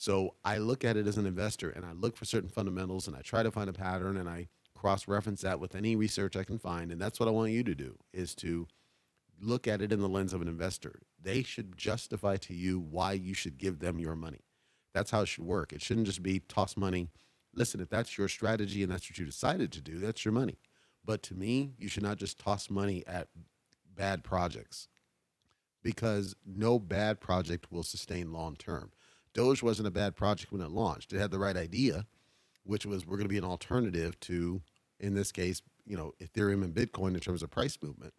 So 0.00 0.34
I 0.42 0.56
look 0.56 0.82
at 0.82 0.96
it 0.96 1.06
as 1.06 1.18
an 1.18 1.26
investor 1.26 1.68
and 1.68 1.84
I 1.84 1.92
look 1.92 2.16
for 2.16 2.24
certain 2.24 2.48
fundamentals 2.48 3.06
and 3.06 3.14
I 3.14 3.20
try 3.20 3.42
to 3.42 3.50
find 3.50 3.68
a 3.68 3.74
pattern 3.74 4.16
and 4.16 4.30
I 4.30 4.48
cross 4.74 5.06
reference 5.06 5.42
that 5.42 5.60
with 5.60 5.74
any 5.74 5.94
research 5.94 6.36
I 6.36 6.42
can 6.42 6.58
find. 6.58 6.90
And 6.90 6.98
that's 6.98 7.20
what 7.20 7.28
I 7.28 7.32
want 7.32 7.52
you 7.52 7.62
to 7.64 7.74
do 7.74 7.98
is 8.10 8.34
to 8.36 8.66
look 9.38 9.68
at 9.68 9.82
it 9.82 9.92
in 9.92 10.00
the 10.00 10.08
lens 10.08 10.32
of 10.32 10.40
an 10.40 10.48
investor. 10.48 11.02
They 11.22 11.42
should 11.42 11.76
justify 11.76 12.38
to 12.38 12.54
you 12.54 12.80
why 12.80 13.12
you 13.12 13.34
should 13.34 13.58
give 13.58 13.80
them 13.80 13.98
your 13.98 14.16
money. 14.16 14.40
That's 14.94 15.10
how 15.10 15.20
it 15.20 15.26
should 15.28 15.44
work. 15.44 15.70
It 15.70 15.82
shouldn't 15.82 16.06
just 16.06 16.22
be 16.22 16.40
toss 16.40 16.78
money. 16.78 17.10
Listen, 17.54 17.78
if 17.78 17.90
that's 17.90 18.16
your 18.16 18.28
strategy 18.28 18.82
and 18.82 18.90
that's 18.90 19.10
what 19.10 19.18
you 19.18 19.26
decided 19.26 19.70
to 19.72 19.82
do, 19.82 19.98
that's 19.98 20.24
your 20.24 20.32
money. 20.32 20.56
But 21.04 21.22
to 21.24 21.34
me, 21.34 21.74
you 21.76 21.88
should 21.88 22.04
not 22.04 22.16
just 22.16 22.38
toss 22.38 22.70
money 22.70 23.04
at 23.06 23.28
bad 23.94 24.24
projects 24.24 24.88
because 25.82 26.34
no 26.46 26.78
bad 26.78 27.20
project 27.20 27.70
will 27.70 27.82
sustain 27.82 28.32
long 28.32 28.56
term. 28.56 28.92
Doge 29.34 29.62
wasn't 29.62 29.88
a 29.88 29.92
bad 29.92 30.16
project 30.16 30.52
when 30.52 30.62
it 30.62 30.70
launched. 30.70 31.12
It 31.12 31.18
had 31.18 31.30
the 31.30 31.38
right 31.38 31.56
idea, 31.56 32.06
which 32.64 32.86
was 32.86 33.06
we're 33.06 33.16
going 33.16 33.28
to 33.28 33.32
be 33.32 33.38
an 33.38 33.44
alternative 33.44 34.18
to, 34.20 34.60
in 34.98 35.14
this 35.14 35.32
case, 35.32 35.62
you 35.86 35.96
know, 35.96 36.14
Ethereum 36.20 36.64
and 36.64 36.74
Bitcoin 36.74 37.14
in 37.14 37.20
terms 37.20 37.42
of 37.42 37.50
price 37.50 37.78
movement. 37.82 38.14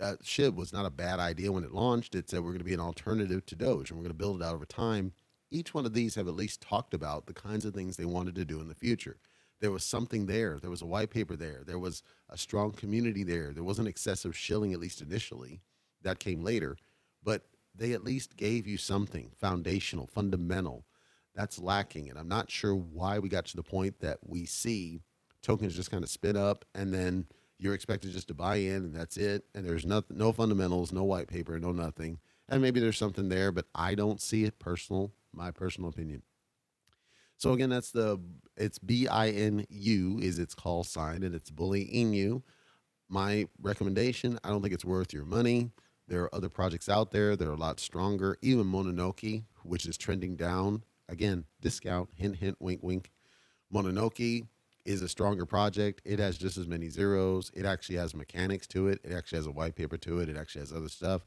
Uh, 0.00 0.16
SHIB 0.22 0.56
was 0.56 0.72
not 0.72 0.84
a 0.84 0.90
bad 0.90 1.20
idea 1.20 1.50
when 1.50 1.64
it 1.64 1.72
launched. 1.72 2.14
It 2.14 2.28
said 2.28 2.40
we're 2.40 2.50
going 2.50 2.58
to 2.58 2.64
be 2.64 2.74
an 2.74 2.80
alternative 2.80 3.46
to 3.46 3.56
Doge 3.56 3.90
and 3.90 3.98
we're 3.98 4.04
going 4.04 4.14
to 4.14 4.18
build 4.18 4.40
it 4.40 4.44
out 4.44 4.54
over 4.54 4.66
time. 4.66 5.12
Each 5.50 5.72
one 5.72 5.86
of 5.86 5.94
these 5.94 6.16
have 6.16 6.28
at 6.28 6.34
least 6.34 6.60
talked 6.60 6.92
about 6.92 7.26
the 7.26 7.32
kinds 7.32 7.64
of 7.64 7.72
things 7.72 7.96
they 7.96 8.04
wanted 8.04 8.34
to 8.34 8.44
do 8.44 8.60
in 8.60 8.68
the 8.68 8.74
future. 8.74 9.16
There 9.60 9.70
was 9.70 9.84
something 9.84 10.26
there. 10.26 10.58
There 10.60 10.70
was 10.70 10.82
a 10.82 10.86
white 10.86 11.10
paper 11.10 11.34
there. 11.34 11.62
There 11.64 11.78
was 11.78 12.02
a 12.28 12.36
strong 12.36 12.72
community 12.72 13.24
there. 13.24 13.52
There 13.54 13.64
wasn't 13.64 13.88
excessive 13.88 14.36
shilling, 14.36 14.74
at 14.74 14.80
least 14.80 15.00
initially. 15.00 15.60
That 16.02 16.18
came 16.18 16.44
later. 16.44 16.76
But 17.22 17.46
they 17.76 17.92
at 17.92 18.04
least 18.04 18.36
gave 18.36 18.66
you 18.66 18.76
something 18.76 19.30
foundational, 19.38 20.06
fundamental. 20.06 20.84
That's 21.34 21.58
lacking. 21.58 22.08
And 22.08 22.18
I'm 22.18 22.28
not 22.28 22.50
sure 22.50 22.74
why 22.74 23.18
we 23.18 23.28
got 23.28 23.44
to 23.46 23.56
the 23.56 23.62
point 23.62 24.00
that 24.00 24.18
we 24.24 24.46
see 24.46 25.00
tokens 25.42 25.76
just 25.76 25.90
kind 25.90 26.02
of 26.02 26.10
spin 26.10 26.36
up 26.36 26.64
and 26.74 26.92
then 26.92 27.26
you're 27.58 27.74
expected 27.74 28.12
just 28.12 28.28
to 28.28 28.34
buy 28.34 28.56
in 28.56 28.76
and 28.76 28.94
that's 28.94 29.16
it. 29.16 29.44
And 29.54 29.64
there's 29.64 29.86
nothing, 29.86 30.16
no 30.16 30.32
fundamentals, 30.32 30.92
no 30.92 31.04
white 31.04 31.28
paper, 31.28 31.58
no 31.58 31.72
nothing. 31.72 32.18
And 32.48 32.62
maybe 32.62 32.80
there's 32.80 32.98
something 32.98 33.28
there, 33.28 33.52
but 33.52 33.66
I 33.74 33.94
don't 33.94 34.20
see 34.20 34.44
it 34.44 34.58
personal, 34.58 35.12
my 35.32 35.50
personal 35.50 35.90
opinion. 35.90 36.22
So 37.38 37.52
again, 37.52 37.70
that's 37.70 37.90
the 37.90 38.18
it's 38.56 38.78
B 38.78 39.06
I 39.08 39.28
N 39.28 39.66
U 39.68 40.18
is 40.22 40.38
its 40.38 40.54
call 40.54 40.84
sign, 40.84 41.22
and 41.22 41.34
it's 41.34 41.50
Bully 41.50 41.84
Inu. 41.92 42.42
My 43.08 43.46
recommendation: 43.60 44.38
I 44.42 44.48
don't 44.48 44.62
think 44.62 44.72
it's 44.72 44.84
worth 44.84 45.12
your 45.12 45.26
money. 45.26 45.70
There 46.08 46.22
are 46.22 46.34
other 46.34 46.48
projects 46.48 46.88
out 46.88 47.10
there 47.10 47.36
that 47.36 47.46
are 47.46 47.52
a 47.52 47.56
lot 47.56 47.80
stronger. 47.80 48.36
Even 48.40 48.66
Mononoke, 48.66 49.44
which 49.64 49.86
is 49.86 49.96
trending 49.96 50.36
down, 50.36 50.84
again 51.08 51.44
discount. 51.60 52.10
Hint, 52.14 52.36
hint, 52.36 52.56
wink, 52.60 52.82
wink. 52.82 53.10
Mononoke 53.72 54.46
is 54.84 55.02
a 55.02 55.08
stronger 55.08 55.44
project. 55.44 56.00
It 56.04 56.18
has 56.18 56.38
just 56.38 56.56
as 56.56 56.68
many 56.68 56.88
zeros. 56.88 57.50
It 57.54 57.66
actually 57.66 57.96
has 57.96 58.14
mechanics 58.14 58.66
to 58.68 58.88
it. 58.88 59.00
It 59.02 59.12
actually 59.12 59.38
has 59.38 59.46
a 59.46 59.52
white 59.52 59.74
paper 59.74 59.96
to 59.98 60.20
it. 60.20 60.28
It 60.28 60.36
actually 60.36 60.60
has 60.60 60.72
other 60.72 60.88
stuff. 60.88 61.26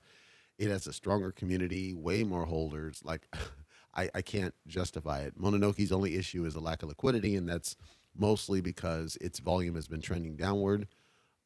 It 0.58 0.70
has 0.70 0.88
a 0.88 0.94
stronger 0.94 1.32
community, 1.32 1.94
way 1.94 2.24
more 2.24 2.46
holders. 2.46 3.02
Like 3.04 3.28
I, 3.94 4.10
I 4.16 4.22
can't 4.22 4.54
justify 4.68 5.22
it. 5.22 5.38
Mononoke's 5.40 5.92
only 5.92 6.16
issue 6.16 6.46
is 6.46 6.56
a 6.56 6.60
lack 6.60 6.84
of 6.84 6.90
liquidity, 6.90 7.36
and 7.36 7.48
that's 7.50 7.76
mostly 8.18 8.62
because 8.62 9.18
its 9.20 9.40
volume 9.40 9.76
has 9.76 9.88
been 9.88 10.02
trending 10.02 10.36
downward. 10.36 10.88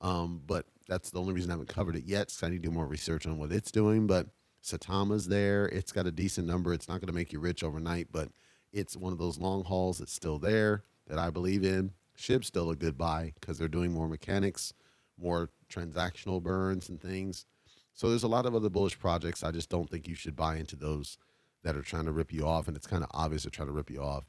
Um, 0.03 0.41
but 0.45 0.65
that's 0.87 1.09
the 1.09 1.19
only 1.19 1.33
reason 1.33 1.49
I 1.49 1.53
haven't 1.53 1.69
covered 1.69 1.95
it 1.95 2.03
yet. 2.03 2.29
So 2.29 2.45
I 2.45 2.51
need 2.51 2.61
to 2.61 2.69
do 2.69 2.73
more 2.73 2.85
research 2.85 3.25
on 3.25 3.39
what 3.39 3.51
it's 3.51 3.71
doing. 3.71 4.05
But 4.05 4.27
Saitama's 4.63 5.27
there. 5.27 5.65
It's 5.67 5.91
got 5.91 6.05
a 6.05 6.11
decent 6.11 6.45
number. 6.45 6.73
It's 6.73 6.87
not 6.87 6.99
going 6.99 7.07
to 7.07 7.13
make 7.13 7.33
you 7.33 7.39
rich 7.39 7.63
overnight, 7.63 8.09
but 8.11 8.29
it's 8.71 8.95
one 8.95 9.13
of 9.13 9.19
those 9.19 9.39
long 9.39 9.63
hauls 9.63 9.97
that's 9.97 10.13
still 10.13 10.37
there 10.37 10.83
that 11.07 11.17
I 11.17 11.29
believe 11.29 11.63
in. 11.63 11.91
SHIB's 12.15 12.47
still 12.47 12.69
a 12.69 12.75
good 12.75 12.97
buy 12.97 13.33
because 13.39 13.57
they're 13.57 13.67
doing 13.67 13.91
more 13.91 14.07
mechanics, 14.07 14.73
more 15.17 15.49
transactional 15.71 16.41
burns 16.41 16.89
and 16.89 17.01
things. 17.01 17.45
So 17.93 18.09
there's 18.09 18.23
a 18.23 18.27
lot 18.27 18.45
of 18.45 18.55
other 18.55 18.69
bullish 18.69 18.99
projects. 18.99 19.43
I 19.43 19.51
just 19.51 19.69
don't 19.69 19.89
think 19.89 20.07
you 20.07 20.15
should 20.15 20.35
buy 20.35 20.57
into 20.57 20.75
those 20.75 21.17
that 21.63 21.75
are 21.75 21.81
trying 21.81 22.05
to 22.05 22.11
rip 22.11 22.33
you 22.33 22.45
off, 22.45 22.67
and 22.67 22.75
it's 22.75 22.87
kind 22.87 23.03
of 23.03 23.09
obvious 23.13 23.43
they're 23.43 23.51
trying 23.51 23.67
to 23.67 23.73
rip 23.73 23.89
you 23.89 24.01
off. 24.01 24.25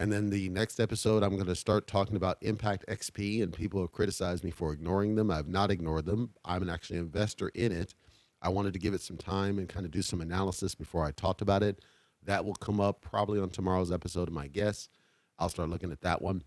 And 0.00 0.10
then 0.10 0.30
the 0.30 0.48
next 0.48 0.80
episode, 0.80 1.22
I'm 1.22 1.34
going 1.34 1.44
to 1.44 1.54
start 1.54 1.86
talking 1.86 2.16
about 2.16 2.38
Impact 2.40 2.86
XP, 2.88 3.42
and 3.42 3.52
people 3.52 3.82
have 3.82 3.92
criticized 3.92 4.42
me 4.42 4.50
for 4.50 4.72
ignoring 4.72 5.14
them. 5.14 5.30
I've 5.30 5.46
not 5.46 5.70
ignored 5.70 6.06
them. 6.06 6.30
I'm 6.42 6.62
an 6.62 6.70
actually 6.70 7.00
investor 7.00 7.50
in 7.50 7.70
it. 7.70 7.94
I 8.40 8.48
wanted 8.48 8.72
to 8.72 8.78
give 8.78 8.94
it 8.94 9.02
some 9.02 9.18
time 9.18 9.58
and 9.58 9.68
kind 9.68 9.84
of 9.84 9.92
do 9.92 10.00
some 10.00 10.22
analysis 10.22 10.74
before 10.74 11.04
I 11.04 11.10
talked 11.10 11.42
about 11.42 11.62
it. 11.62 11.84
That 12.24 12.46
will 12.46 12.54
come 12.54 12.80
up 12.80 13.02
probably 13.02 13.38
on 13.38 13.50
tomorrow's 13.50 13.92
episode 13.92 14.26
of 14.26 14.32
my 14.32 14.46
guess. 14.46 14.88
I'll 15.38 15.50
start 15.50 15.68
looking 15.68 15.92
at 15.92 16.00
that 16.00 16.22
one. 16.22 16.44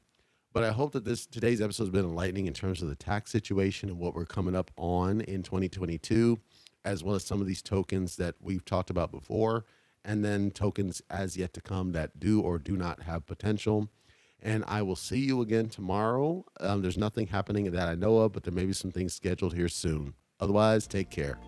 But 0.51 0.64
I 0.64 0.72
hope 0.72 0.93
that 0.93 1.06
this 1.06 1.28
today's 1.28 1.62
episode 1.62 1.84
has 1.84 1.91
been 1.91 2.06
enlightening 2.06 2.47
in 2.47 2.54
terms 2.54 2.82
of 2.82 2.89
the 2.89 2.95
tax 2.95 3.30
situation 3.30 3.88
and 3.88 3.99
what 3.99 4.16
we're 4.16 4.26
coming 4.26 4.56
up 4.56 4.72
on 4.78 5.22
in 5.22 5.43
2022, 5.43 6.39
as 6.86 7.04
well 7.04 7.14
as 7.14 7.24
some 7.24 7.39
of 7.39 7.45
these 7.45 7.62
tokens 7.62 8.16
that 8.16 8.34
we've 8.41 8.66
talked 8.66 8.89
about 8.89 9.12
before 9.12 9.64
and 10.06 10.24
then 10.24 10.51
tokens 10.51 11.01
as 11.10 11.38
yet 11.38 11.54
to 11.54 11.62
come 11.62 11.91
that 11.91 12.20
do 12.20 12.41
or 12.41 12.60
do 12.60 12.76
not 12.76 13.04
have 13.04 13.26
potential. 13.26 13.89
And 14.41 14.64
I 14.68 14.82
will 14.82 14.97
see 14.97 15.20
you 15.20 15.41
again 15.41 15.70
tomorrow. 15.70 16.45
Um, 16.60 16.82
there's 16.82 16.97
nothing 16.97 17.28
happening 17.28 17.72
that 17.72 17.88
I 17.88 17.95
know 17.95 18.18
of, 18.18 18.34
but 18.34 18.43
there 18.43 18.54
may 18.54 18.66
be 18.66 18.74
some 18.74 18.91
things 18.91 19.14
scheduled 19.14 19.54
here 19.54 19.70
soon. 19.70 20.16
Otherwise, 20.39 20.86
take 20.88 21.10
care. 21.10 21.39